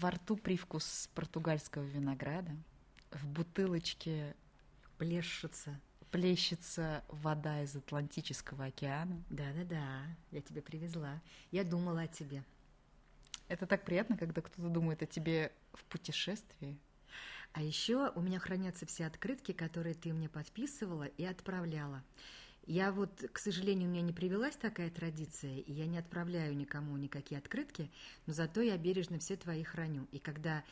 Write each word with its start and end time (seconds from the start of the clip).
Во 0.00 0.12
рту 0.12 0.38
привкус 0.38 1.10
португальского 1.14 1.82
винограда, 1.82 2.56
в 3.10 3.26
бутылочке 3.26 4.34
Плещется. 4.96 5.78
плещется 6.10 7.04
вода 7.08 7.62
из 7.62 7.76
Атлантического 7.76 8.64
океана. 8.64 9.22
Да-да-да, 9.28 10.06
я 10.30 10.40
тебе 10.40 10.62
привезла. 10.62 11.20
Я 11.50 11.64
думала 11.64 12.00
о 12.02 12.06
тебе. 12.06 12.42
Это 13.48 13.66
так 13.66 13.84
приятно, 13.84 14.16
когда 14.16 14.40
кто-то 14.40 14.70
думает 14.70 15.02
о 15.02 15.06
тебе 15.06 15.52
в 15.74 15.84
путешествии. 15.84 16.78
А 17.52 17.60
еще 17.60 18.10
у 18.14 18.22
меня 18.22 18.38
хранятся 18.38 18.86
все 18.86 19.04
открытки, 19.04 19.52
которые 19.52 19.94
ты 19.94 20.14
мне 20.14 20.30
подписывала 20.30 21.04
и 21.04 21.26
отправляла. 21.26 22.02
Я 22.66 22.92
вот, 22.92 23.24
к 23.32 23.38
сожалению, 23.38 23.88
у 23.88 23.92
меня 23.92 24.02
не 24.02 24.12
привелась 24.12 24.56
такая 24.56 24.90
традиция, 24.90 25.58
и 25.58 25.72
я 25.72 25.86
не 25.86 25.98
отправляю 25.98 26.56
никому 26.56 26.96
никакие 26.96 27.38
открытки, 27.38 27.90
но 28.26 28.32
зато 28.32 28.60
я 28.60 28.76
бережно 28.76 29.18
все 29.18 29.36
твои 29.36 29.64
храню. 29.64 30.06
И 30.12 30.18
когда 30.18 30.62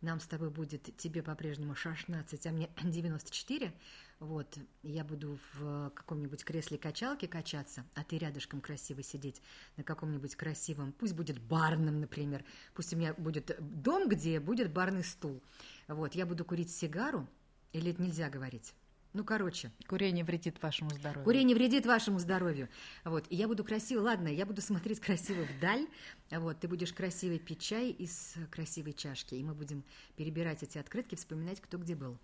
нам 0.00 0.20
с 0.20 0.26
тобой 0.26 0.50
будет, 0.50 0.96
тебе 0.96 1.22
по-прежнему 1.22 1.74
16, 1.74 2.46
а 2.46 2.50
мне 2.52 2.70
94, 2.82 3.72
вот, 4.20 4.58
я 4.82 5.04
буду 5.04 5.38
в 5.54 5.90
каком-нибудь 5.90 6.44
кресле 6.44 6.78
качалки 6.78 7.26
качаться, 7.26 7.84
а 7.94 8.04
ты 8.04 8.18
рядышком 8.18 8.60
красиво 8.60 9.02
сидеть 9.02 9.42
на 9.76 9.84
каком-нибудь 9.84 10.36
красивом, 10.36 10.92
пусть 10.92 11.14
будет 11.14 11.40
барном, 11.40 12.00
например, 12.00 12.44
пусть 12.74 12.92
у 12.92 12.96
меня 12.96 13.14
будет 13.14 13.56
дом, 13.58 14.08
где 14.08 14.40
будет 14.40 14.72
барный 14.72 15.04
стул. 15.04 15.42
Вот, 15.86 16.14
я 16.14 16.26
буду 16.26 16.44
курить 16.44 16.70
сигару, 16.70 17.28
или 17.72 17.90
это 17.90 18.02
нельзя 18.02 18.28
говорить? 18.28 18.74
Ну, 19.14 19.24
короче, 19.24 19.70
Курение 19.86 20.24
вредит 20.24 20.62
вашему 20.62 20.90
здоровью. 20.90 21.24
Курение 21.24 21.56
вредит 21.56 21.86
вашему 21.86 22.18
здоровью. 22.18 22.68
Вот. 23.04 23.24
И 23.30 23.36
я 23.36 23.48
буду 23.48 23.64
красиво, 23.64 24.02
ладно, 24.02 24.28
я 24.28 24.44
буду 24.44 24.60
смотреть 24.60 25.00
красиво 25.00 25.42
вдаль. 25.56 25.86
Вот. 26.30 26.60
Ты 26.60 26.68
будешь 26.68 26.92
красиво 26.92 27.38
пить 27.38 27.60
чай 27.60 27.90
из 27.90 28.34
красивой 28.50 28.92
чашки. 28.92 29.34
И 29.34 29.42
мы 29.42 29.54
будем 29.54 29.82
перебирать 30.16 30.62
эти 30.62 30.78
открытки, 30.78 31.14
вспоминать, 31.14 31.60
кто 31.60 31.78
где 31.78 31.94
был. 31.94 32.18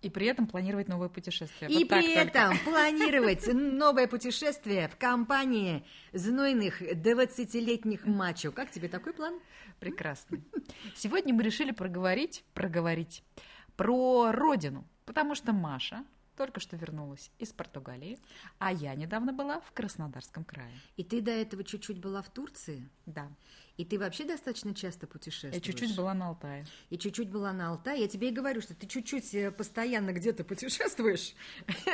И 0.00 0.10
при 0.10 0.26
этом 0.26 0.46
планировать 0.46 0.86
новое 0.88 1.08
путешествие. 1.08 1.70
И 1.70 1.78
Вот 1.78 1.88
при 1.88 2.14
только. 2.14 2.20
этом 2.20 2.58
планировать 2.58 3.46
новое 3.54 4.06
путешествие 4.06 4.88
в 4.88 4.96
компании 4.96 5.82
знойных 6.12 6.82
20-летних 6.82 8.04
мачо. 8.04 8.52
Как 8.52 8.70
тебе 8.70 8.88
такой 8.88 9.14
план? 9.14 9.40
Прекрасно. 9.80 10.42
Сегодня 10.94 11.32
мы 11.32 11.42
решили 11.42 11.70
проговорить, 11.70 12.44
проговорить 12.52 13.22
про 13.76 14.30
родину, 14.32 14.86
потому 15.04 15.34
что 15.34 15.52
Маша 15.52 16.04
только 16.36 16.60
что 16.60 16.76
вернулась 16.76 17.30
из 17.38 17.52
Португалии, 17.52 18.18
а 18.58 18.72
я 18.72 18.94
недавно 18.94 19.32
была 19.32 19.60
в 19.60 19.70
Краснодарском 19.72 20.44
крае. 20.44 20.72
И 20.96 21.04
ты 21.04 21.20
до 21.20 21.30
этого 21.30 21.62
чуть-чуть 21.62 21.98
была 21.98 22.22
в 22.22 22.30
Турции? 22.30 22.88
Да, 23.06 23.30
И 23.76 23.84
ты 23.84 23.98
вообще 23.98 24.24
достаточно 24.24 24.74
часто 24.74 25.06
путешествуешь? 25.06 25.54
я 25.54 25.60
чуть-чуть 25.60 25.96
была 25.96 26.12
на 26.14 26.28
Алтае. 26.28 26.66
И 26.90 26.98
чуть-чуть 26.98 27.30
была 27.30 27.52
на 27.52 27.70
Алтае. 27.70 28.02
Я 28.02 28.08
тебе 28.08 28.30
и 28.30 28.32
говорю, 28.32 28.60
что 28.60 28.74
ты 28.74 28.86
чуть-чуть 28.86 29.34
э, 29.34 29.50
постоянно 29.52 30.12
где-то 30.12 30.44
путешествуешь. 30.44 31.34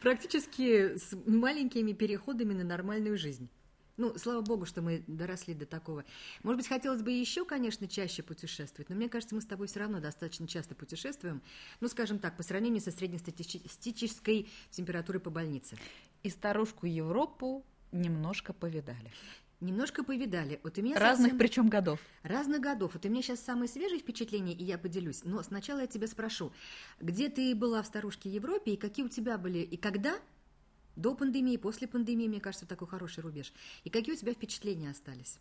Практически 0.00 0.96
с 0.96 1.14
маленькими 1.26 1.92
переходами 1.92 2.52
на 2.54 2.64
нормальную 2.64 3.16
жизнь. 3.16 3.48
Ну, 3.96 4.16
слава 4.18 4.40
богу, 4.40 4.66
что 4.66 4.82
мы 4.82 5.04
доросли 5.06 5.54
до 5.54 5.66
такого. 5.66 6.04
Может 6.42 6.58
быть, 6.58 6.68
хотелось 6.68 7.02
бы 7.02 7.12
еще, 7.12 7.44
конечно, 7.44 7.86
чаще 7.86 8.22
путешествовать, 8.24 8.88
но 8.88 8.96
мне 8.96 9.08
кажется, 9.08 9.36
мы 9.36 9.40
с 9.40 9.46
тобой 9.46 9.68
все 9.68 9.80
равно 9.80 10.00
достаточно 10.00 10.48
часто 10.48 10.74
путешествуем. 10.74 11.42
Ну, 11.80 11.88
скажем 11.88 12.18
так, 12.18 12.36
по 12.36 12.42
сравнению 12.42 12.80
со 12.80 12.90
среднестатистической 12.90 14.48
температурой 14.70 15.20
по 15.20 15.30
больнице. 15.30 15.76
И 16.24 16.30
старушку 16.30 16.86
Европу 16.86 17.64
немножко 17.92 18.52
повидали. 18.52 19.12
Немножко 19.60 20.02
повидали. 20.02 20.58
Вот 20.64 20.76
у 20.76 20.82
меня 20.82 20.98
Разных 20.98 21.26
совсем- 21.28 21.38
причем 21.38 21.68
годов. 21.68 22.00
Разных 22.24 22.60
годов. 22.60 22.94
Вот 22.94 23.06
у 23.06 23.08
меня 23.08 23.22
сейчас 23.22 23.40
самые 23.40 23.68
свежие 23.68 24.00
впечатления, 24.00 24.52
и 24.52 24.64
я 24.64 24.76
поделюсь. 24.76 25.22
Но 25.24 25.40
сначала 25.44 25.78
я 25.80 25.86
тебя 25.86 26.08
спрошу, 26.08 26.52
где 27.00 27.28
ты 27.30 27.54
была 27.54 27.80
в 27.82 27.86
старушке 27.86 28.28
Европе, 28.28 28.72
и 28.74 28.76
какие 28.76 29.06
у 29.06 29.08
тебя 29.08 29.38
были, 29.38 29.58
и 29.58 29.76
когда? 29.76 30.18
До 30.96 31.14
пандемии, 31.14 31.56
после 31.56 31.88
пандемии, 31.88 32.28
мне 32.28 32.40
кажется, 32.40 32.66
такой 32.66 32.86
хороший 32.86 33.20
рубеж. 33.22 33.52
И 33.82 33.90
какие 33.90 34.14
у 34.14 34.16
тебя 34.18 34.32
впечатления 34.32 34.90
остались? 34.90 35.40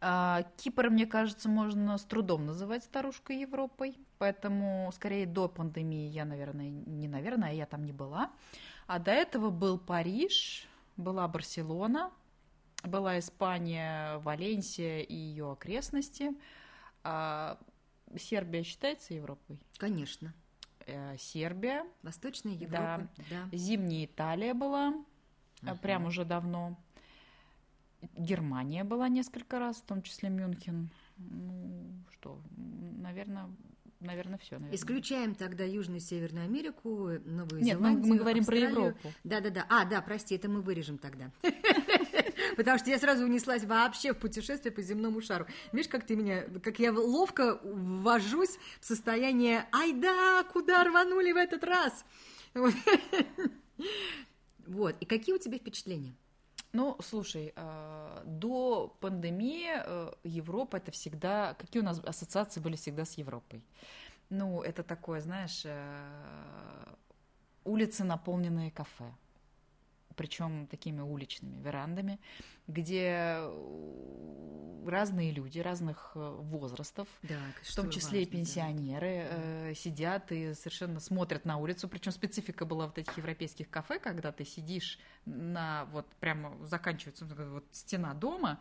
А, 0.00 0.42
Кипр, 0.56 0.90
мне 0.90 1.06
кажется, 1.06 1.48
можно 1.48 1.98
с 1.98 2.04
трудом 2.04 2.46
называть 2.46 2.84
старушкой 2.84 3.40
Европой, 3.40 3.96
поэтому 4.18 4.90
скорее 4.94 5.26
до 5.26 5.48
пандемии 5.48 6.08
я, 6.08 6.24
наверное, 6.24 6.70
не 6.70 7.08
наверное, 7.08 7.50
а 7.50 7.52
я 7.52 7.66
там 7.66 7.84
не 7.84 7.92
была. 7.92 8.32
А 8.86 8.98
до 8.98 9.10
этого 9.10 9.50
был 9.50 9.78
Париж, 9.78 10.66
была 10.96 11.28
Барселона, 11.28 12.10
была 12.82 13.18
Испания, 13.18 14.18
Валенсия 14.18 15.00
и 15.00 15.14
ее 15.14 15.52
окрестности. 15.52 16.32
А, 17.04 17.58
Сербия 18.16 18.62
считается 18.62 19.14
Европой? 19.14 19.58
Конечно. 19.76 20.34
Э, 20.88 21.16
Сербия, 21.18 21.84
Восточная 22.02 22.54
Европа. 22.54 23.08
Да. 23.30 23.48
Зимняя 23.52 24.06
Италия 24.06 24.54
была, 24.54 24.88
а, 25.62 25.70
Ага. 25.70 25.78
прям 25.80 26.06
уже 26.06 26.24
давно. 26.24 26.78
Германия 28.16 28.84
была 28.84 29.08
несколько 29.08 29.58
раз, 29.58 29.76
в 29.76 29.82
том 29.84 30.02
числе 30.02 30.30
Мюнхен. 30.30 30.88
Ну, 31.18 31.90
что, 32.12 32.40
наверное, 32.56 33.50
наверное, 34.00 34.38
все. 34.38 34.60
Исключаем 34.72 35.34
тогда 35.34 35.64
Южную 35.64 35.98
и 35.98 36.00
Северную 36.00 36.44
Америку, 36.46 37.08
Новую 37.24 37.62
Нет, 37.62 37.78
мы, 37.80 37.88
Зеландию, 37.88 38.06
мы 38.06 38.16
говорим 38.18 38.40
Австралию. 38.40 38.70
про 38.70 38.80
Европу. 38.82 39.08
Да-да-да. 39.24 39.66
А, 39.68 39.84
да, 39.84 40.00
прости, 40.00 40.36
это 40.36 40.48
мы 40.48 40.62
вырежем 40.62 40.96
тогда. 40.98 41.30
Потому 42.58 42.76
что 42.76 42.90
я 42.90 42.98
сразу 42.98 43.24
унеслась 43.24 43.62
вообще 43.62 44.12
в 44.12 44.18
путешествие 44.18 44.72
по 44.72 44.82
земному 44.82 45.20
шару. 45.20 45.46
Видишь, 45.70 45.88
как 45.88 46.04
ты 46.04 46.16
меня, 46.16 46.42
как 46.60 46.80
я 46.80 46.90
ловко 46.92 47.60
ввожусь 47.62 48.58
в 48.80 48.84
состояние 48.84 49.68
«Ай 49.72 49.92
да, 49.92 50.42
куда 50.52 50.82
рванули 50.82 51.30
в 51.30 51.36
этот 51.36 51.62
раз?» 51.62 52.04
Вот. 54.66 54.96
И 55.00 55.06
какие 55.06 55.36
у 55.36 55.38
тебя 55.38 55.56
впечатления? 55.56 56.14
Ну, 56.72 56.96
слушай, 57.00 57.52
э, 57.54 58.22
до 58.26 58.94
пандемии 59.00 59.70
э, 59.72 60.12
Европа 60.24 60.78
это 60.78 60.90
всегда... 60.90 61.54
Какие 61.54 61.80
у 61.80 61.84
нас 61.86 62.00
ассоциации 62.04 62.60
были 62.60 62.74
всегда 62.74 63.04
с 63.04 63.16
Европой? 63.16 63.62
Ну, 64.30 64.62
это 64.62 64.82
такое, 64.82 65.20
знаешь, 65.20 65.62
э, 65.64 66.94
улицы, 67.64 68.02
наполненные 68.02 68.72
кафе. 68.72 69.14
Причем 70.18 70.66
такими 70.66 71.00
уличными 71.00 71.62
верандами, 71.62 72.18
где 72.66 73.36
э, 73.38 74.84
разные 74.84 75.30
люди 75.30 75.60
разных 75.60 76.10
э, 76.16 76.36
возрастов, 76.40 77.06
Да, 77.22 77.38
в 77.62 77.76
том 77.76 77.88
числе 77.88 78.24
и 78.24 78.26
пенсионеры, 78.26 79.28
э, 79.30 79.74
сидят 79.76 80.32
и 80.32 80.54
совершенно 80.54 80.98
смотрят 80.98 81.44
на 81.44 81.56
улицу. 81.58 81.88
Причем 81.88 82.10
специфика 82.10 82.66
была 82.66 82.86
вот 82.86 82.98
этих 82.98 83.16
европейских 83.16 83.70
кафе, 83.70 84.00
когда 84.00 84.32
ты 84.32 84.44
сидишь 84.44 84.98
на 85.24 85.84
вот 85.92 86.06
прямо 86.18 86.52
заканчивается 86.66 87.24
вот 87.24 87.64
стена 87.70 88.12
дома, 88.12 88.58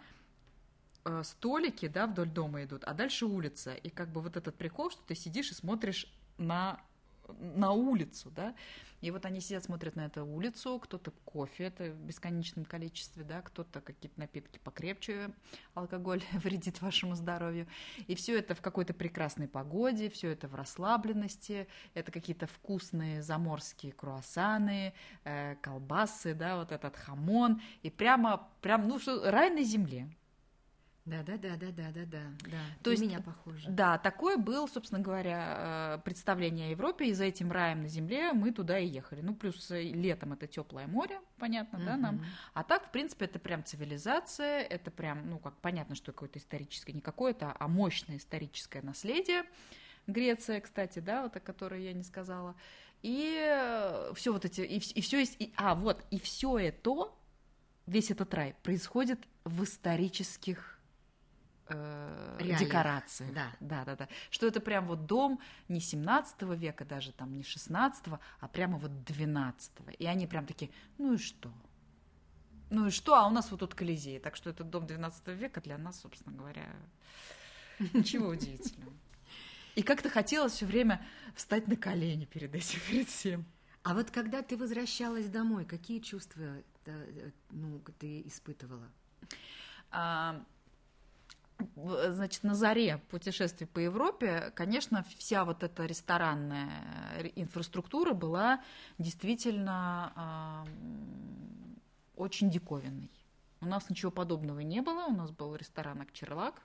столики, 1.23 1.87
да, 1.87 2.05
вдоль 2.05 2.29
дома 2.29 2.65
идут, 2.65 2.83
а 2.83 2.93
дальше 2.93 3.25
улица. 3.25 3.73
И 3.73 3.89
как 3.89 4.09
бы 4.09 4.21
вот 4.21 4.37
этот 4.37 4.55
прикол, 4.55 4.91
что 4.91 5.01
ты 5.07 5.15
сидишь 5.15 5.49
и 5.49 5.55
смотришь 5.55 6.05
на 6.37 6.79
на 7.39 7.71
улицу, 7.71 8.31
да, 8.31 8.55
и 9.01 9.11
вот 9.11 9.25
они 9.25 9.41
сидят, 9.41 9.63
смотрят 9.63 9.95
на 9.95 10.07
эту 10.07 10.25
улицу, 10.25 10.79
кто-то 10.79 11.11
кофе, 11.25 11.65
это 11.65 11.91
в 11.91 11.99
бесконечном 11.99 12.65
количестве, 12.65 13.23
да, 13.23 13.41
кто-то 13.41 13.79
какие-то 13.79 14.19
напитки 14.19 14.59
покрепче, 14.63 15.31
алкоголь 15.75 16.23
вредит 16.33 16.81
вашему 16.81 17.15
здоровью, 17.15 17.67
и 18.07 18.15
все 18.15 18.37
это 18.37 18.55
в 18.55 18.61
какой-то 18.61 18.93
прекрасной 18.93 19.47
погоде, 19.47 20.09
все 20.09 20.31
это 20.31 20.47
в 20.47 20.55
расслабленности, 20.55 21.67
это 21.93 22.11
какие-то 22.11 22.47
вкусные 22.47 23.21
заморские 23.21 23.91
круассаны, 23.91 24.93
э, 25.23 25.55
колбасы, 25.61 26.33
да, 26.33 26.57
вот 26.57 26.71
этот 26.71 26.95
хамон, 26.95 27.61
и 27.83 27.89
прямо, 27.89 28.49
прям, 28.61 28.87
ну 28.87 28.99
что, 28.99 29.29
рай 29.29 29.51
на 29.51 29.63
земле. 29.63 30.09
Да, 31.07 31.23
да, 31.23 31.37
да, 31.37 31.55
да, 31.55 31.71
да, 31.71 31.91
да, 31.93 32.05
да, 32.05 32.19
да. 32.43 32.57
То 32.83 32.91
есть- 32.91 33.01
меня 33.01 33.21
похоже. 33.21 33.69
Да, 33.69 33.97
такое 33.97 34.35
было, 34.35 34.67
собственно 34.67 34.99
говоря, 35.01 35.95
э, 35.99 36.03
представление 36.03 36.67
о 36.67 36.71
Европе, 36.71 37.05
и 37.07 37.13
за 37.13 37.23
этим 37.23 37.49
раем 37.49 37.81
на 37.83 37.87
земле 37.87 38.33
мы 38.33 38.51
туда 38.51 38.77
и 38.77 38.85
ехали. 38.87 39.21
Ну, 39.21 39.33
плюс 39.33 39.71
э, 39.71 39.83
летом 39.83 40.33
это 40.33 40.47
теплое 40.47 40.85
море, 40.85 41.19
понятно, 41.37 41.79
да, 41.79 41.95
нам. 41.95 42.25
А 42.53 42.63
так, 42.65 42.87
в 42.87 42.91
принципе, 42.91 43.23
это 43.23 43.39
прям 43.39 43.63
цивилизация, 43.63 44.59
это 44.61 44.91
прям, 44.91 45.29
ну, 45.29 45.39
как 45.39 45.55
понятно, 45.61 45.95
что 45.95 46.11
какое-то 46.11 46.39
историческое, 46.39 46.91
не 46.91 47.01
какое-то, 47.01 47.55
а 47.57 47.67
мощное 47.69 48.17
историческое 48.17 48.81
наследие. 48.81 49.43
Греция, 50.07 50.59
кстати, 50.59 50.99
да, 50.99 51.23
вот 51.23 51.37
о 51.37 51.39
которой 51.39 51.83
я 51.85 51.93
не 51.93 52.03
сказала. 52.03 52.53
И 53.01 54.09
все 54.15 54.33
вот 54.33 54.43
эти, 54.43 54.59
и, 54.61 54.79
все 54.79 55.19
есть, 55.19 55.37
и- 55.39 55.53
а, 55.55 55.73
вот, 55.73 56.03
и 56.11 56.19
все 56.19 56.57
это, 56.59 57.13
весь 57.85 58.11
этот 58.11 58.33
рай 58.33 58.55
происходит 58.63 59.19
в 59.45 59.63
исторических 59.63 60.76
э, 61.69 62.57
декорациях. 62.59 63.33
да. 63.33 63.51
да, 63.59 63.85
да, 63.85 63.95
да. 63.95 64.07
Что 64.29 64.47
это 64.47 64.59
прям 64.59 64.87
вот 64.87 65.05
дом 65.05 65.39
не 65.67 65.79
17 65.79 66.41
века, 66.57 66.85
даже 66.85 67.11
там 67.11 67.35
не 67.35 67.43
16, 67.43 68.05
а 68.39 68.47
прямо 68.47 68.77
вот 68.77 69.03
12. 69.03 69.71
И 69.99 70.05
они 70.05 70.27
прям 70.27 70.45
такие, 70.45 70.71
ну 70.97 71.13
и 71.13 71.17
что? 71.17 71.51
Ну 72.69 72.87
и 72.87 72.89
что? 72.91 73.15
А 73.15 73.27
у 73.27 73.29
нас 73.29 73.49
вот 73.51 73.59
тут 73.61 73.75
Колизей. 73.75 74.19
Так 74.19 74.35
что 74.35 74.49
этот 74.49 74.69
дом 74.69 74.85
12 74.85 75.27
века 75.29 75.61
для 75.61 75.77
нас, 75.77 76.01
собственно 76.01 76.35
говоря, 76.35 76.67
ничего 77.93 78.27
удивительного. 78.29 78.93
И 79.75 79.83
как-то 79.83 80.09
хотелось 80.09 80.53
все 80.53 80.65
время 80.65 81.05
встать 81.35 81.67
на 81.67 81.75
колени 81.75 82.25
перед 82.25 82.53
этим, 82.55 82.79
перед 82.89 83.07
всем. 83.07 83.45
А 83.83 83.93
вот 83.93 84.11
когда 84.11 84.41
ты 84.41 84.57
возвращалась 84.57 85.29
домой, 85.29 85.63
какие 85.63 85.99
чувства 85.99 86.61
э, 86.85 87.31
ну, 87.51 87.81
ты 87.99 88.21
испытывала? 88.21 88.91
А, 89.91 90.43
значит, 92.09 92.43
на 92.43 92.55
заре 92.55 93.01
путешествий 93.09 93.67
по 93.67 93.79
Европе, 93.79 94.51
конечно, 94.55 95.05
вся 95.17 95.45
вот 95.45 95.63
эта 95.63 95.85
ресторанная 95.85 97.31
инфраструктура 97.35 98.13
была 98.13 98.63
действительно 98.97 100.13
а, 100.15 100.65
очень 102.15 102.49
диковинной. 102.49 103.11
У 103.61 103.65
нас 103.65 103.89
ничего 103.89 104.11
подобного 104.11 104.59
не 104.59 104.81
было. 104.81 105.05
У 105.05 105.13
нас 105.13 105.31
был 105.31 105.55
ресторан 105.55 106.01
Акчерлак, 106.01 106.61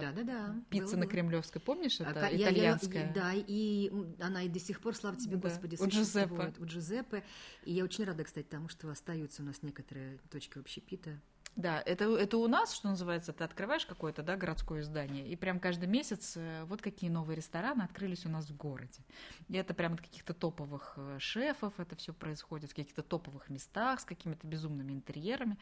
да-да-да. 0.00 0.54
Пицца 0.70 0.96
на 0.96 1.06
Кремлевской, 1.06 1.60
помнишь, 1.60 2.00
это 2.00 2.26
я, 2.28 2.50
итальянская? 2.50 3.06
Я, 3.08 3.12
да, 3.12 3.32
и 3.34 3.90
да, 4.18 4.42
и 4.42 4.48
до 4.48 4.58
сих 4.58 4.80
пор, 4.80 4.94
слава 4.94 5.16
тебе, 5.16 5.36
да. 5.36 5.48
Господи, 5.48 5.76
у 5.80 5.88
Джузеппе. 5.88 6.54
У 6.58 6.64
Джузеппе. 6.64 7.24
И 7.64 7.72
я 7.72 7.84
очень 7.84 8.04
рада, 8.04 8.24
кстати, 8.24 8.46
тому, 8.46 8.68
что 8.68 8.90
остаются 8.90 9.42
у 9.42 9.44
нас 9.44 9.62
некоторые 9.62 10.18
точки 10.30 10.58
общепита. 10.58 11.20
Да, 11.56 11.82
это, 11.86 12.04
это 12.16 12.36
у 12.36 12.48
нас, 12.48 12.74
что 12.74 12.88
называется, 12.88 13.32
ты 13.32 13.44
открываешь 13.44 13.86
какое-то 13.86 14.22
да, 14.22 14.36
городское 14.36 14.82
здание, 14.82 15.26
и 15.26 15.36
прям 15.36 15.60
каждый 15.60 15.86
месяц 15.86 16.34
э, 16.36 16.64
вот 16.64 16.82
какие 16.82 17.10
новые 17.10 17.36
рестораны 17.36 17.82
открылись 17.82 18.26
у 18.26 18.28
нас 18.28 18.46
в 18.46 18.56
городе. 18.56 19.04
И 19.48 19.56
это 19.56 19.72
прям 19.72 19.94
от 19.94 20.00
каких-то 20.00 20.34
топовых 20.34 20.94
э, 20.96 21.18
шефов 21.20 21.74
это 21.78 21.94
все 21.96 22.12
происходит, 22.12 22.70
в 22.72 22.74
каких-то 22.74 23.02
топовых 23.02 23.50
местах, 23.50 24.00
с 24.00 24.04
какими-то 24.04 24.46
безумными 24.46 24.92
интерьерами. 24.92 25.56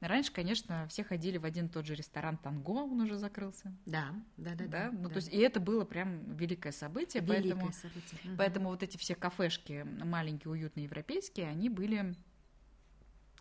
Раньше, 0.00 0.32
конечно, 0.32 0.86
все 0.88 1.04
ходили 1.04 1.38
в 1.38 1.44
один 1.44 1.66
и 1.66 1.68
тот 1.68 1.86
же 1.86 1.94
ресторан 1.94 2.36
«Танго», 2.38 2.70
он 2.70 3.00
уже 3.00 3.16
закрылся. 3.16 3.72
Да, 3.86 4.14
да, 4.36 4.54
да. 4.54 4.66
да? 4.66 4.90
Ну, 4.92 5.08
да. 5.08 5.10
То 5.10 5.16
есть, 5.16 5.32
и 5.32 5.38
это 5.38 5.60
было 5.60 5.84
прям 5.84 6.34
великое 6.34 6.72
событие. 6.72 7.22
Великое 7.22 7.54
поэтому, 7.54 7.72
событие. 7.72 8.20
Угу. 8.24 8.36
Поэтому 8.36 8.68
вот 8.70 8.82
эти 8.82 8.96
все 8.96 9.14
кафешки 9.14 9.86
маленькие, 10.04 10.50
уютные, 10.50 10.84
европейские, 10.84 11.46
они 11.46 11.68
были 11.68 12.14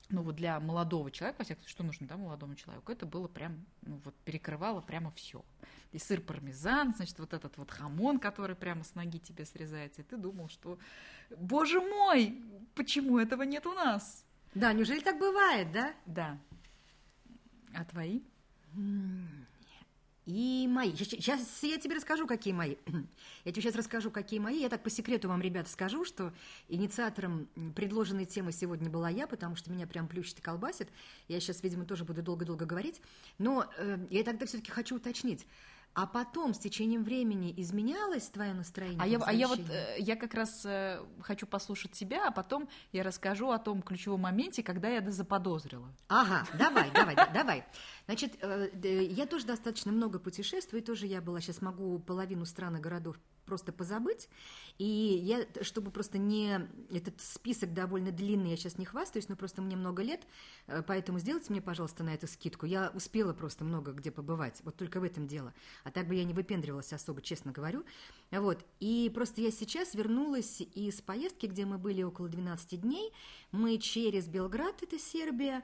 ну 0.09 0.21
вот 0.21 0.35
для 0.35 0.59
молодого 0.59 1.11
человека, 1.11 1.39
во 1.39 1.45
всяком 1.45 1.61
случае, 1.61 1.73
что 1.73 1.83
нужно, 1.83 2.07
да, 2.07 2.17
молодому 2.17 2.55
человеку, 2.55 2.91
это 2.91 3.05
было 3.05 3.27
прям, 3.27 3.65
ну 3.81 3.99
вот 4.03 4.15
перекрывало 4.25 4.81
прямо 4.81 5.11
все. 5.11 5.43
И 5.91 5.97
сыр 5.97 6.21
пармезан, 6.21 6.93
значит, 6.95 7.17
вот 7.19 7.33
этот 7.33 7.57
вот 7.57 7.71
хамон, 7.71 8.19
который 8.19 8.55
прямо 8.55 8.83
с 8.83 8.95
ноги 8.95 9.19
тебе 9.19 9.45
срезается, 9.45 10.01
и 10.01 10.03
ты 10.05 10.17
думал, 10.17 10.49
что, 10.49 10.77
боже 11.37 11.81
мой, 11.81 12.41
почему 12.75 13.17
этого 13.19 13.43
нет 13.43 13.65
у 13.65 13.73
нас? 13.73 14.25
Да, 14.53 14.73
неужели 14.73 14.99
так 14.99 15.19
бывает, 15.19 15.71
да? 15.71 15.93
Да. 16.05 16.37
А 17.73 17.83
твои? 17.85 18.21
И 20.25 20.68
мои. 20.68 20.95
Сейчас 20.95 21.62
я 21.62 21.77
тебе 21.77 21.95
расскажу, 21.95 22.25
какие 22.25 22.54
мои. 22.54 22.75
Я 23.45 23.51
тебе 23.51 23.62
сейчас 23.62 23.75
расскажу, 23.75 24.10
какие 24.10 24.39
мои. 24.39 24.60
Я 24.60 24.69
так 24.69 24.81
по 24.81 24.89
секрету 24.89 25.30
вам, 25.30 25.39
ребята, 25.39 25.69
скажу, 25.69 26.04
что 26.04 26.33
инициатором 26.68 27.48
предложенной 27.75 28.25
темы 28.25 28.51
сегодня 28.51 28.89
была 28.89 29.10
я, 29.10 29.27
потому 29.27 29.56
что 29.56 29.72
меня 29.72 29.86
прям 29.86 30.07
плющит 30.07 30.39
и 30.39 30.42
колбасит. 30.42 30.89
Я 31.27 31.39
сейчас, 31.39 31.62
видимо, 31.62 31.86
тоже 31.86 32.06
буду 32.06 32.24
долго-долго 32.24 32.66
говорить. 32.66 33.01
Но 33.38 33.68
э, 33.77 34.00
я 34.10 34.24
тогда 34.24 34.48
все-таки 34.48 34.72
хочу 34.72 34.95
уточнить 34.95 35.45
а 35.95 36.06
потом 36.06 36.54
с 36.54 36.60
течением 36.60 37.04
времени 37.04 37.54
изменялось 37.56 38.27
твое 38.27 38.54
настроение? 38.54 39.00
А 39.01 39.07
я, 39.07 39.18
а 39.18 39.31
я 39.31 39.48
вот 39.48 39.60
э, 39.60 39.95
я 40.00 40.18
как 40.18 40.33
раз 40.33 40.66
э, 40.66 41.00
хочу 41.22 41.48
послушать 41.48 41.94
тебя, 41.94 42.27
а 42.27 42.31
потом 42.31 42.68
я 42.92 43.01
расскажу 43.01 43.50
о 43.50 43.57
том 43.57 43.81
ключевом 43.81 44.22
моменте, 44.22 44.62
когда 44.62 44.89
я 44.89 45.10
заподозрила. 45.10 45.88
Ага, 46.10 46.45
давай, 46.60 46.92
давай, 46.92 47.16
давай. 47.33 47.66
Значит, 48.05 48.37
э, 48.41 48.69
я 49.09 49.25
тоже 49.25 49.45
достаточно 49.45 49.91
много 49.91 50.19
путешествую, 50.19 50.83
тоже 50.83 51.07
я 51.07 51.21
была, 51.21 51.41
сейчас 51.41 51.61
могу 51.61 51.99
половину 51.99 52.45
стран 52.45 52.77
и 52.77 52.79
городов 52.79 53.17
просто 53.45 53.71
позабыть. 53.71 54.27
И 54.77 54.85
я, 54.85 55.45
чтобы 55.63 55.91
просто 55.91 56.17
не... 56.17 56.67
Этот 56.91 57.21
список 57.21 57.73
довольно 57.73 58.11
длинный, 58.11 58.49
я 58.49 58.57
сейчас 58.57 58.77
не 58.77 58.85
хвастаюсь, 58.85 59.29
но 59.29 59.35
просто 59.35 59.61
мне 59.61 59.75
много 59.77 60.03
лет, 60.03 60.21
э, 60.67 60.83
поэтому 60.85 61.19
сделайте 61.19 61.47
мне, 61.51 61.61
пожалуйста, 61.61 62.03
на 62.03 62.13
эту 62.13 62.27
скидку. 62.27 62.65
Я 62.65 62.91
успела 62.93 63.33
просто 63.33 63.63
много 63.63 63.93
где 63.93 64.11
побывать, 64.11 64.61
вот 64.63 64.75
только 64.75 64.99
в 64.99 65.03
этом 65.03 65.27
дело. 65.27 65.53
А 65.83 65.91
так 65.91 66.07
бы 66.07 66.15
я 66.15 66.25
не 66.25 66.33
выпендривалась 66.33 66.91
особо, 66.91 67.21
честно 67.21 67.51
говорю. 67.51 67.85
Вот. 68.31 68.65
И 68.79 69.09
просто 69.13 69.41
я 69.41 69.51
сейчас 69.51 69.95
вернулась 69.95 70.61
из 70.61 71.01
поездки, 71.01 71.45
где 71.45 71.65
мы 71.65 71.77
были 71.77 72.03
около 72.03 72.27
12 72.27 72.81
дней. 72.81 73.13
Мы 73.51 73.77
через 73.77 74.27
Белград, 74.27 74.83
это 74.83 74.99
Сербия, 74.99 75.63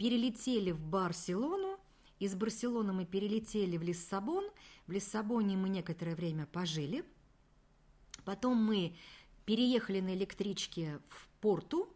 перелетели 0.00 0.70
в 0.70 0.80
Барселону, 0.80 1.78
из 2.18 2.34
Барселоны 2.34 2.94
мы 2.94 3.04
перелетели 3.04 3.76
в 3.76 3.82
Лиссабон. 3.82 4.48
В 4.86 4.92
Лиссабоне 4.92 5.58
мы 5.58 5.68
некоторое 5.68 6.16
время 6.16 6.46
пожили. 6.46 7.04
Потом 8.24 8.56
мы 8.56 8.96
переехали 9.44 10.00
на 10.00 10.14
электричке 10.14 11.00
в 11.08 11.28
Порту. 11.42 11.94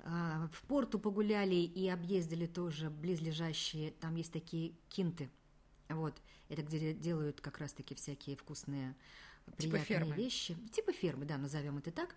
А, 0.00 0.48
в 0.54 0.62
Порту 0.62 0.98
погуляли 0.98 1.54
и 1.54 1.86
объездили 1.88 2.46
тоже 2.46 2.88
близлежащие, 2.88 3.90
там 3.90 4.16
есть 4.16 4.32
такие 4.32 4.72
кинты. 4.88 5.28
Вот, 5.90 6.14
это 6.48 6.62
где 6.62 6.94
делают 6.94 7.42
как 7.42 7.58
раз-таки 7.58 7.94
всякие 7.94 8.36
вкусные, 8.36 8.94
типа 9.58 9.72
приятные 9.72 9.84
фермы. 9.84 10.14
вещи. 10.14 10.56
Типа 10.72 10.92
фермы, 10.92 11.26
да, 11.26 11.36
назовем 11.36 11.76
это 11.76 11.90
так. 11.90 12.14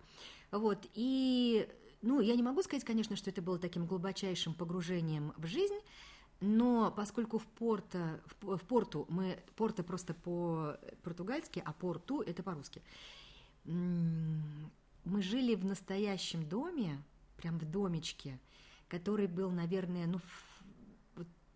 Вот, 0.52 0.86
и, 0.94 1.68
ну, 2.02 2.20
я 2.20 2.34
не 2.34 2.42
могу 2.42 2.62
сказать, 2.62 2.84
конечно, 2.84 3.16
что 3.16 3.30
это 3.30 3.40
было 3.40 3.58
таким 3.58 3.86
глубочайшим 3.86 4.54
погружением 4.54 5.32
в 5.36 5.46
жизнь, 5.46 5.78
но 6.40 6.90
поскольку 6.90 7.38
в, 7.38 7.46
Порто, 7.46 8.20
в, 8.40 8.56
в 8.56 8.62
Порту 8.64 9.06
мы 9.08 9.38
Порто 9.54 9.84
просто 9.84 10.12
по-португальски, 10.12 11.62
а 11.64 11.72
Порту 11.72 12.20
это 12.20 12.42
по-русски. 12.42 12.82
Мы 13.64 15.22
жили 15.22 15.54
в 15.54 15.64
настоящем 15.64 16.48
доме, 16.48 17.02
прям 17.36 17.58
в 17.58 17.64
домичке, 17.64 18.40
который 18.88 19.28
был, 19.28 19.50
наверное, 19.50 20.06
ну, 20.06 20.20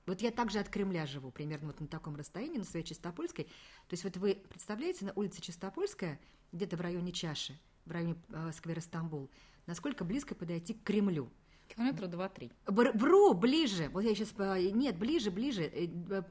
вот, 0.06 0.20
я 0.20 0.30
также 0.30 0.60
от 0.60 0.68
Кремля 0.68 1.04
живу, 1.06 1.32
примерно 1.32 1.66
вот 1.66 1.80
на 1.80 1.88
таком 1.88 2.14
расстоянии, 2.14 2.58
на 2.58 2.64
своей 2.64 2.86
Чистопольской. 2.86 3.44
То 3.44 3.92
есть 3.92 4.04
вот 4.04 4.16
вы 4.16 4.40
представляете, 4.48 5.04
на 5.04 5.12
улице 5.14 5.42
Чистопольская, 5.42 6.20
где-то 6.52 6.76
в 6.76 6.80
районе 6.80 7.10
Чаши, 7.10 7.58
в 7.84 7.90
районе 7.90 8.16
э, 8.28 8.52
сквера 8.52 8.80
Стамбул, 8.80 9.28
насколько 9.66 10.04
близко 10.04 10.34
подойти 10.34 10.74
к 10.74 10.82
Кремлю– 10.82 11.30
Километра 11.68 12.06
два-три. 12.06 12.50
Вру, 12.66 13.34
ближе. 13.34 13.88
Вот 13.90 14.02
я 14.02 14.14
сейчас... 14.14 14.32
Нет, 14.72 14.98
ближе, 14.98 15.30
ближе. 15.30 15.64
Э, 15.64 16.22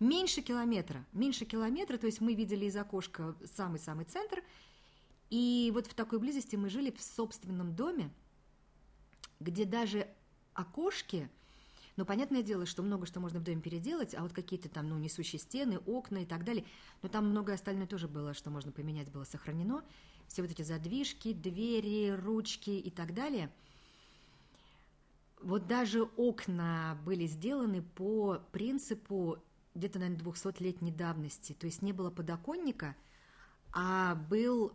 меньше 0.00 0.42
километра. 0.42 1.04
Меньше 1.12 1.44
километра, 1.44 1.98
то 1.98 2.06
есть 2.06 2.20
мы 2.20 2.34
видели 2.34 2.66
из 2.66 2.76
окошка 2.76 3.34
самый-самый 3.44 4.04
центр. 4.04 4.42
И 5.30 5.70
вот 5.74 5.86
в 5.86 5.94
такой 5.94 6.18
близости 6.18 6.56
мы 6.56 6.68
жили 6.68 6.90
в 6.90 7.02
собственном 7.02 7.74
доме, 7.74 8.10
где 9.40 9.64
даже 9.64 10.06
окошки, 10.52 11.30
ну, 11.96 12.04
понятное 12.04 12.42
дело, 12.42 12.66
что 12.66 12.82
много 12.82 13.06
что 13.06 13.20
можно 13.20 13.40
в 13.40 13.42
доме 13.42 13.60
переделать, 13.60 14.14
а 14.14 14.22
вот 14.22 14.32
какие-то 14.32 14.68
там, 14.68 14.88
ну, 14.88 14.98
несущие 14.98 15.40
стены, 15.40 15.78
окна 15.86 16.18
и 16.18 16.26
так 16.26 16.44
далее, 16.44 16.64
но 17.00 17.08
там 17.08 17.30
многое 17.30 17.54
остальное 17.54 17.86
тоже 17.86 18.08
было, 18.08 18.34
что 18.34 18.50
можно 18.50 18.72
поменять, 18.72 19.10
было 19.10 19.24
сохранено. 19.24 19.82
Все 20.32 20.42
вот 20.42 20.50
эти 20.50 20.62
задвижки, 20.62 21.32
двери, 21.32 22.10
ручки 22.10 22.70
и 22.70 22.90
так 22.90 23.14
далее– 23.14 23.52
вот 25.42 25.66
даже 25.66 26.04
окна 26.16 26.98
были 27.04 27.26
сделаны 27.26 27.82
по 27.82 28.38
принципу 28.52 29.42
где-то, 29.74 29.98
наверное, 29.98 30.24
200-летней 30.24 30.92
давности. 30.92 31.52
То 31.52 31.66
есть 31.66 31.82
не 31.82 31.92
было 31.92 32.10
подоконника, 32.10 32.94
а 33.72 34.14
был 34.14 34.72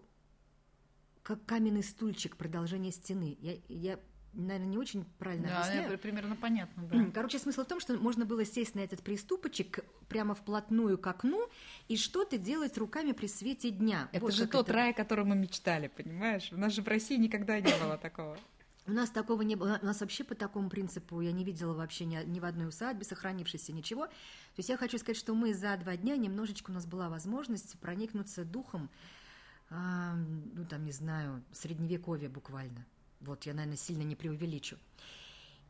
как 1.23 1.45
каменный 1.45 1.83
стульчик, 1.83 2.35
продолжение 2.35 2.91
стены. 2.91 3.37
Я, 3.39 3.57
я 3.69 3.99
наверное, 4.38 4.67
не 4.67 4.77
очень 4.77 5.03
правильно 5.17 5.48
да, 5.48 5.60
объясняю. 5.60 5.91
Да, 5.91 5.98
примерно 5.98 6.36
понятно, 6.36 6.84
да. 6.84 7.06
Короче, 7.13 7.39
смысл 7.39 7.63
в 7.63 7.67
том, 7.67 7.79
что 7.79 7.98
можно 7.98 8.25
было 8.25 8.46
сесть 8.46 8.75
на 8.75 8.79
этот 8.79 9.01
приступочек 9.01 9.79
прямо 10.08 10.36
вплотную 10.36 10.98
к 10.98 11.08
окну 11.08 11.50
и 11.88 11.98
что-то 11.98 12.38
делать 12.38 12.77
руками 12.77 13.12
при 13.12 13.27
свете 13.27 13.72
дня. 13.72 14.10
Это 14.12 14.22
вот 14.22 14.34
же 14.34 14.48
тот 14.48 14.67
это... 14.67 14.74
рай, 14.74 14.91
о 14.91 14.94
котором 14.94 15.29
мы 15.29 15.36
мечтали, 15.36 15.88
понимаешь? 15.88 16.50
У 16.51 16.58
нас 16.58 16.74
же 16.74 16.82
в 16.82 16.88
России 16.88 17.17
никогда 17.17 17.60
не 17.60 17.74
было 17.82 17.98
такого. 17.98 18.38
У 18.86 18.91
нас 18.91 19.10
такого 19.10 19.41
не 19.41 19.56
было. 19.56 19.79
У 19.82 19.86
нас 19.86 20.00
вообще 20.00 20.24
по 20.24 20.34
такому 20.34 20.70
принципу 20.70 21.20
я 21.20 21.34
не 21.34 21.44
видела 21.44 21.74
вообще 21.74 22.06
ни, 22.06 22.24
ни 22.24 22.39
в 22.39 22.46
одной 22.46 22.70
усадьбе 22.70 23.03
сохранившейся 23.03 23.74
ничего. 23.74 24.06
То 24.06 24.13
есть 24.58 24.70
я 24.70 24.77
хочу 24.77 24.98
сказать, 24.98 25.17
что 25.17 25.36
мы 25.36 25.53
за 25.53 25.75
два 25.77 25.98
дня 25.98 26.15
немножечко 26.15 26.72
у 26.72 26.74
нас 26.74 26.86
была 26.86 27.10
возможность 27.10 27.77
проникнуться 27.79 28.46
духом, 28.46 28.89
э, 29.70 29.75
ну 29.75 30.65
там, 30.65 30.86
не 30.86 30.94
знаю, 30.94 31.44
средневековья 31.51 32.29
буквально. 32.29 32.86
Вот, 33.21 33.45
я, 33.45 33.53
наверное, 33.53 33.77
сильно 33.77 34.03
не 34.03 34.15
преувеличу. 34.15 34.77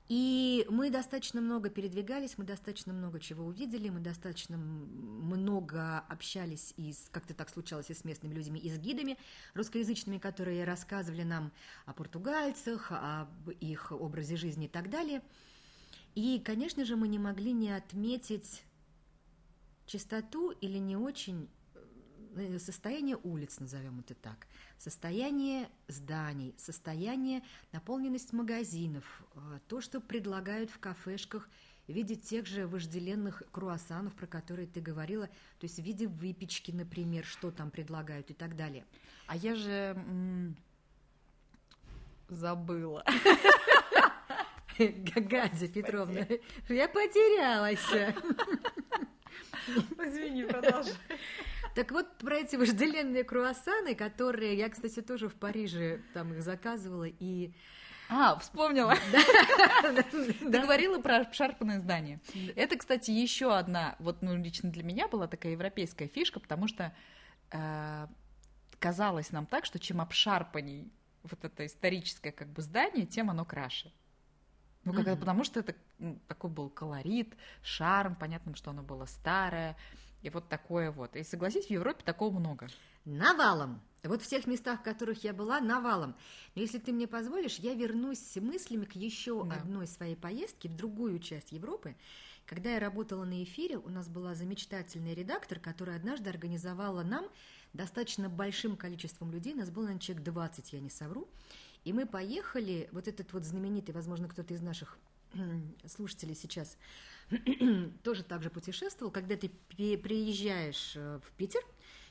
И 0.09 0.65
мы 0.69 0.89
достаточно 0.89 1.41
много 1.41 1.69
передвигались, 1.69 2.37
мы 2.37 2.45
достаточно 2.45 2.93
много 2.93 3.19
чего 3.19 3.45
увидели, 3.45 3.89
мы 3.89 3.99
достаточно 3.99 4.57
много 4.57 5.99
общались, 5.99 6.73
и 6.77 6.93
как-то 7.11 7.33
так 7.33 7.49
случалось, 7.49 7.89
и 7.89 7.93
с 7.93 8.05
местными 8.05 8.33
людьми, 8.33 8.57
и 8.57 8.69
с 8.69 8.77
гидами 8.77 9.17
русскоязычными, 9.53 10.17
которые 10.17 10.63
рассказывали 10.63 11.23
нам 11.23 11.51
о 11.85 11.93
португальцах, 11.93 12.87
об 12.91 13.49
их 13.49 13.91
образе 13.91 14.37
жизни 14.37 14.67
и 14.67 14.69
так 14.69 14.89
далее. 14.89 15.21
И, 16.15 16.39
конечно 16.39 16.85
же, 16.85 16.95
мы 16.95 17.09
не 17.09 17.19
могли 17.19 17.51
не 17.51 17.71
отметить 17.71 18.63
чистоту 19.87 20.51
или 20.51 20.77
не 20.77 20.95
очень 20.95 21.49
состояние 22.59 23.17
улиц, 23.23 23.59
назовем 23.59 23.99
это 23.99 24.15
так, 24.15 24.47
состояние 24.77 25.69
зданий, 25.87 26.55
состояние, 26.57 27.43
наполненность 27.71 28.33
магазинов, 28.33 29.23
э, 29.35 29.59
то, 29.67 29.81
что 29.81 29.99
предлагают 29.99 30.69
в 30.69 30.79
кафешках 30.79 31.49
в 31.87 31.91
виде 31.91 32.15
тех 32.15 32.45
же 32.45 32.67
вожделенных 32.67 33.43
круассанов, 33.51 34.13
про 34.13 34.27
которые 34.27 34.67
ты 34.67 34.81
говорила, 34.81 35.27
то 35.27 35.63
есть 35.63 35.79
в 35.79 35.83
виде 35.83 36.07
выпечки, 36.07 36.71
например, 36.71 37.25
что 37.25 37.51
там 37.51 37.71
предлагают 37.71 38.29
и 38.29 38.33
так 38.33 38.55
далее. 38.55 38.85
А 39.27 39.35
я 39.35 39.55
же 39.55 39.95
забыла. 42.27 43.05
Гадя 44.77 45.67
Петровна, 45.67 46.27
я 46.69 46.87
потерялась. 46.87 47.85
Извини, 49.97 50.43
продолжай. 50.43 50.93
Так 51.77 51.91
вот, 51.91 52.17
про 52.17 52.37
эти 52.37 52.55
вожделенные 52.55 53.23
круассаны, 53.23 53.93
которые 53.93 54.57
я, 54.57 54.67
кстати, 54.67 54.99
тоже 54.99 55.29
в 55.29 55.35
Париже 55.35 56.01
там 56.15 56.33
их 56.33 56.41
заказывала, 56.41 57.03
и 57.03 57.53
а, 58.09 58.35
вспомнила. 58.39 58.95
Ты 60.11 60.59
говорила 60.59 60.99
про 60.99 61.31
шарпанное 61.31 61.77
здание. 61.77 62.19
Это, 62.55 62.77
кстати, 62.77 63.11
еще 63.11 63.55
одна, 63.55 63.95
вот 63.99 64.23
ну, 64.23 64.35
лично 64.35 64.71
для 64.71 64.81
меня 64.81 65.07
была 65.07 65.27
такая 65.27 65.51
европейская 65.51 66.07
фишка, 66.07 66.39
потому 66.39 66.67
что 66.67 66.95
э, 67.51 68.07
казалось 68.79 69.31
нам 69.31 69.45
так, 69.45 69.63
что 69.65 69.77
чем 69.77 70.01
обшарпаней 70.01 70.91
вот 71.21 71.45
это 71.45 71.63
историческое 71.63 72.31
как 72.31 72.47
бы 72.47 72.63
здание, 72.63 73.05
тем 73.05 73.29
оно 73.29 73.45
краше. 73.45 73.93
Ну, 74.83 74.93
как, 74.93 75.05
mm-hmm. 75.05 75.19
потому 75.19 75.43
что 75.43 75.59
это 75.59 75.75
ну, 75.99 76.19
такой 76.27 76.49
был 76.49 76.71
колорит, 76.71 77.37
шарм, 77.61 78.15
понятно, 78.15 78.55
что 78.55 78.71
оно 78.71 78.81
было 78.81 79.05
старое, 79.05 79.77
и 80.27 80.29
вот 80.29 80.47
такое 80.49 80.91
вот. 80.91 81.15
И 81.15 81.23
согласись, 81.23 81.67
в 81.67 81.71
Европе 81.71 82.03
такого 82.03 82.37
много. 82.37 82.67
Навалом. 83.05 83.81
Вот 84.03 84.21
в 84.21 84.27
тех 84.27 84.45
местах, 84.45 84.81
в 84.81 84.83
которых 84.83 85.23
я 85.23 85.33
была, 85.33 85.59
навалом. 85.59 86.15
Но 86.53 86.61
если 86.61 86.79
ты 86.79 86.91
мне 86.91 87.07
позволишь, 87.07 87.59
я 87.59 87.73
вернусь 87.73 88.35
мыслями 88.35 88.85
к 88.85 88.95
еще 88.95 89.43
да. 89.43 89.55
одной 89.55 89.87
своей 89.87 90.15
поездке 90.15 90.69
в 90.69 90.75
другую 90.75 91.19
часть 91.19 91.51
Европы. 91.51 91.95
Когда 92.45 92.73
я 92.73 92.79
работала 92.79 93.25
на 93.25 93.41
эфире, 93.43 93.77
у 93.77 93.89
нас 93.89 94.07
была 94.07 94.35
замечательный 94.35 95.13
редактор, 95.13 95.59
которая 95.59 95.97
однажды 95.97 96.29
организовала 96.29 97.03
нам 97.03 97.25
достаточно 97.73 98.29
большим 98.29 98.77
количеством 98.77 99.31
людей, 99.31 99.53
у 99.53 99.57
нас 99.57 99.69
было, 99.69 99.83
наверное, 99.83 100.01
человек 100.01 100.23
20, 100.25 100.73
я 100.73 100.79
не 100.79 100.89
совру, 100.89 101.27
и 101.83 101.91
мы 101.91 102.05
поехали, 102.05 102.89
вот 102.91 103.07
этот 103.07 103.33
вот 103.33 103.43
знаменитый, 103.43 103.93
возможно, 103.93 104.27
кто-то 104.29 104.53
из 104.53 104.61
наших 104.61 104.97
слушателей 105.85 106.35
сейчас 106.35 106.77
тоже 108.03 108.23
так 108.23 108.41
же 108.41 108.49
путешествовал, 108.49 109.11
когда 109.11 109.35
ты 109.35 109.49
приезжаешь 109.49 110.93
э, 110.95 111.19
в 111.23 111.31
Питер, 111.33 111.61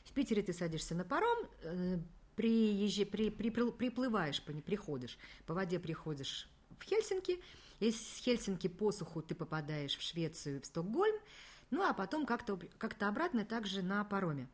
в 0.05 0.13
Питере 0.13 0.43
ты 0.43 0.53
садишься 0.53 0.95
на 0.95 1.05
паром, 1.05 1.39
э, 1.63 1.99
приезжай, 2.35 3.07
при, 3.07 3.31
при, 3.31 3.51
приплываешь, 3.51 4.43
приходишь, 4.43 5.19
по 5.47 5.55
воде 5.55 5.79
приходишь 5.79 6.49
в 6.79 6.85
Хельсинки, 6.85 7.41
из 7.81 7.97
Хельсинки 8.19 8.69
по 8.69 8.93
суху 8.93 9.23
ты 9.23 9.35
попадаешь 9.35 9.97
в 9.97 10.03
Швецию, 10.03 10.61
в 10.61 10.67
Стокгольм, 10.67 11.17
ну 11.71 11.83
а 11.83 11.95
потом 11.95 12.27
как-то 12.27 12.59
как 12.79 13.01
обратно 13.03 13.45
также 13.45 13.83
на 13.83 14.05
пароме. 14.05 14.49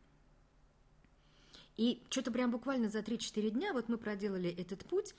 И 1.76 2.02
что-то 2.10 2.30
прям 2.30 2.50
буквально 2.50 2.88
за 2.88 3.00
3-4 3.00 3.50
дня 3.50 3.72
вот 3.72 3.88
мы 3.88 3.96
проделали 3.96 4.50
этот 4.50 4.84
путь, 4.84 5.14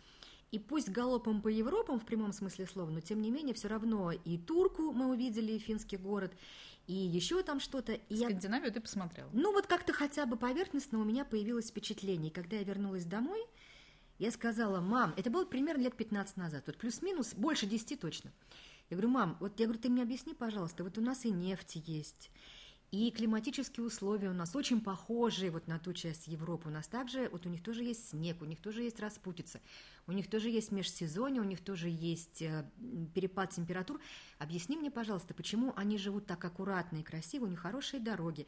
и 0.53 0.59
пусть 0.59 0.89
галопом 0.89 1.41
по 1.41 1.47
Европам 1.47 1.99
в 1.99 2.05
прямом 2.05 2.31
смысле 2.31 2.67
слова, 2.67 2.91
но 2.91 3.01
тем 3.01 3.21
не 3.23 3.31
менее 3.31 3.55
все 3.55 3.67
равно 3.67 4.11
и 4.11 4.37
Турку 4.37 4.91
мы 4.91 5.09
увидели, 5.09 5.53
и 5.53 5.57
финский 5.57 5.97
город, 5.97 6.31
и 6.85 6.93
еще 6.93 7.41
там 7.41 7.59
что-то. 7.59 7.93
И 7.93 8.17
Скандинавию 8.17 8.67
я... 8.67 8.73
ты 8.73 8.79
посмотрела? 8.79 9.27
Ну 9.33 9.51
вот 9.51 9.65
как-то 9.65 9.93
хотя 9.93 10.27
бы 10.27 10.37
поверхностно 10.37 10.99
у 10.99 11.03
меня 11.03 11.25
появилось 11.25 11.69
впечатление. 11.69 12.29
И 12.29 12.33
когда 12.33 12.57
я 12.57 12.63
вернулась 12.63 13.05
домой, 13.05 13.43
я 14.19 14.29
сказала, 14.29 14.79
мам, 14.79 15.15
это 15.17 15.31
было 15.31 15.43
примерно 15.43 15.81
лет 15.81 15.97
15 15.97 16.37
назад, 16.37 16.63
вот 16.67 16.77
плюс-минус, 16.77 17.33
больше 17.33 17.65
10 17.65 17.99
точно. 17.99 18.31
Я 18.91 18.97
говорю, 18.97 19.09
мам, 19.09 19.37
вот 19.39 19.59
я 19.59 19.65
говорю, 19.65 19.81
ты 19.81 19.89
мне 19.89 20.03
объясни, 20.03 20.35
пожалуйста, 20.35 20.83
вот 20.83 20.99
у 20.99 21.01
нас 21.01 21.25
и 21.25 21.31
нефть 21.31 21.77
есть, 21.87 22.29
и 22.93 23.09
климатические 23.09 23.87
условия 23.87 24.29
у 24.29 24.33
нас 24.33 24.55
очень 24.55 24.79
похожие 24.79 25.49
вот 25.49 25.67
на 25.67 25.79
ту 25.79 25.93
часть 25.93 26.27
Европы. 26.27 26.69
У 26.69 26.71
нас 26.71 26.85
также, 26.85 27.27
вот 27.29 27.47
у 27.47 27.49
них 27.49 27.63
тоже 27.63 27.81
есть 27.81 28.11
снег, 28.11 28.39
у 28.43 28.45
них 28.45 28.61
тоже 28.61 28.83
есть 28.83 28.99
распутица, 28.99 29.61
у 30.05 30.11
них 30.11 30.29
тоже 30.29 30.51
есть 30.51 30.71
межсезонье, 30.71 31.41
у 31.41 31.43
них 31.43 31.59
тоже 31.61 31.89
есть 31.89 32.43
э, 32.43 32.69
перепад 33.15 33.49
температур. 33.49 33.99
Объясни 34.37 34.77
мне, 34.77 34.91
пожалуйста, 34.91 35.33
почему 35.33 35.73
они 35.75 35.97
живут 35.97 36.27
так 36.27 36.45
аккуратно 36.45 36.97
и 36.97 37.01
красиво, 37.01 37.45
у 37.45 37.47
них 37.47 37.61
хорошие 37.61 37.99
дороги, 37.99 38.45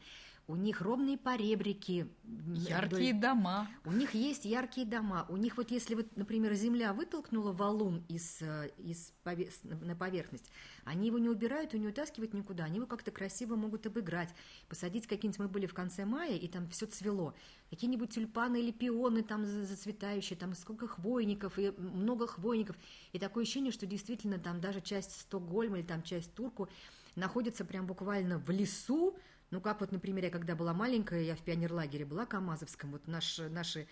у 0.48 0.54
них 0.54 0.80
ровные 0.80 1.18
поребрики. 1.18 2.08
Яркие 2.54 3.12
вдоль... 3.14 3.20
дома. 3.20 3.68
У 3.84 3.90
них 3.90 4.14
есть 4.14 4.44
яркие 4.44 4.86
дома. 4.86 5.26
У 5.28 5.36
них 5.36 5.56
вот 5.56 5.72
если 5.72 5.96
вот, 5.96 6.16
например, 6.16 6.54
земля 6.54 6.92
вытолкнула 6.92 7.52
валун 7.52 8.04
из, 8.08 8.40
э, 8.42 8.70
из 8.78 9.12
пове... 9.24 9.50
на 9.64 9.96
поверхность, 9.96 10.50
они 10.84 11.08
его 11.08 11.18
не 11.18 11.28
убирают 11.28 11.74
и 11.74 11.78
не 11.80 11.88
утаскивают 11.88 12.32
никуда. 12.32 12.64
Они 12.64 12.76
его 12.76 12.86
как-то 12.86 13.10
красиво 13.10 13.56
могут 13.56 13.86
обыграть. 13.86 14.32
Посадить 14.68 15.08
какие-нибудь, 15.08 15.40
мы 15.40 15.48
были 15.48 15.66
в 15.66 15.74
конце 15.74 16.04
мая, 16.04 16.36
и 16.36 16.46
там 16.46 16.68
все 16.68 16.86
цвело. 16.86 17.34
Какие-нибудь 17.70 18.10
тюльпаны 18.10 18.60
или 18.60 18.70
пионы 18.70 19.24
там 19.24 19.44
зацветающие, 19.44 20.38
там 20.38 20.54
сколько 20.54 20.86
хвойников, 20.86 21.58
и 21.58 21.72
много 21.76 22.28
хвойников. 22.28 22.76
И 23.12 23.18
такое 23.18 23.42
ощущение, 23.42 23.72
что 23.72 23.86
действительно 23.86 24.38
там 24.38 24.60
даже 24.60 24.80
часть 24.80 25.20
Стокгольма 25.22 25.78
или 25.78 25.86
там 25.86 26.04
часть 26.04 26.32
Турку 26.34 26.68
находится 27.16 27.64
прям 27.64 27.86
буквально 27.86 28.38
в 28.38 28.50
лесу, 28.50 29.16
ну, 29.50 29.60
как 29.60 29.80
вот, 29.80 29.92
например, 29.92 30.24
я 30.24 30.30
когда 30.30 30.54
была 30.54 30.74
маленькая, 30.74 31.22
я 31.22 31.36
в 31.36 31.40
пионерлагере 31.40 32.04
была 32.04 32.26
Камазовском, 32.26 32.92
вот 32.92 33.06
наш, 33.06 33.38
наши 33.38 33.86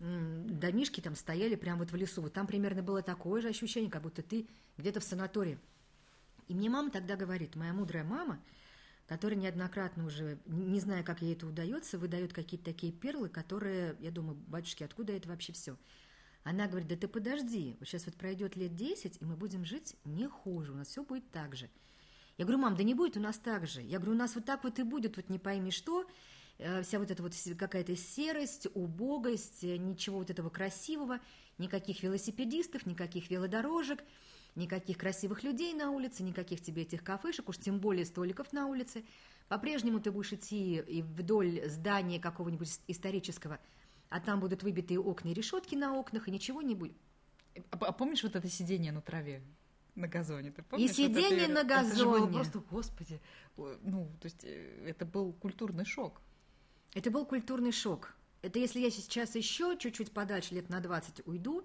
домишки 0.00 1.00
там 1.00 1.14
стояли 1.14 1.56
прямо 1.56 1.80
вот 1.80 1.92
в 1.92 1.96
лесу. 1.96 2.22
Вот 2.22 2.32
там 2.32 2.46
примерно 2.46 2.82
было 2.82 3.02
такое 3.02 3.42
же 3.42 3.48
ощущение, 3.48 3.90
как 3.90 4.02
будто 4.02 4.22
ты 4.22 4.46
где-то 4.78 5.00
в 5.00 5.04
санатории. 5.04 5.58
И 6.48 6.54
мне 6.54 6.70
мама 6.70 6.90
тогда 6.90 7.16
говорит, 7.16 7.54
моя 7.54 7.72
мудрая 7.72 8.02
мама, 8.02 8.40
которая 9.06 9.38
неоднократно 9.38 10.06
уже, 10.06 10.38
не 10.46 10.80
зная, 10.80 11.02
как 11.02 11.22
ей 11.22 11.34
это 11.34 11.46
удается, 11.46 11.98
выдает 11.98 12.32
какие-то 12.32 12.64
такие 12.64 12.92
перлы, 12.92 13.28
которые, 13.28 13.96
я 14.00 14.10
думаю, 14.10 14.36
батюшки, 14.48 14.82
откуда 14.82 15.12
это 15.12 15.28
вообще 15.28 15.52
все? 15.52 15.76
Она 16.42 16.66
говорит, 16.66 16.88
да 16.88 16.96
ты 16.96 17.06
подожди, 17.06 17.76
вот 17.78 17.86
сейчас 17.86 18.06
вот 18.06 18.16
пройдет 18.16 18.56
лет 18.56 18.74
10, 18.74 19.20
и 19.20 19.24
мы 19.24 19.36
будем 19.36 19.64
жить 19.64 19.96
не 20.04 20.26
хуже, 20.26 20.72
у 20.72 20.76
нас 20.76 20.88
все 20.88 21.04
будет 21.04 21.30
так 21.30 21.54
же. 21.54 21.68
Я 22.40 22.46
говорю, 22.46 22.62
мам, 22.62 22.74
да 22.74 22.82
не 22.82 22.94
будет 22.94 23.18
у 23.18 23.20
нас 23.20 23.36
так 23.36 23.66
же. 23.66 23.82
Я 23.82 23.98
говорю, 23.98 24.12
у 24.12 24.18
нас 24.18 24.34
вот 24.34 24.46
так 24.46 24.64
вот 24.64 24.78
и 24.78 24.82
будет, 24.82 25.16
вот 25.18 25.28
не 25.28 25.38
пойми 25.38 25.70
что, 25.70 26.06
э, 26.56 26.80
вся 26.80 26.98
вот 26.98 27.10
эта 27.10 27.22
вот 27.22 27.34
какая-то 27.58 27.94
серость, 27.96 28.66
убогость, 28.72 29.62
э, 29.62 29.76
ничего 29.76 30.20
вот 30.20 30.30
этого 30.30 30.48
красивого, 30.48 31.20
никаких 31.58 32.02
велосипедистов, 32.02 32.86
никаких 32.86 33.28
велодорожек, 33.28 34.02
никаких 34.54 34.96
красивых 34.96 35.42
людей 35.42 35.74
на 35.74 35.90
улице, 35.90 36.22
никаких 36.22 36.62
тебе 36.62 36.84
этих 36.84 37.04
кафешек, 37.04 37.50
уж 37.50 37.58
тем 37.58 37.78
более 37.78 38.06
столиков 38.06 38.54
на 38.54 38.68
улице. 38.68 39.04
По-прежнему 39.48 40.00
ты 40.00 40.10
будешь 40.10 40.32
идти 40.32 40.76
и 40.78 41.02
вдоль 41.02 41.68
здания 41.68 42.18
какого-нибудь 42.18 42.80
исторического, 42.88 43.58
а 44.08 44.18
там 44.18 44.40
будут 44.40 44.62
выбитые 44.62 44.98
окна 44.98 45.28
и 45.28 45.34
решетки 45.34 45.74
на 45.74 45.94
окнах, 45.94 46.26
и 46.26 46.30
ничего 46.30 46.62
не 46.62 46.74
будет. 46.74 46.96
А, 47.70 47.76
а 47.76 47.92
помнишь 47.92 48.22
вот 48.22 48.34
это 48.34 48.48
сидение 48.48 48.92
на 48.92 49.02
траве? 49.02 49.42
На 49.94 50.08
газоне, 50.08 50.50
ты 50.50 50.62
помнишь? 50.62 50.90
И 50.90 50.92
сидение 50.94 51.46
вот 51.46 51.54
на 51.54 51.64
газоне. 51.64 51.92
Это 51.92 52.04
было 52.04 52.26
просто, 52.26 52.58
господи, 52.70 53.20
ну, 53.56 54.10
то 54.20 54.26
есть 54.26 54.44
э, 54.44 54.86
это 54.88 55.04
был 55.04 55.32
культурный 55.32 55.84
шок. 55.84 56.20
Это 56.94 57.10
был 57.10 57.24
культурный 57.24 57.72
шок. 57.72 58.14
Это 58.42 58.58
если 58.58 58.80
я 58.80 58.90
сейчас 58.90 59.34
еще 59.34 59.76
чуть-чуть 59.78 60.12
подальше, 60.12 60.54
лет 60.54 60.68
на 60.70 60.80
20 60.80 61.26
уйду, 61.26 61.62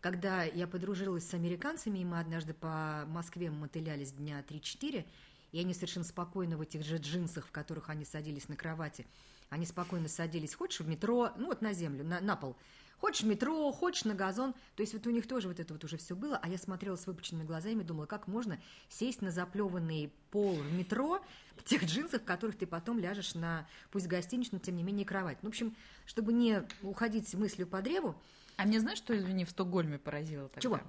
когда 0.00 0.42
я 0.44 0.66
подружилась 0.66 1.28
с 1.28 1.34
американцами, 1.34 2.00
и 2.00 2.04
мы 2.04 2.20
однажды 2.20 2.52
по 2.52 3.04
Москве 3.06 3.50
мотылялись 3.50 4.12
дня 4.12 4.44
3-4, 4.48 5.06
и 5.52 5.60
они 5.60 5.72
совершенно 5.72 6.04
спокойно 6.04 6.56
в 6.56 6.60
этих 6.60 6.84
же 6.84 6.98
джинсах, 6.98 7.46
в 7.46 7.52
которых 7.52 7.88
они 7.88 8.04
садились 8.04 8.48
на 8.48 8.56
кровати, 8.56 9.06
они 9.48 9.64
спокойно 9.64 10.08
садились, 10.08 10.54
хочешь 10.54 10.80
в 10.80 10.88
метро, 10.88 11.32
ну 11.36 11.46
вот 11.46 11.62
на 11.62 11.72
землю, 11.72 12.04
на, 12.04 12.20
на 12.20 12.36
пол, 12.36 12.56
Хочешь 12.98 13.22
в 13.22 13.26
метро, 13.26 13.70
хочешь 13.72 14.04
на 14.04 14.14
газон. 14.14 14.54
То 14.74 14.82
есть 14.82 14.94
вот 14.94 15.06
у 15.06 15.10
них 15.10 15.26
тоже 15.26 15.48
вот 15.48 15.60
это 15.60 15.74
вот 15.74 15.84
уже 15.84 15.96
все 15.96 16.16
было. 16.16 16.38
А 16.42 16.48
я 16.48 16.58
смотрела 16.58 16.96
с 16.96 17.06
выпученными 17.06 17.46
глазами 17.46 17.82
и 17.82 17.84
думала, 17.84 18.06
как 18.06 18.26
можно 18.26 18.58
сесть 18.88 19.22
на 19.22 19.30
заплеванный 19.30 20.12
пол 20.30 20.54
в 20.54 20.72
метро 20.72 21.20
в 21.56 21.64
тех 21.64 21.84
джинсах, 21.84 22.22
в 22.22 22.24
которых 22.24 22.56
ты 22.56 22.66
потом 22.66 22.98
ляжешь 22.98 23.34
на, 23.34 23.66
пусть 23.90 24.06
гостиничную, 24.06 24.60
тем 24.60 24.76
не 24.76 24.82
менее, 24.82 25.04
кровать. 25.04 25.38
Ну, 25.42 25.48
в 25.48 25.52
общем, 25.52 25.76
чтобы 26.06 26.32
не 26.32 26.62
уходить 26.82 27.32
мыслью 27.34 27.66
по 27.66 27.82
древу. 27.82 28.14
А 28.56 28.64
мне 28.64 28.80
знаешь, 28.80 28.98
что, 28.98 29.16
извини, 29.16 29.44
в 29.44 29.50
Стокгольме 29.50 29.98
поразило 29.98 30.48
тогда? 30.48 30.60
Чего? 30.60 30.80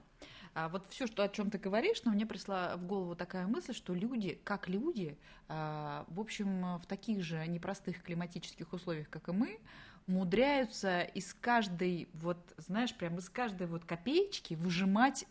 А 0.54 0.70
вот 0.70 0.88
все, 0.90 1.06
что 1.06 1.24
о 1.24 1.30
чем 1.30 1.52
ты 1.52 1.60
говоришь, 1.60 2.02
но 2.04 2.12
мне 2.12 2.26
пришла 2.26 2.78
в 2.78 2.88
голову 2.88 3.16
такая 3.16 3.46
мысль, 3.46 3.76
что 3.76 3.94
люди, 3.94 4.42
как 4.44 4.68
люди, 4.68 5.18
а, 5.50 6.06
в 6.08 6.20
общем, 6.20 6.80
в 6.80 6.86
таких 6.88 7.22
же 7.22 7.46
непростых 7.46 8.02
климатических 8.02 8.74
условиях, 8.74 9.08
как 9.10 9.28
и 9.28 9.34
мы, 9.34 9.60
умудряются 10.08 11.02
из 11.02 11.34
каждой, 11.34 12.10
вот, 12.14 12.38
знаешь, 12.58 12.96
прям 12.96 13.18
из 13.18 13.30
каждой 13.30 13.68
вот 13.68 13.86
копеечки 13.86 14.54
выжимать 14.54 15.26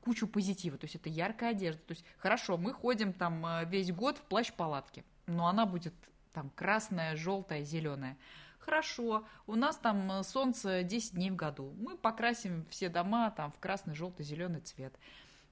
кучу 0.00 0.26
позитива. 0.26 0.76
То 0.78 0.84
есть 0.84 0.96
это 0.96 1.08
яркая 1.08 1.50
одежда. 1.50 1.80
То 1.86 1.92
есть 1.92 2.04
хорошо, 2.18 2.56
мы 2.56 2.72
ходим 2.72 3.12
там 3.12 3.44
э, 3.46 3.64
весь 3.66 3.92
год 3.92 4.18
в 4.18 4.22
плащ-палатке, 4.22 5.04
но 5.26 5.46
она 5.46 5.66
будет 5.66 5.94
там 6.32 6.50
красная, 6.50 7.16
желтая, 7.16 7.62
зеленая. 7.62 8.16
Хорошо, 8.58 9.24
у 9.46 9.56
нас 9.56 9.76
там 9.76 10.10
э, 10.10 10.22
солнце 10.22 10.82
10 10.82 11.14
дней 11.14 11.30
в 11.30 11.36
году. 11.36 11.74
Мы 11.78 11.96
покрасим 11.96 12.66
все 12.70 12.88
дома 12.88 13.30
там 13.30 13.50
в 13.50 13.58
красный, 13.58 13.94
желтый, 13.94 14.24
зеленый 14.24 14.60
цвет. 14.60 14.94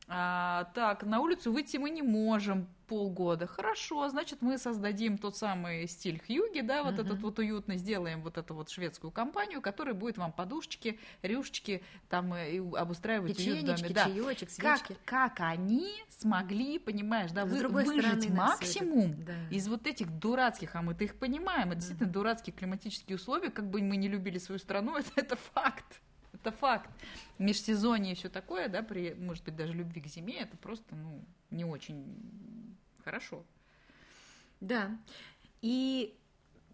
А, 0.08 0.64
так, 0.74 1.04
на 1.04 1.20
улицу 1.20 1.52
выйти 1.52 1.76
мы 1.76 1.90
не 1.90 2.02
можем 2.02 2.66
полгода. 2.88 3.46
Хорошо, 3.46 4.08
значит, 4.08 4.42
мы 4.42 4.58
создадим 4.58 5.16
тот 5.16 5.36
самый 5.36 5.86
стиль 5.86 6.20
Хьюги, 6.20 6.60
да, 6.60 6.82
вот 6.82 6.94
uh-huh. 6.94 7.02
этот 7.02 7.20
вот 7.20 7.38
уютный, 7.38 7.78
сделаем 7.78 8.20
вот 8.20 8.36
эту 8.36 8.54
вот 8.54 8.68
шведскую 8.68 9.10
компанию, 9.10 9.62
которая 9.62 9.94
будет 9.94 10.18
вам 10.18 10.32
подушечки, 10.32 10.98
рюшечки 11.22 11.82
там 12.10 12.34
и 12.34 12.58
обустраивать 12.76 13.38
уют 13.38 13.60
в 13.60 13.64
доме. 13.64 13.94
Да. 13.94 14.04
Чаечек, 14.04 14.48
как, 14.58 14.82
как 15.04 15.40
они 15.40 15.90
смогли, 16.10 16.78
понимаешь, 16.78 17.30
да, 17.30 17.46
вы, 17.46 17.66
выжить 17.68 18.24
стороны, 18.24 18.36
максимум 18.36 19.24
да. 19.24 19.34
из 19.50 19.68
вот 19.68 19.86
этих 19.86 20.10
дурацких, 20.18 20.74
а 20.74 20.82
мы-то 20.82 21.04
их 21.04 21.14
понимаем, 21.14 21.68
это 21.68 21.70
uh-huh. 21.70 21.76
действительно 21.76 22.10
дурацкие 22.10 22.54
климатические 22.54 23.16
условия, 23.16 23.50
как 23.50 23.70
бы 23.70 23.80
мы 23.80 23.96
не 23.96 24.08
любили 24.08 24.38
свою 24.38 24.58
страну, 24.58 24.96
это, 24.98 25.10
это 25.16 25.36
факт 25.36 26.02
это 26.42 26.54
факт. 26.54 26.90
Межсезонье 27.38 28.12
и 28.12 28.14
все 28.14 28.28
такое, 28.28 28.68
да, 28.68 28.82
при, 28.82 29.14
может 29.14 29.44
быть, 29.44 29.56
даже 29.56 29.72
любви 29.72 30.00
к 30.00 30.06
зиме, 30.06 30.38
это 30.40 30.56
просто, 30.56 30.94
ну, 30.94 31.24
не 31.50 31.64
очень 31.64 32.76
хорошо. 33.04 33.44
Да. 34.60 34.96
И 35.60 36.16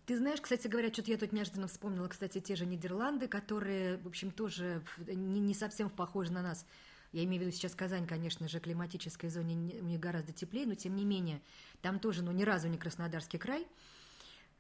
ты 0.07 0.17
знаешь, 0.17 0.41
кстати 0.41 0.69
говоря, 0.69 0.93
что-то 0.93 1.11
я 1.11 1.19
тут 1.19 1.33
неожиданно 1.33 1.69
вспомнила, 1.69 2.09
кстати, 2.09 2.41
те 2.41 2.57
же 2.57 2.67
Нидерланды, 2.67 3.29
которые, 3.29 3.99
в 3.99 4.07
общем, 4.07 4.31
тоже 4.31 4.83
не, 5.07 5.41
не 5.41 5.55
совсем 5.55 5.91
похожи 5.91 6.33
на 6.33 6.43
нас. 6.43 6.67
Я 7.13 7.25
имею 7.25 7.43
в 7.43 7.47
виду 7.47 7.57
сейчас 7.57 7.75
Казань, 7.75 8.07
конечно 8.07 8.49
же, 8.49 8.61
климатической 8.61 9.31
зоне 9.31 9.81
у 9.81 9.85
них 9.85 10.01
гораздо 10.01 10.33
теплее, 10.33 10.67
но 10.67 10.75
тем 10.75 10.95
не 10.97 11.05
менее, 11.05 11.41
там 11.81 11.99
тоже, 11.99 12.23
ну, 12.23 12.33
ни 12.33 12.43
разу 12.43 12.69
не 12.69 12.77
Краснодарский 12.77 13.39
край. 13.39 13.67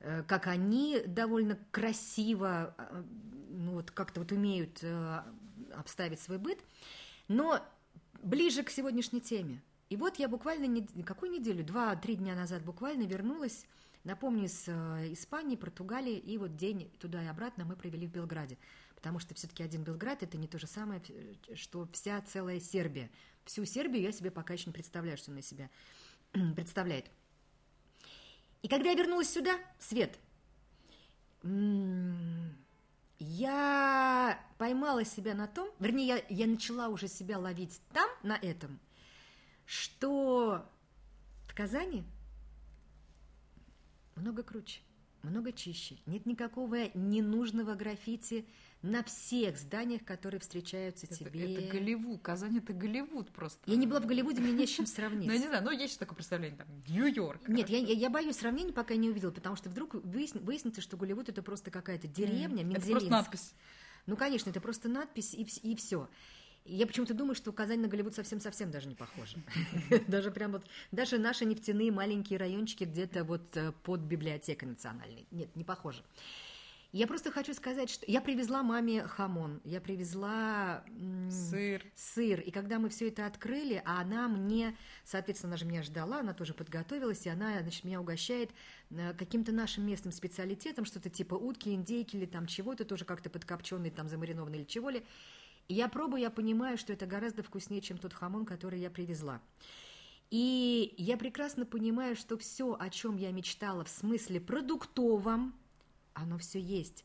Э, 0.00 0.22
как 0.22 0.46
они 0.46 1.00
довольно 1.06 1.58
красиво, 1.70 2.74
э, 2.78 3.02
ну 3.50 3.72
вот 3.72 3.90
как-то 3.90 4.20
вот 4.20 4.30
умеют 4.32 4.78
э, 4.82 5.22
обставить 5.74 6.20
свой 6.20 6.38
быт, 6.38 6.60
но 7.26 7.60
ближе 8.22 8.62
к 8.62 8.70
сегодняшней 8.70 9.20
теме. 9.20 9.62
И 9.90 9.96
вот 9.96 10.16
я 10.16 10.28
буквально, 10.28 10.66
не, 10.66 11.02
какую 11.02 11.32
неделю, 11.32 11.64
два-три 11.64 12.14
дня 12.14 12.34
назад 12.34 12.62
буквально 12.62 13.04
вернулась, 13.04 13.66
напомню, 14.04 14.44
из 14.44 14.68
Испании, 15.12 15.56
Португалии, 15.56 16.16
и 16.16 16.36
вот 16.36 16.56
день 16.56 16.90
туда 17.00 17.22
и 17.22 17.26
обратно 17.26 17.64
мы 17.64 17.74
провели 17.74 18.06
в 18.06 18.10
Белграде, 18.10 18.58
потому 18.94 19.18
что 19.18 19.34
все-таки 19.34 19.62
один 19.62 19.84
Белград– 19.84 20.22
это 20.24 20.36
не 20.36 20.46
то 20.46 20.58
же 20.58 20.66
самое, 20.66 21.02
что 21.54 21.88
вся 21.92 22.20
целая 22.20 22.60
Сербия. 22.60 23.10
Всю 23.44 23.64
Сербию 23.64 24.02
я 24.02 24.12
себе 24.12 24.30
пока 24.30 24.52
еще 24.52 24.66
не 24.66 24.74
представляю, 24.74 25.16
что 25.16 25.32
она 25.32 25.40
себя 25.40 25.70
представляет. 26.54 27.10
И 28.62 28.68
когда 28.68 28.90
я 28.90 28.96
вернулась 28.96 29.30
сюда, 29.30 29.58
Свет, 29.78 30.18
я 33.18 34.44
поймала 34.58 35.04
себя 35.04 35.34
на 35.34 35.46
том, 35.46 35.70
вернее, 35.78 36.06
я, 36.06 36.24
я 36.28 36.46
начала 36.46 36.88
уже 36.88 37.08
себя 37.08 37.38
ловить 37.38 37.80
там, 37.92 38.08
на 38.22 38.36
этом, 38.36 38.78
что 39.64 40.66
в 41.46 41.54
Казани 41.54 42.04
много 44.16 44.42
круче, 44.42 44.80
много 45.22 45.52
чище. 45.52 45.96
Нет 46.06 46.26
никакого 46.26 46.90
ненужного 46.94 47.74
граффити, 47.74 48.46
на 48.82 49.02
всех 49.02 49.58
зданиях, 49.58 50.04
которые 50.04 50.40
встречаются 50.40 51.06
это, 51.06 51.16
тебе. 51.16 51.54
Это 51.54 51.72
Голливуд, 51.72 52.22
Казань 52.22 52.58
это 52.58 52.72
Голливуд 52.72 53.30
просто. 53.30 53.60
Я 53.66 53.76
не 53.76 53.86
была 53.86 54.00
в 54.00 54.06
Голливуде, 54.06 54.40
мне 54.40 54.52
не 54.52 54.66
с 54.66 54.70
чем 54.70 54.86
сравнить. 54.86 55.26
Ну, 55.26 55.32
я 55.32 55.38
не 55.38 55.46
знаю, 55.46 55.64
но 55.64 55.72
есть 55.72 55.98
такое 55.98 56.14
представление, 56.14 56.58
там, 56.58 56.68
Нью-Йорк. 56.88 57.48
Нет, 57.48 57.68
я, 57.68 57.78
я 57.78 58.10
боюсь 58.10 58.36
сравнений, 58.36 58.72
пока 58.72 58.94
не 58.94 59.10
увидела, 59.10 59.30
потому 59.30 59.56
что 59.56 59.68
вдруг 59.68 59.94
выяснится, 59.94 60.80
что 60.80 60.96
Голливуд 60.96 61.28
это 61.28 61.42
просто 61.42 61.70
какая-то 61.70 62.06
деревня, 62.06 62.62
mm, 62.62 62.76
Это 62.76 62.86
просто 62.86 63.10
надпись. 63.10 63.54
Ну, 64.06 64.16
конечно, 64.16 64.50
это 64.50 64.60
просто 64.60 64.88
надпись 64.88 65.34
и, 65.34 65.46
и 65.62 65.74
все. 65.74 66.08
Я 66.64 66.86
почему-то 66.86 67.14
думаю, 67.14 67.34
что 67.34 67.50
Казань 67.50 67.80
на 67.80 67.88
Голливуд 67.88 68.14
совсем-совсем 68.14 68.70
даже 68.70 68.88
не 68.88 68.94
похожа. 68.94 69.38
Даже 70.06 70.30
прям 70.30 70.52
вот, 70.52 70.66
даже 70.92 71.18
наши 71.18 71.46
нефтяные 71.46 71.90
маленькие 71.90 72.38
райончики 72.38 72.84
где-то 72.84 73.24
вот 73.24 73.56
э, 73.56 73.72
под 73.84 74.00
библиотекой 74.00 74.68
национальной. 74.68 75.26
Нет, 75.30 75.54
не 75.56 75.64
похоже. 75.64 76.02
Я 76.90 77.06
просто 77.06 77.30
хочу 77.30 77.52
сказать, 77.52 77.90
что 77.90 78.06
я 78.10 78.22
привезла 78.22 78.62
маме 78.62 79.02
хамон, 79.02 79.60
я 79.62 79.78
привезла 79.78 80.82
сыр. 81.28 81.84
сыр. 81.94 82.40
И 82.40 82.50
когда 82.50 82.78
мы 82.78 82.88
все 82.88 83.08
это 83.08 83.26
открыли, 83.26 83.82
а 83.84 84.00
она 84.00 84.26
мне, 84.26 84.74
соответственно, 85.04 85.50
она 85.50 85.56
же 85.58 85.66
меня 85.66 85.82
ждала, 85.82 86.20
она 86.20 86.32
тоже 86.32 86.54
подготовилась, 86.54 87.26
и 87.26 87.28
она, 87.28 87.60
значит, 87.60 87.84
меня 87.84 88.00
угощает 88.00 88.52
э, 88.90 89.12
каким-то 89.12 89.52
нашим 89.52 89.86
местным 89.86 90.12
специалитетом, 90.12 90.86
что-то 90.86 91.10
типа 91.10 91.34
утки, 91.34 91.74
индейки 91.74 92.16
или 92.16 92.24
там 92.24 92.46
чего-то, 92.46 92.86
тоже 92.86 93.04
как-то 93.04 93.28
подкопченный, 93.28 93.90
там 93.90 94.08
замаринованный 94.08 94.60
или 94.60 94.64
чего 94.64 94.88
ли. 94.88 95.04
И 95.68 95.74
я 95.74 95.88
пробую, 95.88 96.22
я 96.22 96.30
понимаю, 96.30 96.78
что 96.78 96.94
это 96.94 97.04
гораздо 97.04 97.42
вкуснее, 97.42 97.82
чем 97.82 97.98
тот 97.98 98.14
хамон, 98.14 98.46
который 98.46 98.80
я 98.80 98.88
привезла. 98.88 99.42
И 100.30 100.94
я 100.96 101.18
прекрасно 101.18 101.66
понимаю, 101.66 102.16
что 102.16 102.38
все, 102.38 102.74
о 102.78 102.88
чем 102.88 103.18
я 103.18 103.30
мечтала 103.30 103.84
в 103.84 103.90
смысле 103.90 104.40
продуктовом, 104.40 105.54
оно 106.22 106.38
все 106.38 106.60
есть. 106.60 107.04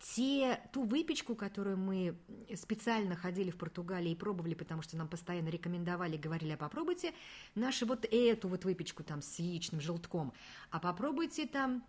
Те, 0.00 0.60
ту 0.72 0.84
выпечку, 0.84 1.34
которую 1.34 1.76
мы 1.76 2.16
специально 2.54 3.16
ходили 3.16 3.50
в 3.50 3.56
Португалии 3.56 4.12
и 4.12 4.16
пробовали, 4.16 4.54
потому 4.54 4.80
что 4.82 4.96
нам 4.96 5.08
постоянно 5.08 5.48
рекомендовали, 5.48 6.16
говорили, 6.16 6.52
а 6.52 6.56
попробуйте 6.56 7.14
нашу 7.56 7.86
вот 7.86 8.06
эту 8.08 8.48
вот 8.48 8.64
выпечку 8.64 9.02
там 9.02 9.22
с 9.22 9.40
яичным 9.40 9.80
желтком, 9.80 10.32
а 10.70 10.78
попробуйте 10.78 11.46
там 11.46 11.82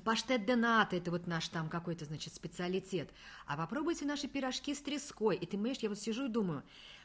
Паштет 0.00 0.46
де 0.46 0.54
это 0.54 1.10
вот 1.10 1.26
наш 1.26 1.48
там 1.48 1.68
какой-то, 1.68 2.04
значит, 2.04 2.34
специалитет. 2.34 3.10
А 3.46 3.56
попробуйте 3.56 4.06
наши 4.06 4.26
пирожки 4.26 4.74
с 4.74 4.80
треской. 4.80 5.36
И 5.36 5.40
ты 5.40 5.56
понимаешь, 5.56 5.78
я 5.78 5.88
вот 5.88 5.98
сижу 5.98 6.26
и 6.26 6.28
думаю, 6.28 6.62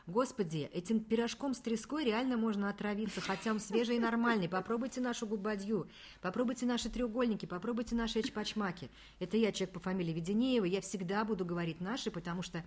господи, 0.08 0.70
этим 0.74 1.02
пирожком 1.02 1.54
с 1.54 1.60
треской 1.60 2.06
реально 2.06 2.38
можно 2.38 2.70
отравиться, 2.70 3.22
хотя 3.22 3.52
он 3.52 3.60
свежий 3.60 3.98
и 3.98 4.00
нормальный. 4.00 4.50
Попробуйте 4.50 5.02
нашу 5.02 5.28
губадью, 5.28 5.88
попробуйте 6.22 6.65
наши 6.65 6.89
треугольники, 6.89 7.46
попробуйте 7.46 7.93
наши 7.93 8.22
эчпачмаки. 8.22 8.89
Это 9.20 9.38
я, 9.38 9.52
человек 9.52 9.74
по 9.74 9.80
фамилии 9.80 10.13
Веденеева, 10.13 10.65
я 10.65 10.82
всегда 10.82 11.24
буду 11.26 11.46
говорить 11.46 11.82
наши, 11.82 12.10
потому 12.10 12.41
что, 12.41 12.63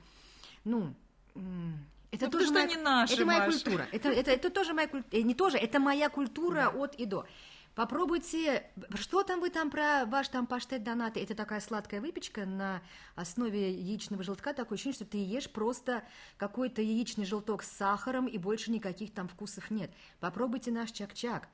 ну, 0.65 0.95
это 2.11 2.27
ну, 2.27 2.31
тоже 2.31 2.53
моя, 2.53 2.67
не 2.67 2.77
наши, 2.77 3.15
это 3.15 3.25
моя 3.25 3.47
культура. 3.47 3.89
Это, 3.93 4.09
это, 4.11 4.31
это 4.31 4.51
тоже 4.51 4.75
моя 4.75 4.89
культура. 4.89 5.21
Э, 5.21 5.23
не 5.23 5.35
тоже, 5.35 5.59
это 5.59 5.79
моя 5.79 6.09
культура 6.09 6.71
да. 6.73 6.79
от 6.79 6.95
и 6.97 7.07
до. 7.07 7.25
Попробуйте, 7.81 8.65
что 8.93 9.23
там 9.23 9.41
вы 9.41 9.49
там 9.49 9.71
про 9.71 10.05
ваш 10.05 10.29
там 10.29 10.47
паштет 10.47 10.85
донаты? 10.85 11.19
Это 11.21 11.35
такая 11.35 11.61
сладкая 11.61 12.03
выпечка 12.03 12.45
на 12.45 12.83
основе 13.15 13.73
яичного 13.73 14.23
желтка. 14.23 14.53
Такое 14.53 14.77
ощущение, 14.77 14.97
что 14.97 15.07
ты 15.07 15.17
ешь 15.17 15.49
просто 15.49 16.05
какой-то 16.37 16.83
яичный 16.83 17.25
желток 17.25 17.63
с 17.63 17.69
сахаром, 17.69 18.27
и 18.27 18.37
больше 18.37 18.71
никаких 18.71 19.15
там 19.15 19.29
вкусов 19.29 19.71
нет. 19.71 19.91
Попробуйте 20.21 20.71
наш 20.71 20.91
чак-чак. 20.91 21.49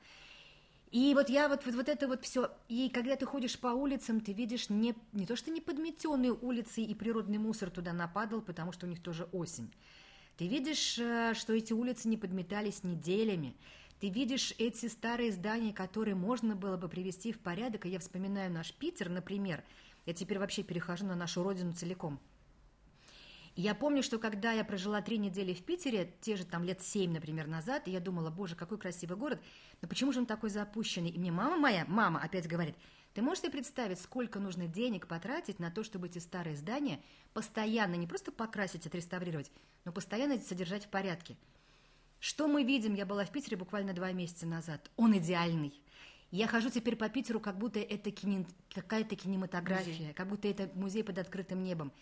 И 0.90 1.14
вот 1.14 1.28
я 1.28 1.48
вот, 1.48 1.64
вот, 1.64 1.76
вот 1.76 1.88
это 1.88 2.08
вот 2.08 2.24
все. 2.24 2.50
И 2.68 2.90
когда 2.90 3.14
ты 3.14 3.24
ходишь 3.24 3.56
по 3.56 3.68
улицам, 3.68 4.20
ты 4.20 4.32
видишь 4.32 4.68
не, 4.68 4.96
не 5.12 5.26
то, 5.26 5.36
что 5.36 5.52
не 5.52 5.60
подметенные 5.60 6.32
улицы 6.32 6.82
и 6.82 6.92
природный 6.96 7.38
мусор 7.38 7.70
туда 7.70 7.92
нападал, 7.92 8.40
потому 8.40 8.72
что 8.72 8.86
у 8.86 8.88
них 8.88 9.00
тоже 9.00 9.28
осень. 9.30 9.72
Ты 10.38 10.48
видишь, 10.48 10.98
э, 10.98 11.34
что 11.34 11.52
эти 11.52 11.72
улицы 11.72 12.08
не 12.08 12.16
подметались 12.16 12.82
неделями. 12.82 13.54
Ты 14.00 14.10
видишь 14.10 14.52
эти 14.58 14.86
старые 14.86 15.32
здания, 15.32 15.72
которые 15.72 16.14
можно 16.14 16.54
было 16.54 16.76
бы 16.76 16.88
привести 16.88 17.32
в 17.32 17.38
порядок, 17.38 17.86
и 17.86 17.88
я 17.88 17.98
вспоминаю 17.98 18.52
наш 18.52 18.72
Питер, 18.74 19.08
например, 19.08 19.64
я 20.04 20.12
теперь 20.12 20.38
вообще 20.38 20.62
перехожу 20.62 21.06
на 21.06 21.16
нашу 21.16 21.42
родину 21.42 21.72
целиком. 21.72 22.20
Я 23.54 23.74
помню, 23.74 24.02
что 24.02 24.18
когда 24.18 24.52
я 24.52 24.64
прожила 24.64 25.00
три 25.00 25.16
недели 25.16 25.54
в 25.54 25.64
Питере, 25.64 26.12
те 26.20 26.36
же 26.36 26.44
там 26.44 26.62
лет 26.62 26.82
семь, 26.82 27.14
например, 27.14 27.46
назад, 27.46 27.88
я 27.88 28.00
думала, 28.00 28.28
боже, 28.28 28.54
какой 28.54 28.76
красивый 28.76 29.16
город, 29.16 29.40
но 29.80 29.88
почему 29.88 30.12
же 30.12 30.20
он 30.20 30.26
такой 30.26 30.50
запущенный? 30.50 31.08
И 31.08 31.18
мне 31.18 31.32
мама 31.32 31.56
моя, 31.56 31.86
мама 31.88 32.20
опять 32.20 32.46
говорит, 32.46 32.76
ты 33.14 33.22
можешь 33.22 33.44
себе 33.44 33.52
представить, 33.52 33.98
сколько 33.98 34.40
нужно 34.40 34.66
денег 34.66 35.06
потратить 35.06 35.58
на 35.58 35.70
то, 35.70 35.82
чтобы 35.84 36.08
эти 36.08 36.18
старые 36.18 36.54
здания 36.54 37.00
постоянно 37.32 37.94
не 37.94 38.06
просто 38.06 38.30
покрасить, 38.30 38.86
отреставрировать, 38.86 39.50
но 39.86 39.92
постоянно 39.92 40.38
содержать 40.38 40.84
в 40.84 40.88
порядке– 40.88 41.38
что 42.26 42.48
мы 42.48 42.64
видим? 42.64 42.94
Я 42.94 43.06
была 43.06 43.24
в 43.24 43.30
Питере 43.30 43.56
буквально 43.56 43.92
два 43.92 44.10
месяца 44.10 44.46
назад. 44.46 44.90
Он 44.96 45.16
идеальный. 45.16 45.72
Я 46.32 46.48
хожу 46.48 46.70
теперь 46.70 46.96
по 46.96 47.08
Питеру, 47.08 47.38
как 47.38 47.56
будто 47.56 47.78
это 47.78 48.10
кине... 48.10 48.44
какая-то 48.74 49.14
кинематография, 49.14 49.92
музей. 49.92 50.12
как 50.12 50.26
будто 50.26 50.48
это 50.48 50.68
музей 50.74 51.04
под 51.04 51.18
открытым 51.18 51.62
небом. 51.62 51.92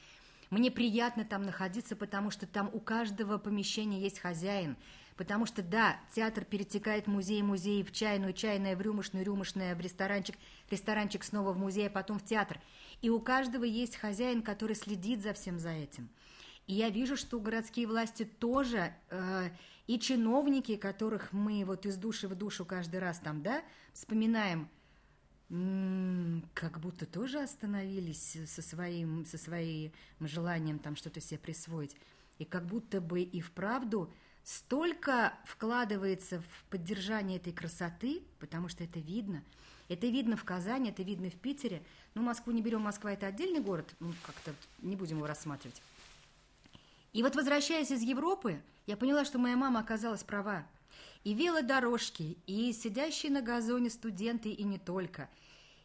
Мне 0.48 0.70
приятно 0.70 1.26
там 1.26 1.42
находиться, 1.42 1.94
потому 1.94 2.30
что 2.30 2.46
там 2.46 2.70
у 2.72 2.80
каждого 2.80 3.37
помещения 3.37 4.00
есть 4.00 4.18
хозяин. 4.18 4.78
Потому 5.18 5.44
что, 5.44 5.62
да, 5.62 6.00
театр 6.14 6.46
перетекает 6.46 7.06
музей, 7.06 7.42
музей 7.42 7.82
в 7.82 7.92
чайную, 7.92 8.32
чайная 8.32 8.76
в 8.76 8.80
рюмошную, 8.80 9.26
рюмошная 9.26 9.74
в 9.74 9.80
ресторанчик, 9.80 10.37
ресторанчик 10.70 11.22
снова 11.22 11.52
в 11.52 11.58
музей, 11.58 11.88
а 11.88 11.90
потом 11.90 12.18
в 12.18 12.24
театр. 12.24 12.58
И 13.02 13.10
у 13.10 13.20
каждого 13.20 13.64
есть 13.64 13.96
хозяин, 13.96 14.40
который 14.40 14.74
следит 14.74 15.20
за 15.20 15.34
всем 15.34 15.58
за 15.58 15.68
этим. 15.68 16.08
И 16.66 16.74
я 16.74 16.88
вижу, 16.90 17.16
что 17.16 17.38
городские 17.40 17.87
власти 17.87 18.24
тоже, 18.24 18.94
э, 19.11 19.50
и 19.87 19.98
чиновники, 19.98 20.77
которых 20.77 21.33
мы 21.33 21.64
вот 21.64 21.85
из 21.85 21.96
души 21.96 22.27
в 22.27 22.35
душу 22.35 22.64
каждый 22.64 23.00
раз 23.00 23.18
там, 23.18 23.42
да, 23.42 23.62
вспоминаем, 23.92 24.68
как 26.55 26.81
будто 26.81 27.05
тоже 27.05 27.40
остановились 27.40 28.38
со 28.46 28.62
своим, 28.62 29.27
со 29.27 29.37
своим 29.37 29.92
желанием 30.20 30.79
там 30.79 30.96
что-то 30.96 31.20
себе 31.20 31.38
присвоить. 31.38 31.96
И 32.38 32.44
как 32.44 32.64
будто 32.64 33.00
бы 33.00 33.20
и 33.20 33.40
вправду 33.40 34.11
столько 34.42 35.35
вкладывается 35.44 36.40
в 36.40 36.64
поддержание 36.70 37.38
этой 37.38 37.53
красоты, 37.53 38.22
потому 38.40 38.68
что 38.68 38.85
это 38.85 38.98
видно. 38.98 39.44
Это 39.88 40.07
видно 40.07 40.37
в 40.37 40.44
Казани, 40.44 40.90
это 40.90 41.03
видно 41.03 41.29
в 41.29 41.35
Питере. 41.35 41.83
Ну, 42.14 42.22
Москву 42.22 42.53
не 42.53 42.62
берем, 42.62 42.81
Москва 42.81 43.12
это 43.12 43.27
отдельный 43.27 43.61
город, 43.61 43.94
ну, 44.00 44.12
как-то 44.27 44.55
не 44.81 44.96
будем 44.96 45.18
его 45.18 45.27
рассматривать. 45.27 45.81
И 47.14 47.22
вот 47.22 47.37
возвращаясь 47.37 47.92
из 47.92 48.03
Европы, 48.03 48.61
я 48.87 48.96
поняла, 48.96 49.24
что 49.24 49.38
моя 49.38 49.57
мама 49.57 49.81
оказалась 49.81 50.24
права. 50.24 50.66
И 51.22 51.33
велодорожки, 51.33 52.37
и 52.46 52.72
сидящие 52.72 53.33
на 53.33 53.40
газоне 53.40 53.88
студенты, 53.88 54.50
и 54.50 54.64
не 54.64 54.79
только. 54.79 55.31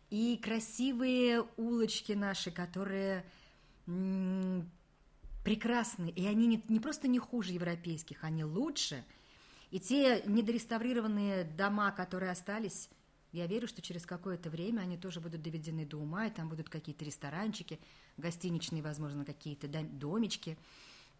И 0.10 0.38
красивые 0.44 1.46
улочки 1.56 2.14
наши, 2.14 2.52
которые 2.52 3.24
прекрасны. 5.44 6.10
И 6.10 6.26
они 6.26 6.48
не, 6.48 6.64
не 6.68 6.80
просто 6.80 7.08
не 7.08 7.20
хуже 7.20 7.54
европейских, 7.54 8.24
они 8.24 8.44
лучше. 8.44 9.06
И 9.70 9.80
те 9.80 10.24
недореставрированные 10.26 11.44
дома, 11.44 11.92
которые 11.92 12.32
остались, 12.32 12.90
я 13.32 13.46
верю, 13.46 13.68
что 13.68 13.84
через 13.84 14.08
какое-то 14.08 14.50
время 14.50 14.82
они 14.82 14.98
тоже 14.98 15.20
будут 15.20 15.44
доведены 15.44 15.86
до 15.86 15.98
ума, 15.98 16.26
и 16.26 16.32
там 16.32 16.50
будут 16.50 16.70
какие-то 16.70 17.06
ресторанчики, 17.06 17.80
гостиничные, 18.18 18.82
возможно, 18.82 19.24
какие-то 19.26 19.68
домички 19.68 20.58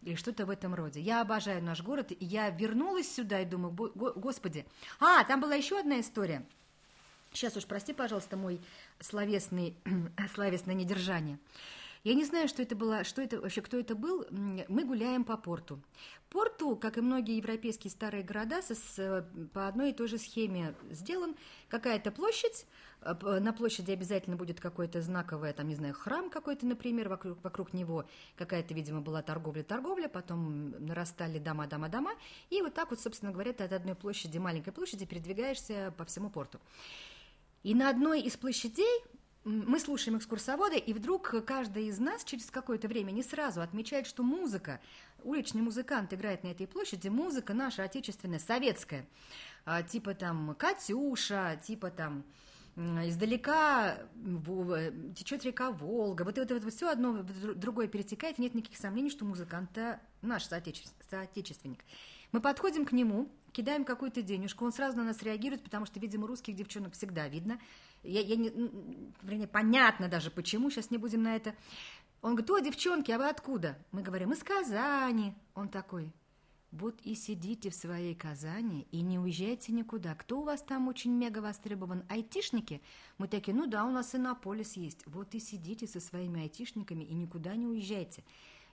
или 0.02 0.14
что-то 0.14 0.46
в 0.46 0.50
этом 0.50 0.74
роде. 0.74 1.00
Я 1.00 1.20
обожаю 1.20 1.62
наш 1.62 1.82
город, 1.82 2.12
и 2.12 2.24
я 2.24 2.50
вернулась 2.50 3.12
сюда 3.12 3.40
и 3.40 3.44
думаю, 3.44 3.72
господи. 3.72 4.66
А, 4.98 5.24
там 5.24 5.40
была 5.40 5.54
еще 5.54 5.78
одна 5.78 6.00
история. 6.00 6.44
Сейчас 7.32 7.56
уж 7.56 7.64
прости, 7.64 7.92
пожалуйста, 7.92 8.36
мой 8.36 8.60
словесный, 8.98 9.76
словесное 10.34 10.74
недержание. 10.74 11.38
Я 12.02 12.14
не 12.14 12.24
знаю, 12.24 12.48
что 12.48 12.62
это 12.62 12.74
было, 12.74 13.04
что 13.04 13.20
это 13.20 13.40
вообще, 13.40 13.60
кто 13.60 13.78
это 13.78 13.94
был. 13.94 14.26
Мы 14.30 14.84
гуляем 14.84 15.22
по 15.22 15.36
порту. 15.36 15.82
Порту, 16.30 16.74
как 16.76 16.96
и 16.96 17.02
многие 17.02 17.36
европейские 17.36 17.90
старые 17.90 18.22
города, 18.22 18.62
с, 18.62 19.26
по 19.52 19.68
одной 19.68 19.90
и 19.90 19.92
той 19.92 20.08
же 20.08 20.16
схеме 20.16 20.74
сделан. 20.90 21.36
Какая-то 21.68 22.10
площадь, 22.10 22.66
э, 23.02 23.12
на 23.40 23.52
площади 23.52 23.90
обязательно 23.90 24.36
будет 24.36 24.60
какой-то 24.60 25.02
знаковый, 25.02 25.52
там, 25.52 25.68
не 25.68 25.74
знаю, 25.74 25.92
храм 25.92 26.30
какой-то, 26.30 26.64
например, 26.64 27.10
вокруг, 27.10 27.42
вокруг 27.44 27.74
него 27.74 28.06
какая-то, 28.36 28.72
видимо, 28.72 29.02
была 29.02 29.20
торговля-торговля, 29.20 30.08
потом 30.08 30.70
нарастали 30.86 31.38
дома, 31.38 31.66
дома, 31.66 31.90
дома, 31.90 32.12
и 32.48 32.62
вот 32.62 32.72
так 32.72 32.90
вот, 32.90 33.00
собственно 33.00 33.30
говоря, 33.30 33.52
ты 33.52 33.64
от 33.64 33.72
одной 33.72 33.94
площади, 33.94 34.38
маленькой 34.38 34.72
площади 34.72 35.04
передвигаешься 35.04 35.92
по 35.98 36.06
всему 36.06 36.30
порту. 36.30 36.60
И 37.62 37.74
на 37.74 37.90
одной 37.90 38.22
из 38.22 38.38
площадей 38.38 39.04
мы 39.44 39.80
слушаем 39.80 40.18
экскурсовода, 40.18 40.76
и 40.76 40.92
вдруг 40.92 41.34
каждый 41.46 41.86
из 41.86 41.98
нас 41.98 42.24
через 42.24 42.50
какое-то 42.50 42.88
время 42.88 43.10
не 43.10 43.22
сразу 43.22 43.62
отмечает, 43.62 44.06
что 44.06 44.22
музыка, 44.22 44.80
уличный 45.22 45.62
музыкант 45.62 46.12
играет 46.12 46.42
на 46.44 46.48
этой 46.48 46.66
площади, 46.66 47.08
музыка 47.08 47.54
наша 47.54 47.84
отечественная, 47.84 48.38
советская, 48.38 49.06
а, 49.64 49.82
типа 49.82 50.14
там 50.14 50.54
«Катюша», 50.58 51.60
типа 51.64 51.90
там 51.90 52.24
издалека 52.76 53.98
течет 55.14 55.44
река 55.44 55.70
Волга, 55.70 56.22
вот 56.22 56.38
это 56.38 56.54
вот, 56.54 56.72
все 56.72 56.88
одно 56.88 57.22
другое 57.54 57.88
перетекает, 57.88 58.38
нет 58.38 58.54
никаких 58.54 58.78
сомнений, 58.78 59.10
что 59.10 59.24
музыкант 59.24 59.76
наш 60.22 60.44
соотечественник. 60.44 61.84
Мы 62.32 62.40
подходим 62.40 62.84
к 62.86 62.92
нему, 62.92 63.28
кидаем 63.52 63.84
какую-то 63.84 64.22
денежку, 64.22 64.64
он 64.64 64.72
сразу 64.72 64.96
на 64.96 65.04
нас 65.04 65.22
реагирует, 65.22 65.62
потому 65.64 65.84
что, 65.84 65.98
видимо, 65.98 66.26
русских 66.26 66.54
девчонок 66.54 66.94
всегда 66.94 67.28
видно. 67.28 67.60
Я, 68.02 68.20
я 68.20 68.36
не, 68.36 68.50
вернее, 69.22 69.46
понятно 69.46 70.08
даже 70.08 70.30
почему, 70.30 70.70
сейчас 70.70 70.90
не 70.90 70.98
будем 70.98 71.22
на 71.22 71.36
это. 71.36 71.54
Он 72.22 72.34
говорит, 72.34 72.50
о, 72.50 72.60
девчонки, 72.60 73.10
а 73.10 73.18
вы 73.18 73.28
откуда? 73.28 73.78
Мы 73.92 74.02
говорим, 74.02 74.32
из 74.32 74.42
Казани. 74.42 75.34
Он 75.54 75.68
такой, 75.68 76.12
вот 76.72 77.00
и 77.02 77.14
сидите 77.14 77.70
в 77.70 77.74
своей 77.74 78.14
Казани 78.14 78.86
и 78.92 79.00
не 79.00 79.18
уезжайте 79.18 79.72
никуда. 79.72 80.14
Кто 80.14 80.40
у 80.40 80.44
вас 80.44 80.62
там 80.62 80.86
очень 80.86 81.12
мега 81.12 81.40
востребован? 81.40 82.04
Айтишники? 82.08 82.80
Мы 83.18 83.26
такие, 83.26 83.56
ну 83.56 83.66
да, 83.66 83.84
у 83.84 83.90
нас 83.90 84.14
Иннополис 84.14 84.76
есть. 84.76 85.04
Вот 85.06 85.34
и 85.34 85.40
сидите 85.40 85.86
со 85.86 85.98
своими 85.98 86.42
айтишниками 86.42 87.02
и 87.02 87.12
никуда 87.14 87.56
не 87.56 87.66
уезжайте. 87.66 88.22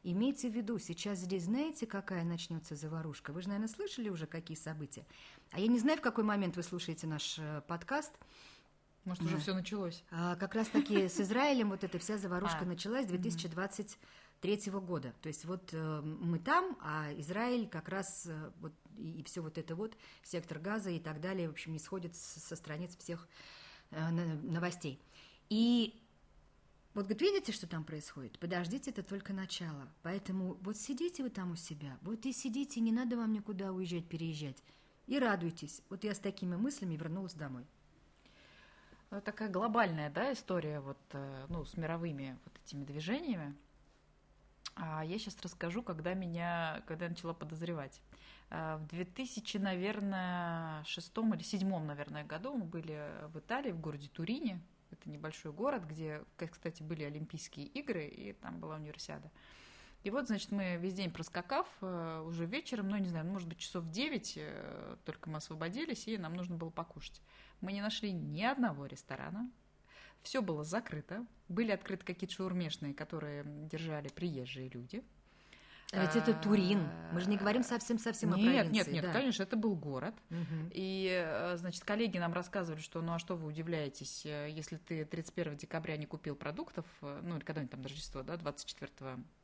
Имейте 0.04 0.50
в 0.50 0.54
виду, 0.54 0.78
сейчас 0.78 1.20
здесь 1.20 1.46
знаете, 1.46 1.88
какая 1.88 2.24
начнется 2.24 2.76
заварушка? 2.76 3.34
Вы 3.34 3.42
же, 3.42 3.48
наверное, 3.48 3.68
слышали 3.68 4.10
уже, 4.10 4.28
какие 4.28 4.56
события. 4.56 5.06
А 5.52 5.60
я 5.60 5.68
не 5.68 5.80
знаю, 5.80 5.98
в 5.98 6.02
какой 6.02 6.24
момент 6.24 6.56
вы 6.56 6.63
слушаете 6.63 7.08
наш 7.08 7.40
э, 7.40 7.62
подкаст. 7.68 8.13
Может, 9.08 9.24
уже 9.24 9.36
да. 9.36 9.41
все 9.41 9.54
началось. 9.54 10.04
А, 10.12 10.36
как 10.36 10.54
раз-таки 10.54 11.08
с 11.08 11.17
Израилем 11.22 11.70
вот 11.70 11.86
эта 11.86 11.98
вся 11.98 12.17
заварушка 12.17 12.63
а. 12.63 12.65
началась 12.65 13.06
2023 13.06 14.72
года. 14.72 15.13
То 15.22 15.30
есть 15.30 15.46
вот 15.46 15.70
э, 15.72 16.02
мы 16.02 16.39
там, 16.39 16.78
а 16.82 17.13
Израиль 17.17 17.70
как 17.70 17.88
раз 17.88 18.26
э, 18.26 18.52
вот, 18.60 18.74
и, 18.98 19.22
и 19.22 19.24
все 19.24 19.39
вот 19.41 19.58
это 19.58 19.76
вот, 19.76 19.98
сектор 20.24 20.60
газа 20.60 20.89
и 20.89 21.00
так 21.00 21.22
далее, 21.22 21.48
в 21.48 21.52
общем, 21.52 21.72
не 21.72 21.80
сходит 21.80 22.17
со 22.17 22.56
страниц 22.58 22.98
всех 22.98 23.28
новостей. 23.89 25.02
И 25.50 26.04
вот 26.93 27.06
говорит, 27.06 27.22
видите, 27.22 27.54
что 27.54 27.65
там 27.65 27.86
происходит? 27.86 28.38
Подождите, 28.39 28.91
это 28.91 29.04
только 29.04 29.32
начало. 29.32 29.88
Поэтому 30.04 30.56
вот 30.56 30.76
сидите 30.76 31.24
вы 31.24 31.30
там 31.30 31.52
у 31.52 31.56
себя, 31.56 31.98
вот 32.02 32.26
и 32.26 32.34
сидите, 32.34 32.82
не 32.82 32.91
надо 32.91 33.15
вам 33.15 33.32
никуда 33.32 33.72
уезжать, 33.72 34.10
переезжать. 34.10 34.62
И 35.06 35.17
радуйтесь. 35.17 35.82
Вот 35.89 36.04
я 36.04 36.13
с 36.13 36.20
такими 36.20 36.58
мыслями 36.58 36.98
вернулась 36.98 37.34
домой. 37.34 37.65
Ну, 39.10 39.22
такая 39.22 39.50
глобальная, 39.50 40.10
да, 40.10 40.34
история 40.34 40.82
вот, 40.82 40.98
э, 41.12 41.46
ну, 41.48 41.63
с 41.63 41.78
мировыми 41.78 42.38
вот 42.43 42.54
этими 42.65 42.84
движениями. 42.84 43.56
А 44.76 45.04
я 45.04 45.17
сейчас 45.17 45.39
расскажу, 45.41 45.82
когда 45.82 46.13
меня, 46.13 46.84
когда 46.88 47.06
я 47.06 47.12
начала 47.12 47.34
подозревать. 47.34 48.02
А, 48.50 48.78
в 48.78 48.86
2000, 48.88 49.58
наверное, 49.58 50.84
шестом 50.84 51.34
или 51.34 51.41
седьмом, 51.41 51.88
наверное, 51.88 52.26
году 52.26 52.54
мы 52.54 52.65
были 52.65 53.12
в 53.30 53.39
Италии, 53.39 53.72
в 53.72 53.80
городе 53.80 54.10
Турине, 54.10 54.62
это 54.91 55.10
небольшой 55.10 55.52
город, 55.52 55.84
где, 55.86 56.24
кстати, 56.38 56.84
были 56.84 57.04
Олимпийские 57.04 57.65
игры, 57.67 58.06
и 58.06 58.34
там 58.34 58.60
была 58.60 58.76
универсиада. 58.76 59.32
И 60.04 60.10
вот, 60.10 60.28
значит, 60.28 60.52
мы 60.52 60.78
весь 60.78 60.93
день 60.93 61.12
проскакав, 61.12 61.67
э, 61.82 62.24
уже 62.26 62.46
вечером, 62.46 62.89
ну, 62.89 62.98
не 62.98 63.08
знаю, 63.08 63.26
может 63.26 63.48
быть, 63.48 63.58
часов 63.58 63.89
9, 63.89 64.34
э, 64.38 64.96
только 65.06 65.30
мы 65.30 65.38
освободились, 65.38 66.08
и 66.08 66.17
нам 66.17 66.36
нужно 66.36 66.56
было 66.56 66.70
покушать. 66.70 67.22
Мы 67.62 67.74
не 67.74 67.82
нашли 67.82 68.12
ни 68.12 68.43
одного 68.43 68.86
ресторана, 68.86 69.50
все 70.22 70.41
было 70.41 70.63
закрыто, 70.63 71.26
были 71.48 71.72
открыты 71.72 72.06
какие-то 72.06 72.36
шаурмешные, 72.36 72.93
которые 72.93 73.43
держали 73.46 74.10
приезжие 74.10 74.70
люди– 74.70 75.04
а 75.93 76.06
ведь 76.06 76.15
это 76.15 76.34
Турин. 76.34 76.89
Мы 77.13 77.22
же 77.22 77.30
не 77.30 77.38
говорим 77.38 77.63
совсем-совсем 77.63 78.32
о 78.32 78.34
провинции. 78.34 78.63
Нет, 78.63 78.72
нет, 78.72 78.88
нет, 78.88 79.06
да. 79.06 79.13
конечно, 79.13 79.43
это 79.43 79.56
был 79.56 79.76
город. 79.76 80.15
Угу. 80.30 80.72
И, 80.74 81.10
э, 81.10 81.56
значит, 81.58 81.84
коллеги 81.86 82.17
нам 82.17 82.34
рассказывали, 82.34 82.82
что 82.82 83.02
ну 83.02 83.13
а 83.13 83.20
что 83.20 83.36
вы 83.36 83.48
удивляетесь, 83.48 84.26
э, 84.26 84.50
если 84.50 84.78
ты 84.78 85.06
31 85.06 85.56
декабря 85.56 85.96
не 85.96 86.06
купил 86.06 86.36
продуктов, 86.36 86.86
э, 87.02 87.22
ну 87.24 87.38
или 87.38 87.43
когда-нибудь 87.43 87.72
там 87.72 87.84
Рождество, 87.84 88.22
да, 88.22 88.36
24 88.36 88.91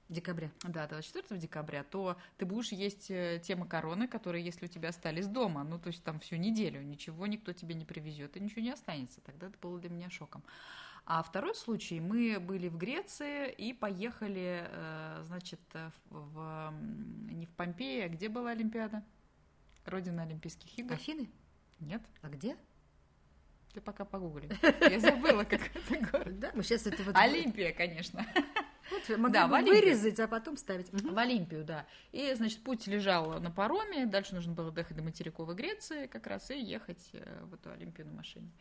декабря. 0.09 0.51
Да, 0.63 0.87
24 0.87 1.39
декабря, 1.39 1.83
то 1.83 2.17
ты 2.37 2.45
будешь 2.45 2.71
есть 2.71 3.07
те 3.07 3.55
макароны, 3.55 4.07
которые, 4.07 4.43
если 4.43 4.65
у 4.65 4.69
тебя 4.69 4.89
остались 4.89 5.27
дома, 5.27 5.63
ну, 5.63 5.79
то 5.79 5.87
есть 5.87 6.03
там 6.03 6.19
всю 6.19 6.35
неделю, 6.35 6.81
ничего 6.81 7.27
никто 7.27 7.53
тебе 7.53 7.75
не 7.75 7.85
привезет, 7.85 8.37
и 8.37 8.39
ничего 8.39 8.61
не 8.61 8.71
останется. 8.71 9.21
Тогда 9.21 9.47
это 9.47 9.57
было 9.61 9.79
для 9.79 9.89
меня 9.89 10.09
шоком. 10.09 10.43
А 11.05 11.21
второй 11.21 11.53
случай, 11.53 11.99
мы 11.99 12.39
были 12.39 12.69
в 12.69 12.77
Греции 12.77 13.51
и 13.51 13.73
поехали, 13.73 14.65
э, 14.69 15.23
значит, 15.25 15.59
в, 16.09 16.73
не 17.29 17.45
в 17.45 17.49
Помпеи, 17.55 18.03
а 18.03 18.09
где 18.09 18.29
была 18.29 18.51
Олимпиада? 18.51 19.03
Родина 19.85 20.23
Олимпийских 20.23 20.77
игр. 20.79 20.93
Афины? 20.93 21.29
Нет. 21.79 22.01
А 22.21 22.29
где? 22.29 22.55
Ты 23.73 23.81
пока 23.81 24.05
погугли. 24.05 24.49
Я 24.89 24.99
забыла, 24.99 25.43
как 25.43 25.61
это 25.75 26.11
город. 26.11 26.39
Да, 26.39 26.51
мы 26.53 26.63
сейчас 26.63 26.87
это 26.87 27.03
вот... 27.03 27.15
Олимпия, 27.17 27.73
конечно. 27.73 28.25
Вот, 28.91 29.17
могли 29.17 29.34
да, 29.34 29.48
бы 29.48 29.62
вырезать, 29.62 30.19
а 30.19 30.28
потом 30.28 30.58
ставить. 30.58 30.91
В 30.91 31.17
Олимпию, 31.17 31.63
да. 31.63 31.86
И, 32.12 32.34
значит, 32.36 32.63
путь 32.63 32.88
лежал 32.88 33.39
на 33.39 33.52
пароме, 33.52 34.06
дальше 34.06 34.36
нужно 34.36 34.54
было 34.54 34.72
доехать 34.72 34.98
до 34.98 35.04
материковой 35.04 35.56
Греции 35.56 36.08
как 36.08 36.28
раз 36.28 36.52
и 36.52 36.60
ехать 36.60 37.10
э, 37.13 37.43
в 37.46 37.54
эту 37.54 37.72
Олимпию 37.72 38.08
на 38.08 38.13
машине. 38.13 38.52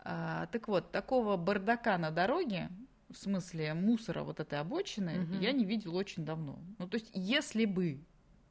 А, 0.00 0.46
так 0.46 0.68
вот, 0.68 0.92
такого 0.92 1.36
бардака 1.36 1.98
на 1.98 2.10
дороге 2.10 2.70
в 3.10 3.16
смысле 3.16 3.74
мусора 3.74 4.22
вот 4.22 4.40
этой 4.40 4.58
обочины, 4.60 5.22
угу. 5.22 5.34
я 5.40 5.52
не 5.52 5.64
видела 5.64 5.96
очень 5.96 6.24
давно. 6.24 6.58
Ну, 6.78 6.88
то 6.88 6.96
есть, 6.96 7.10
если 7.14 7.64
бы 7.64 8.00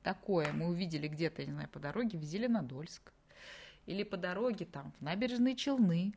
такое 0.04 0.52
мы 0.52 0.68
увидели 0.68 1.08
где-то, 1.08 1.42
я 1.42 1.48
не 1.48 1.54
знаю, 1.54 1.70
по 1.70 1.80
дороге 1.80 2.18
в 2.18 2.24
Зеленодольск, 2.24 3.14
или 3.86 4.04
по 4.04 4.18
дороге 4.18 4.66
там 4.66 4.94
в 5.00 5.04
набережные 5.04 5.56
Челны, 5.56 6.14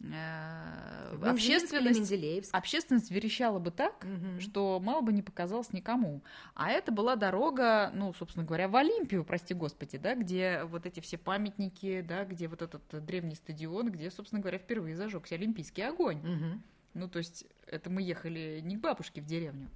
э, 0.00 1.16
общественность, 1.22 2.52
общественность 2.52 3.10
верещала 3.10 3.58
бы 3.58 3.70
так, 3.70 4.04
угу. 4.04 4.40
что 4.40 4.80
мало 4.80 5.00
бы 5.00 5.12
не 5.12 5.22
показалось 5.22 5.72
никому. 5.72 6.22
А 6.54 6.70
это 6.70 6.92
была 6.92 7.16
дорога, 7.16 7.90
ну, 7.94 8.12
собственно 8.14 8.44
говоря, 8.44 8.68
в 8.68 8.76
Олимпию, 8.76 9.24
прости 9.24 9.54
господи, 9.54 9.98
да, 9.98 10.14
где 10.14 10.64
вот 10.64 10.86
эти 10.86 11.00
все 11.00 11.18
памятники, 11.18 12.00
да, 12.02 12.24
где 12.24 12.48
вот 12.48 12.62
этот 12.62 12.82
древний 13.04 13.34
стадион, 13.34 13.90
где, 13.90 14.10
собственно 14.10 14.40
говоря, 14.40 14.58
впервые 14.58 14.96
зажегся 14.96 15.34
олимпийский 15.34 15.82
огонь. 15.82 16.18
Угу. 16.18 16.60
Ну, 16.94 17.08
то 17.08 17.18
есть 17.18 17.44
это 17.66 17.90
мы 17.90 18.02
ехали 18.02 18.60
не 18.62 18.76
к 18.76 18.80
бабушке 18.80 19.20
в 19.20 19.26
деревню. 19.26 19.68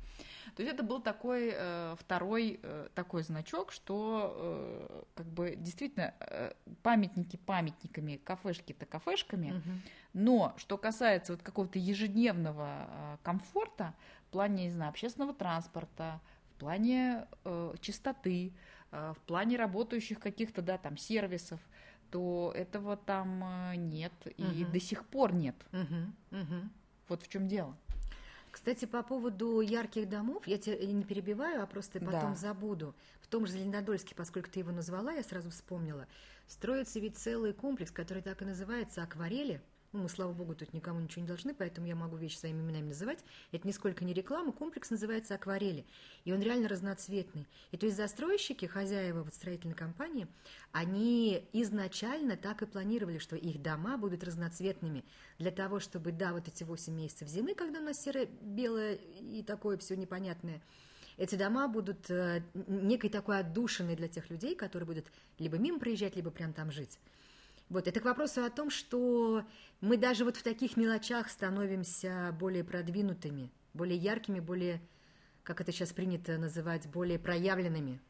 То 0.55 0.63
есть 0.63 0.75
это 0.75 0.83
был 0.83 1.01
такой 1.01 1.53
э, 1.53 1.97
второй 1.99 2.61
э, 2.63 2.89
такой 2.95 3.23
значок, 3.23 3.73
что 3.73 4.35
э, 4.37 5.03
как 5.15 5.27
бы 5.27 5.55
действительно 5.57 6.15
э, 6.21 6.53
памятники 6.83 7.37
памятниками, 7.37 8.17
кафешки-то 8.17 8.87
кафешками, 8.87 9.53
угу. 9.53 9.71
но 10.15 10.55
что 10.57 10.79
касается 10.79 11.33
вот 11.33 11.43
какого-то 11.43 11.79
ежедневного 11.79 12.69
э, 12.69 13.17
комфорта 13.23 13.95
в 14.29 14.33
плане, 14.33 14.65
не 14.65 14.71
знаю, 14.71 14.91
общественного 14.91 15.35
транспорта, 15.35 16.21
в 16.55 16.61
плане 16.61 17.27
э, 17.45 17.75
чистоты, 17.81 18.53
э, 18.91 19.15
в 19.17 19.23
плане 19.23 19.57
работающих 19.57 20.19
каких-то, 20.19 20.63
да, 20.63 20.79
там, 20.79 20.97
сервисов, 20.97 21.61
то 22.11 22.53
этого 22.55 22.97
там 22.97 23.45
э, 23.45 23.77
нет 23.77 24.13
и 24.37 24.63
угу. 24.65 24.73
до 24.73 24.81
сих 24.81 25.07
пор 25.07 25.35
нет. 25.35 25.57
Угу. 25.73 26.41
Угу. 26.41 26.69
Вот 27.09 27.23
в 27.23 27.29
чем 27.29 27.49
дело. 27.49 27.77
Кстати, 28.51 28.87
по 28.87 29.03
поводу 29.03 29.61
ярких 29.61 30.09
домов, 30.09 30.47
я 30.47 30.59
тебя 30.59 30.77
не 30.79 31.05
перебиваю, 31.05 31.63
а 31.63 31.67
просто 31.67 32.01
потом 32.01 32.33
да. 32.33 32.35
забуду. 32.35 32.95
В 33.21 33.27
том 33.27 33.47
же 33.47 33.53
Зеленодольске, 33.53 34.15
поскольку 34.15 34.51
ты 34.51 34.61
его 34.61 34.73
назвала, 34.73 35.13
я 35.13 35.23
сразу 35.23 35.51
вспомнила, 35.51 36.07
строится 36.47 36.99
ведь 36.99 37.17
целый 37.19 37.53
комплекс, 37.53 37.91
который 37.91 38.23
так 38.23 38.41
и 38.43 38.45
называется 38.45 39.03
«Акварели», 39.03 39.61
ну, 39.93 40.03
мы, 40.03 40.09
слава 40.11 40.33
богу, 40.33 40.55
тут 40.55 40.75
никому 40.75 41.01
ничего 41.01 41.23
не 41.23 41.29
должны, 41.29 41.55
поэтому 41.55 41.87
я 41.87 41.97
могу 41.97 42.17
вещи 42.17 42.37
своими 42.37 42.61
именами 42.61 42.89
называть. 42.89 43.25
Это 43.53 43.67
нисколько 43.67 44.05
не 44.05 44.13
реклама, 44.13 44.53
комплекс 44.53 44.91
называется 44.91 45.35
«Акварели», 45.35 45.87
и 46.25 46.33
он 46.33 46.43
реально 46.43 46.69
разноцветный. 46.69 47.47
И 47.71 47.79
то 47.79 47.87
есть 47.87 47.97
застройщики, 47.97 48.67
хозяева 48.67 49.23
вот 49.23 49.35
строительной 49.35 49.75
компании, 49.75 50.29
они 50.73 51.49
изначально 51.55 52.37
так 52.37 52.61
и 52.61 52.67
планировали, 52.67 53.19
что 53.19 53.35
их 53.35 53.63
дома 53.63 53.97
будут 53.97 54.25
разноцветными, 54.25 55.05
для 55.39 55.51
того, 55.51 55.81
чтобы, 55.81 56.13
да, 56.13 56.33
вот 56.33 56.49
эти 56.49 56.65
8 56.65 56.93
месяцев 56.93 57.29
зимы, 57.29 57.55
когда 57.55 57.81
у 57.81 57.85
нас 57.85 58.03
серое-белое 58.03 58.97
и 59.21 59.43
такое 59.43 59.79
все 59.79 59.97
непонятное, 59.97 60.61
эти 61.17 61.35
дома 61.35 61.67
будут 61.67 62.11
э, 62.11 62.43
некой 62.55 63.11
такой 63.11 63.41
отдушиной 63.41 63.97
для 63.97 64.09
тех 64.09 64.29
людей, 64.31 64.55
которые 64.55 64.87
будут 64.87 65.07
либо 65.39 65.57
мимо 65.57 65.81
проезжать, 65.81 66.15
либо 66.15 66.31
прям 66.31 66.53
там 66.53 66.71
жить. 66.71 66.99
Вот, 67.69 67.87
это 67.87 68.01
к 68.01 68.05
вопросу 68.05 68.43
о 68.45 68.51
том, 68.51 68.71
что 68.71 69.45
мы 69.81 69.97
даже 69.99 70.25
вот 70.25 70.37
в 70.37 70.43
таких 70.43 70.77
мелочах 70.77 71.29
становимся 71.29 72.35
более 72.39 72.65
продвинутыми, 72.65 73.53
более 73.75 73.99
яркими, 73.99 74.41
более, 74.41 74.81
как 75.43 75.61
это 75.61 75.71
сейчас 75.71 75.93
принято 75.93 76.39
называть, 76.39 76.87
более 76.89 77.19
проявленными. 77.19 78.01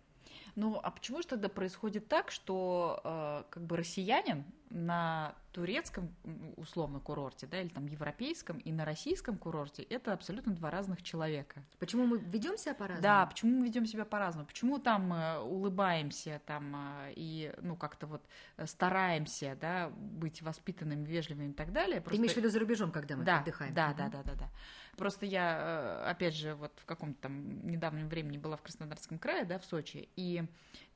Ну, 0.54 0.78
а 0.82 0.90
почему 0.90 1.22
же 1.22 1.28
тогда 1.28 1.48
происходит 1.48 2.08
так, 2.08 2.30
что 2.30 3.00
э, 3.02 3.44
как 3.50 3.62
бы 3.64 3.76
россиянин 3.76 4.44
на 4.70 5.34
турецком, 5.52 6.14
условно, 6.56 7.00
курорте, 7.00 7.46
да, 7.46 7.60
или 7.60 7.68
там 7.68 7.86
европейском, 7.86 8.58
и 8.58 8.70
на 8.70 8.84
российском 8.84 9.36
курорте 9.36 9.82
это 9.82 10.12
абсолютно 10.12 10.52
два 10.52 10.70
разных 10.70 11.02
человека. 11.02 11.64
Почему 11.78 12.06
мы 12.06 12.18
ведем 12.18 12.56
себя 12.56 12.74
по-разному? 12.74 13.02
Да, 13.02 13.26
почему 13.26 13.58
мы 13.58 13.66
ведем 13.66 13.86
себя 13.86 14.04
по-разному? 14.04 14.46
Почему 14.46 14.78
там 14.78 15.08
мы 15.08 15.40
улыбаемся 15.40 16.40
там 16.46 16.76
э, 16.76 17.12
и, 17.16 17.52
ну, 17.62 17.76
как-то 17.76 18.06
вот 18.06 18.24
стараемся, 18.66 19.56
да, 19.60 19.90
быть 19.90 20.42
воспитанными, 20.42 21.04
вежливыми 21.04 21.50
и 21.50 21.54
так 21.54 21.72
далее? 21.72 22.00
Просто... 22.00 22.16
Ты 22.16 22.18
имеешь 22.18 22.34
в 22.34 22.36
виду 22.36 22.50
за 22.50 22.58
рубежом, 22.58 22.92
когда 22.92 23.16
мы 23.16 23.24
да, 23.24 23.40
отдыхаем? 23.40 23.74
Да, 23.74 23.94
да, 23.94 24.08
да, 24.08 24.22
да, 24.22 24.34
да. 24.34 24.48
Просто 24.96 25.26
я, 25.26 26.02
э, 26.04 26.10
опять 26.10 26.34
же, 26.34 26.54
вот 26.54 26.72
в 26.76 26.84
каком-то 26.84 27.22
там 27.22 27.66
недавнем 27.66 28.08
времени 28.08 28.36
была 28.36 28.56
в 28.56 28.62
Краснодарском 28.62 29.18
крае, 29.18 29.44
да, 29.44 29.58
в 29.58 29.64
Сочи, 29.64 30.08
и 30.16 30.44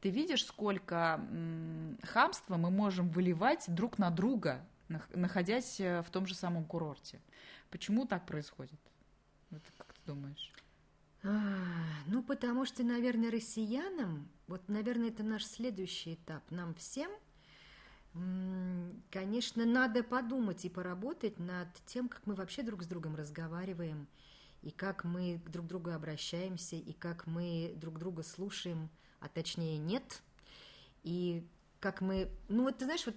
ты 0.03 0.11
видишь, 0.11 0.45
сколько 0.45 1.25
хамства 2.03 2.59
мы 2.59 2.71
можем 2.71 3.09
выливать 3.09 3.65
друг 3.69 3.99
на 3.99 4.11
друга, 4.11 4.61
находясь 5.15 5.81
э, 5.81 6.03
в 6.03 6.11
том 6.11 6.27
же 6.27 6.35
самом 6.35 6.67
курорте. 6.67 7.21
Почему 7.71 8.05
так 8.05 8.27
происходит? 8.27 8.81
Вот 9.51 9.63
как 9.79 9.95
ты 9.95 10.01
думаешь? 10.05 10.53
А, 11.23 11.31
ну, 12.07 12.23
потому 12.23 12.67
что, 12.67 12.83
наверное, 12.83 13.31
россиянам, 13.31 14.29
вот, 14.49 14.69
наверное, 14.69 15.09
это 15.09 15.23
наш 15.23 15.47
следующий 15.47 16.15
этап, 16.15 16.43
нам 16.51 16.75
всем– 16.75 17.11
Конечно, 19.11 19.65
надо 19.65 20.03
подумать 20.03 20.65
и 20.67 20.69
поработать 20.69 21.39
над 21.39 21.69
тем, 21.87 22.09
как 22.09 22.27
мы 22.27 22.35
вообще 22.35 22.63
друг 22.63 22.83
с 22.83 22.87
другом 22.87 23.17
разговариваем, 23.17 24.07
и 24.61 24.71
как 24.71 25.05
мы 25.05 25.41
друг 25.51 25.67
к 25.67 25.69
другу 25.69 25.91
обращаемся, 25.91 26.77
и 26.77 26.93
как 26.93 27.27
мы 27.27 27.73
друг 27.77 27.99
друга 27.99 28.23
слушаем, 28.23 28.91
а 29.23 29.29
точнее 29.29 29.79
нет, 29.79 30.23
и 31.03 31.45
как 31.81 32.01
мы... 32.01 32.29
Ну 32.49 32.65
вот 32.65 32.79
ты 32.79 32.85
знаешь, 32.85 33.07
вот 33.07 33.17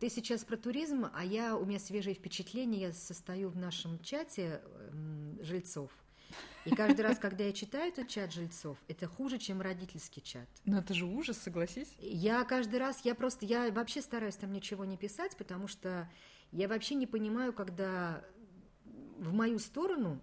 ты 0.00 0.08
сейчас 0.08 0.44
про 0.44 0.56
туризм, 0.56 1.06
а 1.14 1.24
я, 1.24 1.56
у 1.56 1.64
меня 1.64 1.78
свежие 1.78 2.14
впечатления, 2.14 2.80
я 2.80 2.92
состою 2.92 3.48
в 3.50 3.56
нашем 3.56 3.98
чате 4.00 4.62
жильцов– 5.40 5.90
и 6.64 6.74
каждый 6.74 7.02
раз, 7.02 7.18
когда 7.18 7.44
я 7.44 7.52
читаю 7.52 7.92
этот 7.92 8.08
чат 8.08 8.32
жильцов, 8.32 8.76
это 8.88 9.06
хуже, 9.06 9.38
чем 9.38 9.60
родительский 9.60 10.20
чат. 10.20 10.48
Ну 10.64 10.78
это 10.78 10.94
же 10.94 11.06
ужас, 11.06 11.38
согласись. 11.38 11.94
Я 12.00 12.44
каждый 12.44 12.80
раз, 12.80 13.04
я 13.04 13.14
просто, 13.14 13.46
я 13.46 13.70
вообще 13.70 14.02
стараюсь 14.02 14.34
там 14.36 14.52
ничего 14.52 14.84
не 14.84 14.96
писать, 14.96 15.36
потому 15.36 15.68
что 15.68 16.10
я 16.50 16.66
вообще 16.66 16.96
не 16.96 17.06
понимаю, 17.06 17.52
когда 17.52 18.24
в 19.18 19.32
мою 19.32 19.60
сторону 19.60 20.20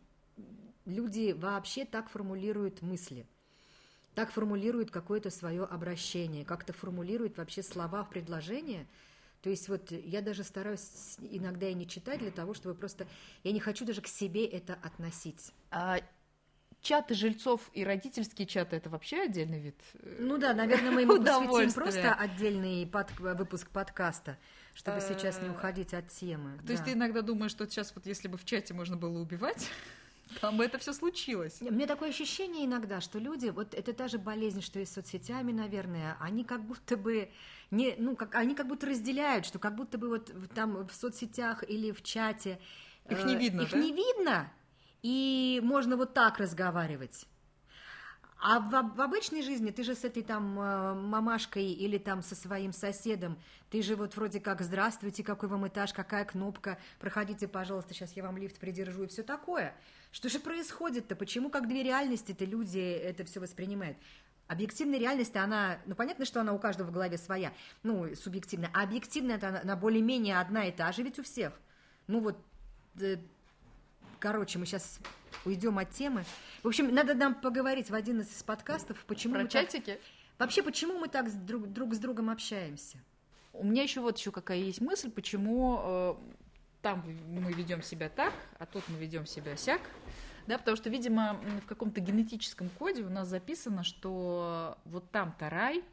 люди 0.85 1.31
вообще 1.31 1.85
так 1.85 2.09
формулируют 2.09 2.81
мысли, 2.81 3.25
так 4.15 4.31
формулируют 4.31 4.91
какое-то 4.91 5.29
свое 5.29 5.63
обращение, 5.63 6.45
как-то 6.45 6.73
формулируют 6.73 7.37
вообще 7.37 7.63
слова 7.63 8.03
в 8.03 8.09
предложение. 8.09 8.87
То 9.41 9.49
есть 9.49 9.67
вот 9.67 9.91
я 9.91 10.21
даже 10.21 10.43
стараюсь 10.43 11.17
иногда 11.19 11.67
и 11.67 11.73
не 11.73 11.87
читать 11.87 12.19
для 12.19 12.31
того, 12.31 12.53
чтобы 12.53 12.75
просто... 12.75 13.07
Я 13.43 13.51
не 13.51 13.59
хочу 13.59 13.85
даже 13.85 14.01
к 14.01 14.07
себе 14.07 14.45
это 14.45 14.77
относить. 14.81 15.51
А 15.69 15.99
чаты 16.83 17.15
жильцов 17.15 17.69
и 17.73 17.83
родительские 17.83 18.45
чаты 18.45 18.75
это 18.75 18.89
вообще 18.89 19.23
отдельный 19.23 19.59
вид? 19.59 19.75
Э, 19.95 20.17
ну 20.19 20.37
да, 20.37 20.53
наверное, 20.53 20.91
мы 20.91 21.01
ему 21.01 21.17
посвятим 21.23 21.73
просто 21.73 22.13
отдельный 22.13 22.85
под, 22.85 23.11
выпуск 23.19 23.69
подкаста, 23.69 24.37
чтобы 24.75 25.01
сейчас 25.01 25.41
не 25.41 25.47
э, 25.47 25.51
уходить 25.51 25.93
от 25.93 26.09
темы. 26.09 26.59
То 26.65 26.73
есть 26.73 26.85
ты 26.85 26.93
иногда 26.93 27.21
думаешь, 27.21 27.51
что 27.51 27.65
сейчас 27.65 27.93
вот 27.95 28.05
если 28.05 28.27
бы 28.27 28.37
в 28.37 28.45
чате 28.45 28.73
можно 28.73 28.95
было 28.95 29.19
убивать, 29.19 29.67
там 30.41 30.57
бы 30.57 30.65
это 30.65 30.77
все 30.77 30.93
случилось. 30.93 31.57
У 31.61 31.71
меня 31.71 31.87
такое 31.87 32.09
ощущение 32.09 32.65
иногда, 32.65 33.01
что 33.01 33.19
люди, 33.19 33.49
вот 33.49 33.73
это 33.73 33.93
та 33.93 34.07
же 34.07 34.17
болезнь, 34.17 34.61
что 34.61 34.79
и 34.79 34.85
с 34.85 34.93
соцсетями, 34.93 35.51
наверное, 35.51 36.17
они 36.19 36.43
как 36.43 36.63
будто 36.63 36.97
бы 36.97 37.29
не, 37.71 37.95
ну, 37.97 38.15
как, 38.15 38.35
они 38.35 38.55
как 38.55 38.67
будто 38.67 38.87
разделяют, 38.87 39.45
что 39.45 39.59
как 39.59 39.75
будто 39.75 39.97
бы 39.97 40.09
вот 40.09 40.31
там 40.53 40.87
в 40.87 40.93
соцсетях 40.93 41.63
или 41.67 41.91
в 41.91 42.03
чате 42.03 42.59
их 43.09 43.25
не 43.25 43.35
э, 43.35 43.37
видно, 43.37 43.61
их 43.61 43.71
да? 43.71 43.77
не 43.77 43.91
видно, 43.91 44.53
и 45.01 45.59
можно 45.63 45.97
вот 45.97 46.13
так 46.13 46.37
разговаривать. 46.37 47.25
А 48.45 48.59
в, 48.59 48.95
в 48.97 48.99
обычной 48.99 49.41
жизни 49.41 49.71
ты 49.71 49.83
же 49.83 49.95
с 49.95 50.03
этой 50.03 50.21
там 50.21 50.59
э, 50.59 50.93
мамашкой 50.95 51.71
или 51.71 51.97
там 51.97 52.21
со 52.21 52.35
своим 52.35 52.73
соседом, 52.73 53.37
ты 53.69 53.81
же 53.81 53.95
вот 53.95 54.17
вроде 54.17 54.41
как 54.41 54.59
«Здравствуйте, 54.59 55.23
какой 55.23 55.47
вам 55.47 55.65
этаж, 55.65 55.93
какая 55.93 56.25
кнопка, 56.25 56.77
проходите, 56.99 57.47
пожалуйста, 57.47 57.93
сейчас 57.93 58.11
я 58.17 58.23
вам 58.23 58.35
лифт 58.35 58.59
придержу» 58.59 59.03
и 59.03 59.07
все 59.07 59.23
такое. 59.23 59.73
Что 60.11 60.27
же 60.27 60.39
происходит-то? 60.41 61.15
Почему 61.15 61.49
как 61.49 61.69
две 61.69 61.83
реальности-то 61.83 62.43
люди 62.43 62.79
это 62.79 63.23
все 63.23 63.39
воспринимают? 63.39 63.97
Объективная 64.47 64.99
реальность, 64.99 65.37
она, 65.37 65.77
ну, 65.85 65.95
понятно, 65.95 66.25
что 66.25 66.41
она 66.41 66.51
у 66.51 66.59
каждого 66.59 66.89
в 66.89 66.91
голове 66.91 67.17
своя, 67.17 67.53
ну, 67.81 68.13
субъективная, 68.13 68.71
а 68.73 68.83
объективная, 68.83 69.37
это 69.37 69.61
она 69.63 69.77
более-менее 69.77 70.37
одна 70.37 70.65
и 70.65 70.73
та 70.73 70.91
же 70.91 71.01
ведь 71.03 71.17
у 71.17 71.23
всех. 71.23 71.53
Ну, 72.07 72.19
вот 72.19 72.37
э, 72.99 73.19
Короче, 74.23 74.57
мы 74.57 74.65
сейчас 74.65 75.01
уйдем 75.43 75.77
от 75.79 75.91
темы. 75.91 76.23
В 76.63 76.67
общем, 76.69 76.95
надо 76.95 77.13
нам 77.13 77.35
поговорить 77.35 77.89
в 77.89 77.93
один 77.93 78.21
из 78.21 78.41
подкастов, 78.41 79.03
почему 79.03 79.33
Про 79.33 79.43
мы 79.43 79.49
чатики? 79.49 79.95
Так... 79.95 79.99
Вообще, 80.39 80.63
почему 80.63 80.97
мы 80.97 81.09
так 81.09 81.29
друг, 81.45 81.67
друг 81.67 81.93
с 81.93 81.97
другом 81.97 82.29
общаемся? 82.29 82.99
У 83.51 83.65
меня 83.65 83.83
еще 83.83 83.99
вот 83.99 84.17
еще 84.17 84.31
какая 84.31 84.59
есть 84.59 84.79
мысль, 84.79 85.11
почему 85.11 85.77
э, 85.83 86.15
там 86.81 87.03
мы 87.27 87.51
ведем 87.51 87.81
себя 87.81 88.07
так, 88.07 88.33
а 88.59 88.65
тут 88.65 88.87
мы 88.87 88.97
ведем 88.97 89.25
себя 89.25 89.57
сяк. 89.57 89.81
Да, 90.47 90.57
потому 90.57 90.77
что, 90.77 90.89
видимо, 90.89 91.37
в 91.61 91.65
каком-то 91.65 91.99
генетическом 91.99 92.69
коде 92.69 93.03
у 93.03 93.09
нас 93.09 93.27
записано, 93.27 93.83
что 93.83 94.77
вот 94.85 95.11
там-то 95.11 95.49
рай, 95.49 95.83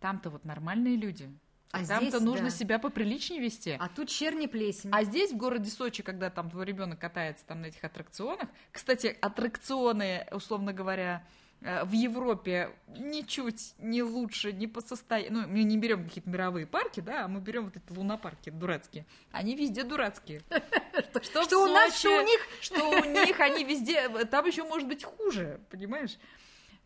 там-то 0.00 0.30
вот 0.30 0.46
нормальные 0.46 0.96
люди, 0.96 1.30
А 1.70 1.84
Там-то 1.84 2.20
нужно 2.20 2.46
да. 2.46 2.50
себя 2.50 2.78
поприличнее 2.78 3.40
вести. 3.40 3.76
А 3.78 3.88
тут 3.88 4.08
черни 4.08 4.46
плесень. 4.46 4.90
А 4.92 5.04
здесь, 5.04 5.32
в 5.32 5.36
городе 5.36 5.70
Сочи, 5.70 6.02
когда 6.02 6.30
там 6.30 6.50
твой 6.50 6.64
ребенок 6.64 6.98
катается 6.98 7.44
там 7.44 7.60
на 7.60 7.66
этих 7.66 7.84
аттракционах, 7.84 8.48
кстати, 8.72 9.16
аттракционы, 9.20 10.26
условно 10.32 10.72
говоря, 10.72 11.26
э, 11.60 11.84
в 11.84 11.92
Европе 11.92 12.70
ничуть 12.96 13.74
не 13.78 14.02
лучше, 14.02 14.52
не 14.52 14.66
по 14.66 14.80
состоянию. 14.80 15.42
Ну, 15.42 15.48
мы 15.48 15.62
не 15.64 15.76
берем 15.76 16.04
какие-то 16.04 16.30
мировые 16.30 16.66
парки, 16.66 17.00
да, 17.00 17.26
а 17.26 17.28
мы 17.28 17.40
берем 17.40 17.66
вот 17.66 17.76
эти 17.76 17.92
лунопарки 17.96 18.48
дурацкие. 18.48 19.04
Они 19.30 19.54
везде 19.54 19.84
дурацкие. 19.84 20.40
Что 21.22 21.64
у 21.64 21.66
нас, 21.66 21.98
что 21.98 22.18
у 22.18 22.22
них? 22.22 22.40
Что 22.62 22.88
у 22.88 23.04
них, 23.04 23.38
они 23.40 23.64
везде. 23.64 24.08
Там 24.26 24.46
еще 24.46 24.64
может 24.64 24.88
быть 24.88 25.04
хуже, 25.04 25.60
понимаешь? 25.70 26.16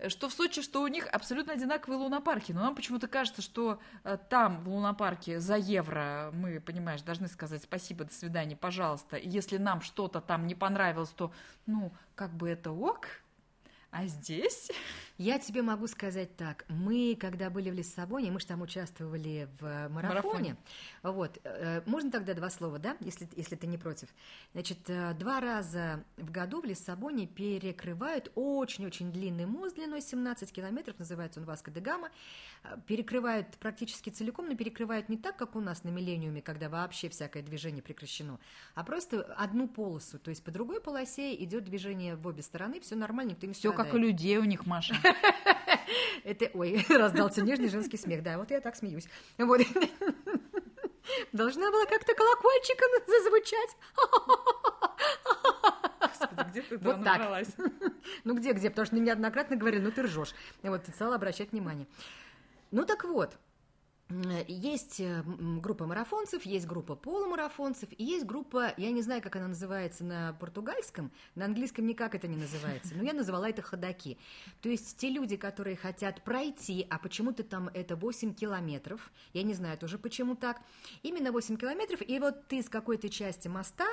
Что 0.08 0.28
в 0.28 0.32
Сочи, 0.32 0.62
что 0.62 0.82
у 0.82 0.86
них 0.86 1.06
абсолютно 1.06 1.52
одинаковые 1.52 1.98
лунопарки. 1.98 2.52
Но 2.52 2.60
нам 2.60 2.74
почему-то 2.74 3.08
кажется, 3.08 3.42
что 3.42 3.80
э, 4.04 4.18
там, 4.28 4.62
в 4.64 4.68
лунопарке, 4.68 5.40
за 5.40 5.56
евро 5.56 6.30
мы, 6.32 6.60
понимаешь, 6.60 7.02
должны 7.02 7.28
сказать 7.28 7.62
спасибо, 7.62 8.04
до 8.04 8.12
свидания, 8.12 8.56
пожалуйста. 8.56 9.16
И 9.16 9.28
если 9.28 9.58
нам 9.58 9.80
что-то 9.80 10.20
там 10.20 10.46
не 10.46 10.54
понравилось, 10.54 11.10
то, 11.10 11.32
ну, 11.66 11.92
как 12.14 12.32
бы 12.34 12.48
это 12.48 12.72
ок, 12.72 13.08
а 13.90 14.06
здесь? 14.06 14.70
Я 15.22 15.38
тебе 15.38 15.62
могу 15.62 15.86
сказать 15.86 16.36
так. 16.36 16.64
Мы, 16.68 17.16
когда 17.18 17.48
были 17.48 17.70
в 17.70 17.74
Лиссабоне, 17.74 18.32
мы 18.32 18.40
же 18.40 18.46
там 18.46 18.60
участвовали 18.60 19.48
в 19.60 19.88
марафоне. 19.88 20.08
марафоне. 20.08 20.56
Вот. 21.04 21.38
Э, 21.44 21.82
можно 21.86 22.10
тогда 22.10 22.34
два 22.34 22.50
слова, 22.50 22.80
да, 22.80 22.96
если, 22.98 23.28
если 23.36 23.54
ты 23.54 23.68
не 23.68 23.78
против? 23.78 24.08
Значит, 24.52 24.78
э, 24.88 25.14
два 25.14 25.38
раза 25.38 26.02
в 26.16 26.32
году 26.32 26.60
в 26.60 26.64
Лиссабоне 26.64 27.28
перекрывают 27.28 28.32
очень-очень 28.34 29.12
длинный 29.12 29.46
мост 29.46 29.76
длиной 29.76 30.00
17 30.00 30.50
километров, 30.50 30.98
называется 30.98 31.38
он 31.38 31.46
Васко 31.46 31.70
де 31.70 31.78
Гама. 31.78 32.10
Э, 32.64 32.76
перекрывают 32.88 33.46
практически 33.58 34.10
целиком, 34.10 34.48
но 34.48 34.56
перекрывают 34.56 35.08
не 35.08 35.16
так, 35.16 35.36
как 35.36 35.54
у 35.54 35.60
нас 35.60 35.84
на 35.84 35.90
Миллениуме, 35.90 36.42
когда 36.42 36.68
вообще 36.68 37.08
всякое 37.08 37.44
движение 37.44 37.80
прекращено, 37.82 38.40
а 38.74 38.82
просто 38.82 39.22
одну 39.38 39.68
полосу. 39.68 40.18
То 40.18 40.30
есть 40.30 40.42
по 40.42 40.50
другой 40.50 40.80
полосе 40.80 41.32
идет 41.36 41.62
движение 41.62 42.16
в 42.16 42.26
обе 42.26 42.42
стороны, 42.42 42.80
все 42.80 42.96
нормально, 42.96 43.30
никто 43.30 43.46
не 43.46 43.52
Все 43.52 43.72
как 43.72 43.94
у 43.94 43.98
людей 43.98 44.38
у 44.38 44.44
них, 44.44 44.66
Маша. 44.66 44.96
Это, 46.24 46.50
ой, 46.54 46.84
раздался 46.88 47.42
нежный 47.42 47.68
женский 47.68 47.96
смех. 47.96 48.22
Да, 48.22 48.38
вот 48.38 48.50
я 48.50 48.60
так 48.60 48.76
смеюсь. 48.76 49.08
Вот. 49.38 49.60
Должна 51.32 51.70
была 51.70 51.84
как-то 51.86 52.14
колокольчиком 52.14 52.88
зазвучать. 53.06 53.76
Господи, 56.00 56.50
где 56.50 56.62
ты 56.62 56.78
вот 56.78 57.04
так. 57.04 57.46
Ну 58.24 58.34
где-где, 58.34 58.70
потому 58.70 58.86
что 58.86 58.96
неоднократно 58.96 59.56
говорили, 59.56 59.82
ну 59.82 59.90
ты 59.90 60.02
ржешь. 60.02 60.34
Вот, 60.62 60.84
ты 60.84 60.92
стала 60.92 61.16
обращать 61.16 61.52
внимание. 61.52 61.86
Ну 62.70 62.84
так 62.84 63.04
вот, 63.04 63.36
есть 64.48 65.00
э, 65.00 65.22
группа 65.26 65.86
марафонцев, 65.86 66.44
есть 66.44 66.66
группа 66.66 66.94
полумарафонцев, 66.94 67.88
и 67.96 68.04
есть 68.04 68.24
группа, 68.24 68.74
я 68.76 68.90
не 68.90 69.02
знаю, 69.02 69.22
как 69.22 69.36
она 69.36 69.48
называется 69.48 70.04
на 70.04 70.32
португальском, 70.34 71.10
на 71.34 71.44
английском 71.44 71.86
никак 71.86 72.14
это 72.14 72.28
не 72.28 72.36
называется, 72.36 72.94
но 72.94 73.02
я 73.02 73.12
называла 73.12 73.48
это 73.48 73.62
ходаки. 73.62 74.18
То 74.60 74.68
есть 74.68 74.96
те 74.96 75.08
люди, 75.08 75.36
которые 75.36 75.76
хотят 75.76 76.22
пройти, 76.22 76.86
а 76.90 76.98
почему-то 76.98 77.42
там 77.42 77.68
это 77.68 77.96
8 77.96 78.34
километров, 78.34 79.10
я 79.32 79.42
не 79.42 79.54
знаю 79.54 79.78
тоже 79.78 79.98
почему 79.98 80.36
так, 80.36 80.60
именно 81.02 81.32
8 81.32 81.56
километров, 81.56 82.00
и 82.06 82.18
вот 82.18 82.46
ты 82.48 82.62
с 82.62 82.68
какой-то 82.68 83.08
части 83.08 83.48
моста, 83.48 83.86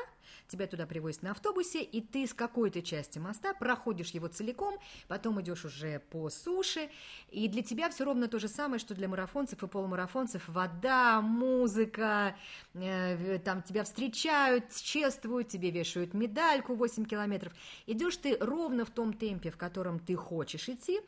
тебя 0.50 0.68
туда 0.68 0.86
привозят 0.86 1.24
на 1.24 1.32
автобусе, 1.32 1.82
и 1.82 2.02
ты 2.02 2.28
с 2.28 2.34
какой-то 2.34 2.82
части 2.82 3.20
моста 3.20 3.54
проходишь 3.54 4.12
его 4.12 4.28
целиком, 4.28 4.76
потом 5.08 5.40
идешь 5.42 5.64
уже 5.64 6.00
по 6.10 6.30
суше, 6.30 6.90
и 7.32 7.48
для 7.48 7.64
тебя 7.64 7.90
все 7.90 8.04
ровно 8.04 8.28
то 8.28 8.40
же 8.40 8.48
самое, 8.48 8.80
что 8.80 8.94
для 8.96 9.08
марафонцев 9.08 9.64
и 9.64 9.68
полумарафонцев. 9.68 10.48
Вода, 10.48 11.22
музыка, 11.22 12.36
э, 12.74 13.40
там 13.40 13.62
тебя 13.62 13.84
встречают, 13.84 14.74
чествуют, 14.76 15.48
тебе 15.48 15.72
вешают 15.72 16.14
медальку 16.14 16.76
8 16.76 17.06
километров. 17.06 17.54
Идешь 17.86 18.18
ты 18.18 18.38
ровно 18.40 18.86
в 18.86 18.90
том 18.90 19.14
темпе, 19.14 19.52
в 19.52 19.58
котором 19.58 20.00
ты 20.00 20.16
хочешь 20.16 20.68
идти, 20.68 21.00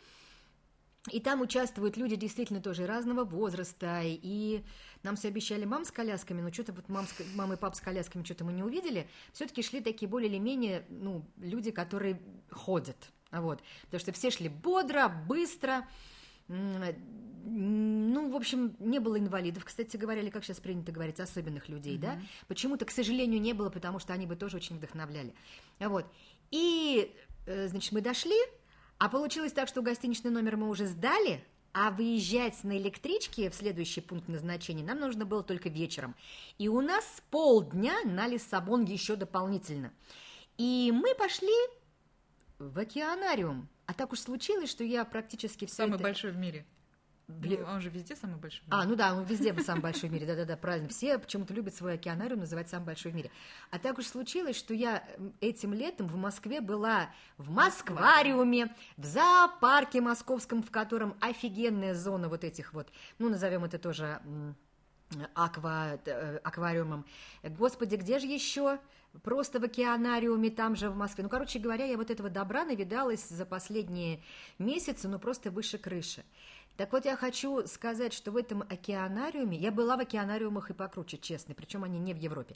и 1.10 1.20
там 1.20 1.42
участвуют 1.42 1.98
люди 1.98 2.16
действительно 2.16 2.62
тоже 2.62 2.86
разного 2.86 3.24
возраста, 3.24 4.02
и 4.04 4.64
нам 5.02 5.16
все 5.16 5.30
обещали 5.30 5.66
мам 5.66 5.84
с 5.84 5.92
колясками, 5.92 6.42
но 6.42 6.54
что-то 6.54 6.74
вот 6.74 6.90
мам, 6.90 7.08
с, 7.08 7.16
мам 7.34 7.54
и 7.54 7.58
пап 7.58 7.76
с 7.76 7.82
колясками 7.82 8.24
что-то 8.24 8.46
мы 8.46 8.54
не 8.54 8.62
увидели. 8.62 9.08
Все-таки 9.34 9.64
шли 9.64 9.82
такие 9.82 10.08
более 10.08 10.30
или 10.30 10.38
менее, 10.38 10.86
ну, 10.90 11.26
люди, 11.38 11.72
которые 11.72 12.22
ходят, 12.52 12.98
вот. 13.32 13.64
Потому 13.86 14.00
что 14.00 14.12
все 14.12 14.30
шли 14.30 14.48
бодро, 14.48 15.08
быстро, 15.28 15.88
ну, 16.48 18.32
в 18.32 18.36
общем, 18.36 18.76
не 18.80 19.00
было 19.00 19.18
инвалидов, 19.18 19.66
кстати 19.66 19.98
говоря, 19.98 20.22
или 20.22 20.30
как 20.30 20.44
сейчас 20.44 20.60
принято 20.60 20.92
говорить, 20.92 21.20
особенных 21.20 21.70
людей, 21.70 21.96
mm-hmm. 21.96 22.02
да? 22.02 22.22
Почему-то, 22.48 22.86
к 22.86 22.92
сожалению, 22.92 23.42
не 23.42 23.54
было, 23.54 23.70
потому 23.70 23.98
что 23.98 24.14
они 24.14 24.28
бы 24.28 24.36
тоже 24.36 24.58
очень 24.58 24.76
вдохновляли. 24.78 25.34
Вот. 25.80 26.06
И, 26.52 27.16
э, 27.48 27.68
значит, 27.68 27.92
мы 27.94 28.02
дошли, 28.02 28.36
а 29.02 29.10
получилось 29.10 29.52
так, 29.52 29.68
что 29.68 29.82
гостиничный 29.82 30.30
номер 30.30 30.58
мы 30.58 30.70
уже 30.70 30.86
сдали, 30.86 31.44
а 31.74 31.90
выезжать 31.90 32.64
на 32.64 32.78
электричке 32.78 33.50
в 33.50 33.56
следующий 33.56 34.00
пункт 34.00 34.28
назначения 34.28 34.84
нам 34.84 35.00
нужно 35.00 35.26
было 35.26 35.42
только 35.42 35.70
вечером. 35.70 36.14
И 36.60 36.68
у 36.68 36.82
нас 36.82 37.04
полдня 37.32 37.96
на 38.06 38.28
Лиссабон 38.28 38.84
еще 38.84 39.16
дополнительно. 39.16 39.92
И 40.60 40.94
мы 40.94 41.16
пошли 41.16 41.52
в 42.60 42.78
океанариум. 42.78 43.68
А 43.88 43.96
так 43.96 44.14
уж 44.14 44.20
случилось, 44.20 44.70
что 44.70 44.84
я 44.84 45.04
практически 45.04 45.66
все 45.66 45.78
Самый 45.78 45.96
это... 45.96 46.04
большой 46.04 46.30
в 46.30 46.38
мире. 46.38 46.64
Ну, 47.42 47.66
он 47.66 47.82
же 47.82 47.90
везде 47.90 48.16
самый 48.16 48.38
большой. 48.38 48.64
А, 48.70 48.86
ну 48.86 48.96
да, 48.96 49.14
он 49.14 49.24
везде 49.24 49.54
самый 49.62 49.82
большой 49.82 50.10
в 50.10 50.14
мире, 50.14 50.26
да-да-да, 50.26 50.58
правильно. 50.58 50.90
Все 50.90 51.18
почему-то 51.18 51.54
любят 51.54 51.76
свой 51.76 51.94
океанариум 51.94 52.40
называть 52.42 52.70
самый 52.70 52.86
большой 52.86 53.12
в 53.12 53.16
мире. 53.16 53.32
А 53.70 53.80
так 53.80 53.98
уж 53.98 54.06
случилось, 54.06 54.56
что 54.56 54.74
я 54.74 55.04
этим 55.40 55.74
летом 55.74 56.08
в 56.08 56.16
Москве 56.16 56.62
была 56.62 57.10
в 57.38 57.52
Москвариуме, 57.52 58.76
в 58.98 59.06
зоопарке 59.06 60.02
московском, 60.02 60.64
в 60.64 60.72
котором 60.72 61.16
офигенная 61.20 61.96
зона 61.96 62.30
вот 62.30 62.44
этих 62.44 62.74
вот, 62.74 62.90
ну, 63.20 63.30
назовем 63.30 63.64
это 63.64 63.78
тоже 63.78 64.22
аква, 65.34 66.00
э, 66.06 66.38
аквариумом. 66.44 67.06
Господи, 67.44 67.96
где 67.96 68.20
же 68.20 68.28
еще? 68.28 68.80
Просто 69.24 69.60
в 69.60 69.64
океанариуме, 69.66 70.50
там 70.52 70.76
же 70.78 70.90
в 70.90 70.96
Москве. 70.96 71.24
Ну, 71.24 71.30
короче 71.30 71.60
говоря, 71.60 71.86
я 71.86 71.98
вот 71.98 72.10
этого 72.10 72.30
добра 72.30 72.64
навидалась 72.64 73.28
за 73.28 73.46
последние 73.46 74.22
месяцы, 74.58 75.10
ну, 75.10 75.20
просто 75.20 75.52
выше 75.52 75.78
крыши. 75.78 76.24
Так 76.82 76.94
вот, 76.94 77.06
я 77.06 77.16
хочу 77.16 77.68
сказать, 77.68 78.12
что 78.12 78.32
в 78.32 78.36
этом 78.36 78.64
океанариуме, 78.64 79.56
я 79.56 79.72
была 79.72 79.98
в 79.98 80.00
океанариумах 80.00 80.72
и 80.72 80.74
покруче, 80.74 81.20
честно, 81.20 81.54
причем 81.54 81.84
они 81.84 82.00
не 82.00 82.12
в 82.12 82.18
Европе. 82.18 82.56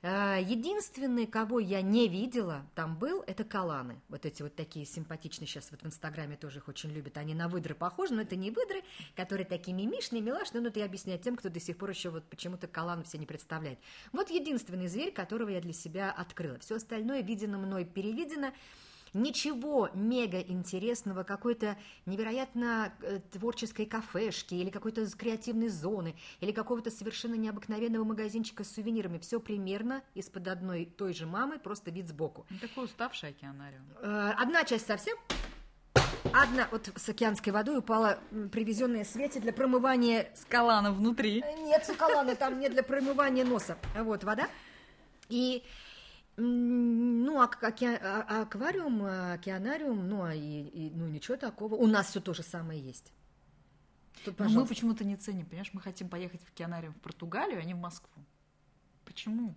А, 0.00 0.38
единственный, 0.38 1.26
кого 1.26 1.58
я 1.58 1.82
не 1.82 2.08
видела, 2.08 2.64
там 2.74 2.96
был, 2.96 3.22
это 3.26 3.44
каланы. 3.44 4.00
Вот 4.08 4.24
эти 4.24 4.42
вот 4.42 4.56
такие 4.56 4.86
симпатичные, 4.86 5.46
сейчас 5.46 5.70
вот 5.72 5.82
в 5.82 5.86
Инстаграме 5.86 6.36
тоже 6.36 6.60
их 6.60 6.68
очень 6.68 6.90
любят. 6.90 7.18
Они 7.18 7.34
на 7.34 7.48
выдры 7.48 7.74
похожи, 7.74 8.14
но 8.14 8.22
это 8.22 8.34
не 8.34 8.50
выдры, 8.50 8.82
которые 9.14 9.44
такие 9.44 9.76
мимишные, 9.76 10.22
милашные, 10.22 10.62
но 10.62 10.68
это 10.68 10.78
я 10.78 10.86
объясняю 10.86 11.18
тем, 11.18 11.36
кто 11.36 11.50
до 11.50 11.60
сих 11.60 11.76
пор 11.76 11.90
еще 11.90 12.08
вот 12.08 12.24
почему-то 12.24 12.66
калан 12.66 13.04
все 13.04 13.18
не 13.18 13.26
представляет. 13.26 13.78
Вот 14.12 14.30
единственный 14.30 14.88
зверь, 14.88 15.12
которого 15.12 15.50
я 15.50 15.60
для 15.60 15.74
себя 15.74 16.10
открыла. 16.10 16.58
Все 16.60 16.76
остальное 16.76 17.20
видено 17.20 17.58
мной, 17.58 17.84
перевидено. 17.84 18.54
Ничего 19.14 19.90
мега 19.94 20.40
интересного, 20.40 21.22
какой-то 21.22 21.76
невероятно 22.04 22.92
э, 23.00 23.20
творческой 23.32 23.86
кафешки 23.86 24.54
или 24.54 24.70
какой-то 24.70 25.06
креативной 25.16 25.68
зоны 25.68 26.16
или 26.40 26.50
какого-то 26.50 26.90
совершенно 26.90 27.36
необыкновенного 27.36 28.02
магазинчика 28.02 28.64
с 28.64 28.72
сувенирами. 28.72 29.18
Все 29.18 29.38
примерно 29.38 30.02
из-под 30.14 30.48
одной 30.48 30.84
той 30.84 31.14
же 31.14 31.26
мамы, 31.26 31.60
просто 31.60 31.92
вид 31.92 32.08
сбоку. 32.08 32.44
Ну, 32.50 32.58
такой 32.58 32.86
уставший 32.86 33.30
океанариум. 33.30 33.84
Э, 34.02 34.32
одна 34.36 34.64
часть 34.64 34.86
совсем 34.86 35.16
Одна 36.32 36.66
вот 36.72 36.90
с 36.96 37.08
океанской 37.08 37.52
водой 37.52 37.78
упала 37.78 38.18
привезенная 38.50 39.04
Свете 39.04 39.38
для 39.38 39.52
промывания... 39.52 40.32
Скалана 40.34 40.90
внутри. 40.90 41.40
Э, 41.40 41.62
нет, 41.62 41.84
скаланы 41.84 42.34
там 42.34 42.58
не 42.58 42.68
для 42.68 42.82
промывания 42.82 43.44
носа. 43.44 43.78
Вот 43.96 44.24
вода. 44.24 44.48
И 45.28 45.62
ну, 46.36 47.40
а, 47.40 47.44
оке, 47.44 47.96
а, 47.96 48.26
а, 48.28 48.42
аквариум, 48.42 49.04
океанариум, 49.04 50.08
ну, 50.08 50.24
а 50.24 50.34
и, 50.34 50.62
и, 50.62 50.90
ну, 50.90 51.06
ничего 51.06 51.36
такого. 51.36 51.74
У 51.76 51.86
нас 51.86 52.08
все 52.08 52.20
то 52.20 52.34
же 52.34 52.42
самое 52.42 52.80
есть. 52.80 53.12
Тут, 54.24 54.38
Но 54.38 54.48
мы 54.48 54.66
почему-то 54.66 55.04
не 55.04 55.16
ценим, 55.16 55.46
понимаешь? 55.46 55.70
Мы 55.72 55.80
хотим 55.80 56.08
поехать 56.08 56.40
в 56.42 56.48
океанариум 56.48 56.94
в 56.94 57.00
Португалию, 57.00 57.60
а 57.60 57.64
не 57.64 57.74
в 57.74 57.78
Москву. 57.78 58.24
Почему? 59.04 59.54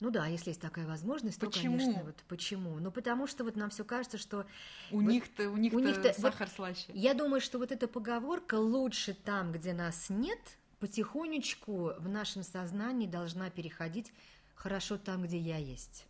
Ну 0.00 0.10
да, 0.10 0.26
если 0.26 0.50
есть 0.50 0.60
такая 0.60 0.86
возможность, 0.86 1.40
почему? 1.40 1.76
то, 1.76 1.84
конечно, 1.84 2.04
вот 2.04 2.16
почему? 2.28 2.78
Ну, 2.78 2.92
потому 2.92 3.26
что 3.26 3.44
вот 3.44 3.56
нам 3.56 3.70
все 3.70 3.84
кажется, 3.84 4.16
что... 4.16 4.46
У 4.90 5.00
вот, 5.00 5.10
них-то, 5.10 5.50
у 5.50 5.56
них-то, 5.56 5.78
у 5.78 5.80
них 5.80 5.96
сахар 6.14 6.46
вот, 6.46 6.54
слаще. 6.54 6.92
Я 6.94 7.14
думаю, 7.14 7.40
что 7.40 7.58
вот 7.58 7.72
эта 7.72 7.88
поговорка 7.88 8.54
«лучше 8.54 9.14
там, 9.14 9.52
где 9.52 9.72
нас 9.72 10.08
нет», 10.08 10.38
потихонечку 10.78 11.94
в 11.98 12.08
нашем 12.08 12.44
сознании 12.44 13.08
должна 13.08 13.50
переходить 13.50 14.12
«хорошо 14.54 14.98
там, 14.98 15.24
где 15.24 15.38
я 15.38 15.56
есть». 15.56 16.06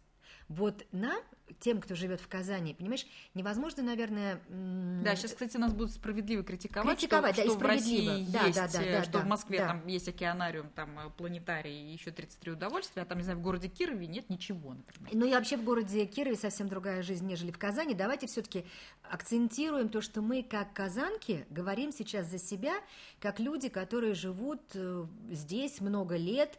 Вот 0.48 0.86
нам, 0.92 1.20
тем, 1.60 1.78
кто 1.80 1.94
живет 1.94 2.22
в 2.22 2.28
Казани, 2.28 2.72
понимаешь, 2.72 3.06
невозможно, 3.34 3.82
наверное... 3.82 4.40
Да, 4.48 5.14
сейчас, 5.14 5.32
кстати, 5.32 5.58
нас 5.58 5.74
будут 5.74 5.92
справедливо 5.92 6.42
критиковать, 6.42 6.98
критиковать 6.98 7.34
что, 7.34 7.44
да, 7.44 7.50
что 7.50 7.58
в 7.58 7.62
России 7.62 8.26
да, 8.30 8.44
есть, 8.46 8.56
да, 8.56 8.68
да, 8.68 8.82
э, 8.82 8.92
да, 8.92 9.02
что 9.04 9.12
да, 9.12 9.18
в 9.20 9.26
Москве 9.26 9.58
да. 9.58 9.66
там 9.68 9.86
есть 9.86 10.08
океанариум, 10.08 10.70
там 10.70 10.98
э, 10.98 11.10
планетарий 11.10 11.90
и 11.90 11.92
еще 11.92 12.12
33 12.12 12.52
удовольствия, 12.52 13.02
а 13.02 13.04
там, 13.04 13.18
не 13.18 13.24
знаю, 13.24 13.38
в 13.38 13.42
городе 13.42 13.68
Кирове 13.68 14.06
нет 14.06 14.30
ничего, 14.30 14.72
например. 14.72 15.10
Ну 15.12 15.26
и 15.26 15.32
вообще 15.32 15.58
в 15.58 15.64
городе 15.64 16.06
Кирове 16.06 16.36
совсем 16.36 16.68
другая 16.68 17.02
жизнь, 17.02 17.26
нежели 17.26 17.50
в 17.50 17.58
Казани. 17.58 17.94
Давайте 17.94 18.26
все-таки 18.26 18.64
акцентируем 19.02 19.90
то, 19.90 20.00
что 20.00 20.22
мы, 20.22 20.42
как 20.42 20.72
казанки, 20.72 21.46
говорим 21.50 21.92
сейчас 21.92 22.26
за 22.26 22.38
себя, 22.38 22.74
как 23.20 23.38
люди, 23.38 23.68
которые 23.68 24.14
живут 24.14 24.62
э, 24.74 25.04
здесь 25.30 25.80
много 25.80 26.16
лет, 26.16 26.58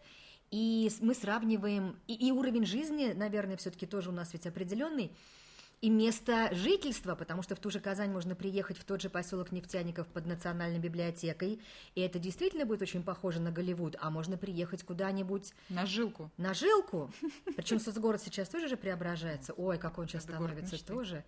и 0.51 0.89
мы 1.01 1.13
сравниваем, 1.13 1.95
и, 2.07 2.13
и 2.13 2.31
уровень 2.31 2.65
жизни, 2.65 3.13
наверное, 3.13 3.57
все-таки 3.57 3.85
тоже 3.85 4.09
у 4.09 4.13
нас 4.13 4.33
ведь 4.33 4.47
определенный, 4.47 5.11
и 5.81 5.89
место 5.89 6.49
жительства, 6.51 7.15
потому 7.15 7.41
что 7.41 7.55
в 7.55 7.59
ту 7.59 7.69
же 7.69 7.79
Казань 7.79 8.11
можно 8.11 8.35
приехать 8.35 8.77
в 8.77 8.83
тот 8.83 9.01
же 9.01 9.09
поселок 9.09 9.51
нефтяников 9.51 10.07
под 10.07 10.25
национальной 10.25 10.79
библиотекой, 10.79 11.59
и 11.95 12.01
это 12.01 12.19
действительно 12.19 12.65
будет 12.65 12.81
очень 12.81 13.01
похоже 13.01 13.39
на 13.39 13.51
Голливуд, 13.51 13.95
а 13.99 14.09
можно 14.09 14.37
приехать 14.37 14.83
куда-нибудь 14.83 15.53
На 15.69 15.85
жилку. 15.85 16.31
на 16.37 16.53
жилку. 16.53 17.11
Причем 17.55 17.79
соцгород 17.79 18.21
сейчас 18.21 18.49
тоже 18.49 18.67
же 18.67 18.75
преображается. 18.75 19.53
Ой, 19.53 19.77
как 19.77 19.97
он 19.97 20.07
сейчас 20.07 20.25
Это 20.25 20.33
становится 20.33 20.85
тоже. 20.85 21.23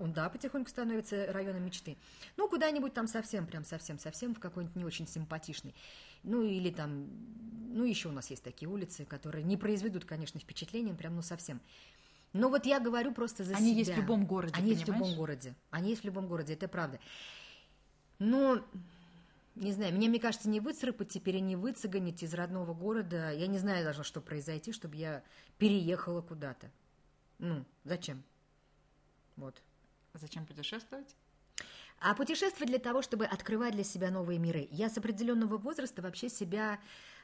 Он, 0.00 0.12
да, 0.12 0.28
потихоньку 0.30 0.70
становится 0.70 1.26
районом 1.32 1.64
мечты. 1.64 1.96
Ну, 2.36 2.48
куда-нибудь 2.48 2.94
там 2.94 3.06
совсем, 3.06 3.46
прям 3.46 3.64
совсем-совсем 3.64 4.34
в 4.34 4.40
какой-нибудь 4.40 4.76
не 4.76 4.84
очень 4.84 5.06
симпатичный. 5.06 5.74
Ну, 6.22 6.42
или 6.42 6.70
там, 6.70 7.06
ну, 7.72 7.84
еще 7.84 8.08
у 8.08 8.12
нас 8.12 8.30
есть 8.30 8.42
такие 8.42 8.68
улицы, 8.68 9.04
которые 9.04 9.44
не 9.44 9.56
произведут, 9.56 10.04
конечно, 10.06 10.40
впечатления, 10.40 10.94
прям, 10.94 11.14
ну, 11.16 11.22
совсем. 11.22 11.60
Но 12.32 12.48
вот 12.48 12.64
я 12.66 12.78
говорю 12.78 13.12
просто 13.12 13.44
за 13.44 13.56
Они 13.56 13.70
себя. 13.70 13.78
есть 13.78 13.92
в 13.92 13.96
любом 13.96 14.24
городе, 14.26 14.54
Они 14.56 14.70
есть 14.70 14.82
в 14.82 14.86
понимаешь? 14.86 15.06
любом 15.06 15.18
городе. 15.18 15.54
Они 15.70 15.90
есть 15.90 16.02
в 16.02 16.04
любом 16.04 16.28
городе, 16.28 16.54
это 16.54 16.68
правда. 16.68 17.00
Но, 18.18 18.64
не 19.56 19.72
знаю, 19.72 19.94
мне, 19.94 20.08
мне 20.08 20.20
кажется, 20.20 20.48
не 20.48 20.60
выцарапать 20.60 21.08
теперь 21.08 21.36
и 21.36 21.40
не 21.40 21.56
выцеганить 21.56 22.22
из 22.22 22.32
родного 22.34 22.72
города. 22.72 23.32
Я 23.32 23.46
не 23.48 23.58
знаю 23.58 23.84
даже, 23.84 24.04
что 24.04 24.20
произойти, 24.20 24.72
чтобы 24.72 24.96
я 24.96 25.22
переехала 25.58 26.20
куда-то. 26.20 26.70
Ну, 27.38 27.64
зачем? 27.84 28.22
Вот. 29.36 29.60
Зачем 30.14 30.46
путешествовать? 30.46 31.16
А 31.98 32.14
путешествовать 32.14 32.68
для 32.68 32.78
того, 32.78 33.02
чтобы 33.02 33.26
открывать 33.26 33.74
для 33.74 33.84
себя 33.84 34.10
новые 34.10 34.38
миры. 34.38 34.68
Я 34.70 34.88
с 34.88 34.96
определенного 34.96 35.56
возраста 35.58 36.00
вообще 36.00 36.28
себя... 36.28 36.78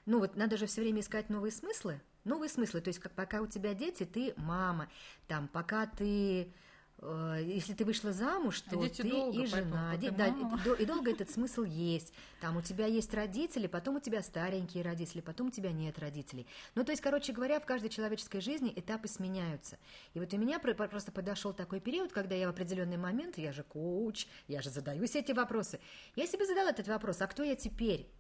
Ну 0.05 0.19
вот 0.19 0.37
надо 0.37 0.57
же 0.57 0.67
все 0.67 0.83
время 0.83 1.01
искать 1.01 1.31
новые 1.31 1.51
смыслы. 1.51 2.01
Новые 2.27 2.49
смыслы. 2.51 2.81
То 2.81 2.89
есть 2.89 2.99
как 3.01 3.13
пока 3.13 3.41
у 3.41 3.47
тебя 3.47 3.73
дети, 3.75 4.05
ты 4.05 4.35
мама. 4.37 4.89
Там 5.29 5.49
пока 5.49 5.87
ты... 5.87 6.53
э, 6.99 7.41
если 7.45 7.73
ты 7.75 7.85
вышла 7.85 8.13
замуж, 8.13 8.63
А 8.67 8.71
то 8.71 8.83
дети 8.83 9.03
ты 9.03 9.11
долго, 9.11 9.43
и 9.43 9.47
жена. 9.47 9.89
поэтому 9.91 10.01
Де- 10.01 10.11
да, 10.11 10.29
мама. 10.33 10.61
и 10.79 10.83
и 10.83 10.87
долго 10.87 11.11
этот 11.13 11.31
смысл 11.31 11.63
есть. 11.63 12.13
Там 12.41 12.57
у 12.57 12.63
тебя 12.63 12.87
есть 12.87 13.15
родители, 13.15 13.67
потом 13.69 13.97
у 13.97 14.01
тебя 14.01 14.23
старенькие 14.23 14.83
родители, 14.83 15.21
потом 15.21 15.49
у 15.49 15.51
тебя 15.51 15.71
нет 15.73 15.99
родителей. 15.99 16.47
Ну, 16.75 16.85
то 16.85 16.93
есть, 16.93 17.03
короче 17.03 17.33
говоря, 17.33 17.61
в 17.61 17.65
каждой 17.67 17.91
человеческой 17.91 18.41
жизни 18.41 18.73
этапы 18.75 19.09
сменяются. 19.09 19.79
И 20.15 20.19
вот 20.21 20.33
у 20.35 20.37
меня 20.39 20.59
про- 20.59 20.75
про- 20.75 20.89
просто 20.89 21.13
подошел 21.13 21.53
такой 21.53 21.81
период, 21.81 22.13
когда 22.13 22.35
я 22.35 22.49
в 22.49 22.51
определенный 22.51 22.97
момент, 22.97 23.39
я 23.39 23.53
же 23.53 23.63
коуч, 23.63 24.27
я 24.49 24.63
же 24.63 24.71
задаю 24.71 25.07
все 25.07 25.21
эти 25.21 25.33
вопросы. 25.33 25.79
Я 26.17 26.27
себе 26.27 26.45
задала 26.47 26.71
этот 26.71 26.89
вопрос, 26.89 27.21
а 27.21 27.27
кто 27.29 27.45
я 27.45 27.55
теперь? 27.55 28.11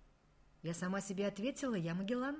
Я 0.62 0.74
сама 0.74 1.00
себе 1.00 1.26
ответила, 1.26 1.74
я 1.74 1.94
Магеллан. 1.94 2.36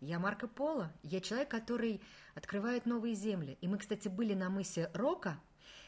Я 0.00 0.18
Марко 0.18 0.46
Поло. 0.46 0.92
Я 1.02 1.20
человек, 1.20 1.48
который 1.48 2.00
открывает 2.34 2.86
новые 2.86 3.14
земли. 3.14 3.58
И 3.60 3.68
мы, 3.68 3.78
кстати, 3.78 4.08
были 4.08 4.34
на 4.34 4.48
мысе 4.48 4.90
Рока. 4.94 5.40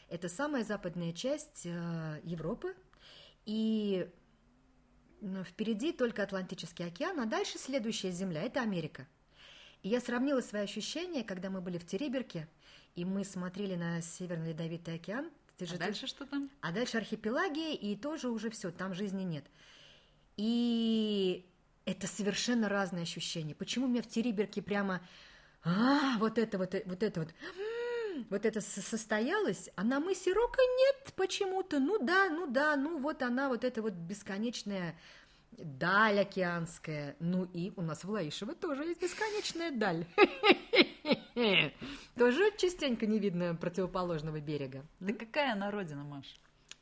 Это 0.09 0.27
самая 0.27 0.63
западная 0.63 1.13
часть 1.13 1.65
э, 1.65 2.19
Европы. 2.23 2.75
И 3.45 4.09
ну, 5.21 5.43
впереди 5.43 5.93
только 5.93 6.23
Атлантический 6.23 6.85
океан, 6.85 7.19
а 7.19 7.25
дальше 7.25 7.57
следующая 7.57 8.11
земля– 8.11 8.41
это 8.43 8.61
Америка. 8.61 9.07
И 9.83 9.89
я 9.89 10.01
сравнила 10.01 10.41
свои 10.41 10.63
ощущения, 10.63 11.23
когда 11.23 11.49
мы 11.49 11.61
были 11.61 11.77
в 11.77 11.85
Териберке, 11.85 12.47
и 12.95 13.05
мы 13.05 13.23
смотрели 13.23 13.75
на 13.75 14.01
Северный 14.01 14.49
Ледовитый 14.49 14.95
океан. 14.95 15.31
Ты 15.57 15.65
же 15.65 15.75
А 15.75 15.77
дальше 15.77 16.07
что 16.07 16.25
там? 16.25 16.49
а 16.59 16.71
дальше 16.71 16.97
архипелаги, 16.97 17.73
и 17.73 17.95
тоже 17.95 18.29
уже 18.29 18.49
все, 18.49 18.71
там 18.71 18.93
жизни 18.93 19.23
нет. 19.23 19.45
И 20.37 21.45
это 21.85 22.07
совершенно 22.07 22.69
разные 22.69 23.03
ощущения. 23.03 23.55
Почему 23.55 23.85
у 23.85 23.89
меня 23.89 24.01
в 24.01 24.07
Териберке 24.07 24.61
прямо 24.61 25.01
а, 25.63 26.17
вот 26.19 26.37
это 26.37 26.57
вот, 26.57 26.75
вот 26.85 27.03
это 27.03 27.19
вот, 27.21 27.29
вот 28.29 28.45
это 28.45 28.61
со- 28.61 28.81
состоялось, 28.81 29.69
а 29.75 29.83
на 29.83 29.99
мысе 29.99 30.33
Рока 30.33 30.61
нет 30.61 31.13
почему-то. 31.15 31.79
Ну 31.79 32.03
да, 32.03 32.29
ну 32.29 32.47
да, 32.47 32.75
ну 32.75 32.99
вот 32.99 33.21
она, 33.21 33.49
вот 33.49 33.63
эта 33.63 33.81
вот 33.81 33.93
бесконечная 33.93 34.95
даль 35.51 36.19
океанская. 36.19 37.15
Ну 37.19 37.45
и 37.53 37.71
у 37.75 37.81
нас 37.81 38.03
в 38.03 38.09
Лаишево 38.09 38.55
тоже 38.55 38.83
есть 38.85 39.01
бесконечная 39.01 39.71
даль. 39.71 40.05
Тоже 42.17 42.51
частенько 42.57 43.05
не 43.07 43.19
видно 43.19 43.55
противоположного 43.55 44.39
берега. 44.39 44.85
Да 44.99 45.13
какая 45.13 45.53
она 45.53 45.71
родина, 45.71 46.03
Маш? 46.03 46.35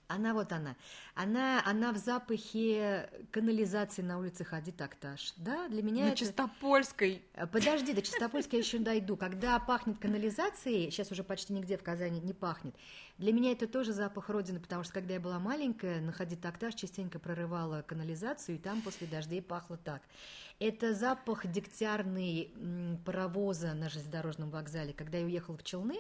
Она 0.10 0.34
вот 0.34 0.52
она. 0.52 0.76
Она, 1.14 1.62
она 1.64 1.94
в 1.94 1.98
запахе 1.98 3.08
канализации 3.30 4.02
на 4.02 4.18
улице 4.18 4.44
Хади 4.44 4.72
Такташ. 4.72 5.34
Да, 5.38 5.68
для 5.68 5.84
меня 5.84 6.06
На 6.06 6.08
это... 6.08 6.18
Чистопольской. 6.18 7.22
Э, 7.36 7.46
Подожди, 7.46 7.94
до 7.94 8.02
Чистопольска 8.02 8.56
я 8.56 8.64
еще 8.64 8.80
дойду. 8.80 9.16
Когда 9.16 9.60
пахнет 9.60 10.00
канализацией, 10.00 10.90
сейчас 10.90 11.12
уже 11.12 11.24
почти 11.24 11.54
нигде 11.54 11.78
в 11.78 11.84
Казани 11.84 12.20
не 12.22 12.34
пахнет, 12.34 12.74
для 13.20 13.32
меня 13.32 13.52
это 13.52 13.68
тоже 13.68 13.94
запах 13.94 14.30
родины, 14.30 14.60
потому 14.60 14.84
что 14.84 14.94
когда 14.94 15.14
я 15.14 15.20
была 15.20 15.38
маленькая, 15.38 16.02
на 16.02 16.12
Хади 16.12 16.36
Такташ 16.36 16.74
частенько 16.74 17.20
прорывала 17.20 17.84
канализацию, 17.84 18.56
и 18.56 18.60
там 18.60 18.82
после 18.82 19.06
дождей 19.06 19.44
пахло 19.44 19.78
так. 19.78 20.02
Это 20.58 20.96
запах 20.96 21.46
дегтярный 21.46 22.52
паровоза 23.06 23.76
на 23.76 23.90
железнодорожном 23.90 24.50
вокзале. 24.50 24.92
Когда 24.92 25.20
я 25.20 25.26
уехала 25.26 25.56
в 25.56 25.64
Челны, 25.64 26.00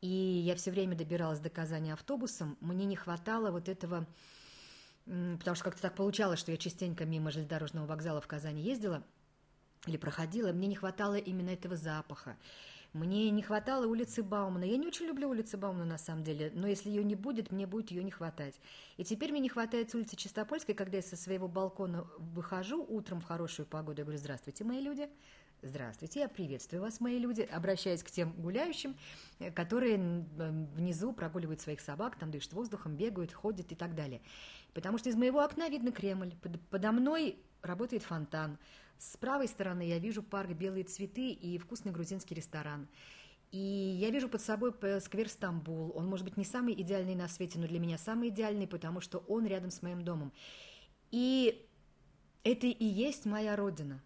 и 0.00 0.06
я 0.06 0.54
все 0.56 0.70
время 0.70 0.96
добиралась 0.96 1.40
до 1.40 1.50
Казани 1.50 1.90
автобусом, 1.90 2.56
мне 2.60 2.84
не 2.84 2.96
хватало 2.96 3.50
вот 3.50 3.68
этого, 3.68 4.06
потому 5.04 5.54
что 5.54 5.64
как-то 5.64 5.82
так 5.82 5.94
получалось, 5.94 6.40
что 6.40 6.52
я 6.52 6.58
частенько 6.58 7.04
мимо 7.04 7.30
железнодорожного 7.30 7.86
вокзала 7.86 8.20
в 8.20 8.26
Казани 8.26 8.62
ездила, 8.62 9.02
или 9.86 9.96
проходила, 9.96 10.52
мне 10.52 10.66
не 10.66 10.74
хватало 10.74 11.14
именно 11.14 11.50
этого 11.50 11.76
запаха. 11.76 12.36
Мне 12.96 13.28
не 13.30 13.42
хватало 13.42 13.86
улицы 13.86 14.22
Баумана. 14.22 14.64
Я 14.64 14.78
не 14.78 14.86
очень 14.86 15.04
люблю 15.04 15.28
улицу 15.28 15.58
Баумана 15.58 15.84
на 15.84 15.98
самом 15.98 16.24
деле, 16.24 16.50
но 16.54 16.66
если 16.66 16.88
ее 16.88 17.04
не 17.04 17.14
будет, 17.14 17.52
мне 17.52 17.66
будет 17.66 17.90
ее 17.90 18.02
не 18.02 18.10
хватать. 18.10 18.58
И 18.96 19.04
теперь 19.04 19.32
мне 19.32 19.40
не 19.40 19.50
хватает 19.50 19.94
улицы 19.94 20.16
Чистопольской, 20.16 20.74
когда 20.74 20.96
я 20.96 21.02
со 21.02 21.14
своего 21.14 21.46
балкона 21.46 22.06
выхожу 22.18 22.82
утром 22.82 23.20
в 23.20 23.24
хорошую 23.24 23.66
погоду. 23.66 24.00
Я 24.00 24.04
говорю, 24.04 24.18
здравствуйте, 24.18 24.64
мои 24.64 24.80
люди. 24.80 25.10
Здравствуйте, 25.60 26.20
я 26.20 26.28
приветствую 26.28 26.80
вас, 26.80 27.00
мои 27.00 27.18
люди. 27.18 27.42
Обращаюсь 27.42 28.02
к 28.02 28.10
тем 28.10 28.32
гуляющим, 28.32 28.96
э, 29.40 29.50
которые 29.50 29.98
внизу 29.98 31.12
прогуливают 31.12 31.60
своих 31.60 31.80
собак, 31.80 32.16
там 32.18 32.30
дышат 32.30 32.54
воздухом, 32.54 32.96
бегают, 32.96 33.32
ходят 33.32 33.72
и 33.72 33.74
так 33.74 33.94
далее. 33.94 34.22
Потому 34.72 34.96
что 34.96 35.10
из 35.10 35.16
моего 35.16 35.40
окна 35.40 35.68
видно 35.68 35.92
Кремль, 35.92 36.34
под- 36.40 36.60
подо 36.70 36.92
мной 36.92 37.38
работает 37.60 38.02
фонтан. 38.04 38.58
С 38.98 39.16
правой 39.16 39.48
стороны 39.48 39.82
я 39.82 39.98
вижу 39.98 40.22
парк 40.22 40.50
«Белые 40.50 40.84
цветы» 40.84 41.30
и 41.30 41.58
вкусный 41.58 41.92
грузинский 41.92 42.34
ресторан. 42.34 42.88
И 43.52 43.58
я 43.58 44.10
вижу 44.10 44.28
под 44.28 44.40
собой 44.40 44.72
сквер 45.00 45.28
Стамбул. 45.28 45.92
Он, 45.94 46.06
может 46.06 46.24
быть, 46.24 46.36
не 46.36 46.44
самый 46.44 46.74
идеальный 46.74 47.14
на 47.14 47.28
свете, 47.28 47.58
но 47.58 47.66
для 47.66 47.78
меня 47.78 47.98
самый 47.98 48.28
идеальный, 48.28 48.66
потому 48.66 49.00
что 49.00 49.18
он 49.28 49.46
рядом 49.46 49.70
с 49.70 49.82
моим 49.82 50.04
домом. 50.04 50.32
И 51.10 51.66
это 52.42 52.66
и 52.66 52.84
есть 52.84 53.24
моя 53.26 53.56
родина, 53.56 54.02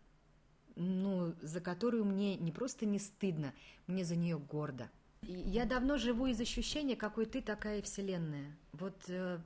ну, 0.77 1.35
за 1.41 1.61
которую 1.61 2.05
мне 2.05 2.37
не 2.37 2.53
просто 2.53 2.87
не 2.87 2.99
стыдно, 2.99 3.53
мне 3.87 4.05
за 4.05 4.17
нее 4.17 4.39
гордо. 4.39 4.91
Я 5.23 5.67
давно 5.67 5.99
живу 5.99 6.27
из 6.27 6.41
ощущения, 6.41 6.97
какой 6.97 7.27
ты, 7.27 7.43
такая 7.43 7.83
вселенная. 7.83 8.57
Вот, 8.73 8.97
э, 9.09 9.39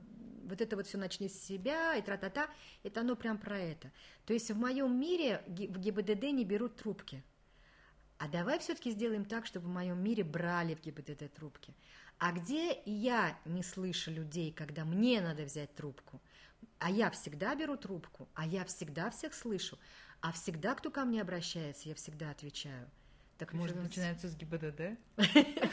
вот 0.45 0.61
это 0.61 0.75
вот 0.75 0.87
все 0.87 0.97
начни 0.97 1.29
с 1.29 1.43
себя 1.43 1.95
и 1.95 2.01
тра-та-та, 2.01 2.49
это 2.83 3.01
оно 3.01 3.15
прям 3.15 3.37
про 3.37 3.57
это. 3.59 3.91
То 4.25 4.33
есть 4.33 4.49
в 4.51 4.57
моем 4.57 4.99
мире 4.99 5.43
в 5.47 5.79
ГИБДД 5.79 6.23
не 6.31 6.45
берут 6.45 6.75
трубки. 6.75 7.23
А 8.17 8.27
давай 8.27 8.59
все-таки 8.59 8.91
сделаем 8.91 9.25
так, 9.25 9.45
чтобы 9.45 9.67
в 9.67 9.71
моем 9.71 10.01
мире 10.01 10.23
брали 10.23 10.75
в 10.75 10.81
ГИБДД 10.81 11.33
трубки. 11.33 11.73
А 12.17 12.31
где 12.31 12.81
я 12.85 13.37
не 13.43 13.61
слышу 13.61 14.11
людей, 14.11 14.53
когда 14.53 14.85
мне 14.85 15.19
надо 15.19 15.43
взять 15.43 15.75
трубку? 15.75 16.21
А 16.79 16.89
я 16.89 17.09
всегда 17.11 17.55
беру 17.55 17.75
трубку, 17.75 18.29
а 18.33 18.45
я 18.45 18.63
всегда 18.65 19.09
всех 19.09 19.33
слышу, 19.33 19.77
а 20.21 20.31
всегда, 20.31 20.75
кто 20.75 20.89
ко 20.91 21.03
мне 21.03 21.21
обращается, 21.21 21.89
я 21.89 21.95
всегда 21.95 22.31
отвечаю. 22.31 22.89
Так 23.37 23.53
Может, 23.53 23.75
может 23.75 23.89
быть... 23.89 23.97
начинается 23.97 24.29
с 24.29 24.35
ГИБДД? 24.35 24.97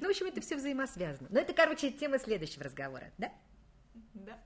Ну, 0.00 0.08
в 0.08 0.10
общем, 0.10 0.26
это 0.26 0.40
все 0.40 0.56
взаимосвязано. 0.56 1.28
Но 1.30 1.38
это, 1.38 1.52
короче, 1.52 1.90
тема 1.90 2.18
следующего 2.18 2.64
разговора, 2.64 3.12
да? 3.16 3.32
Да. 4.14 4.38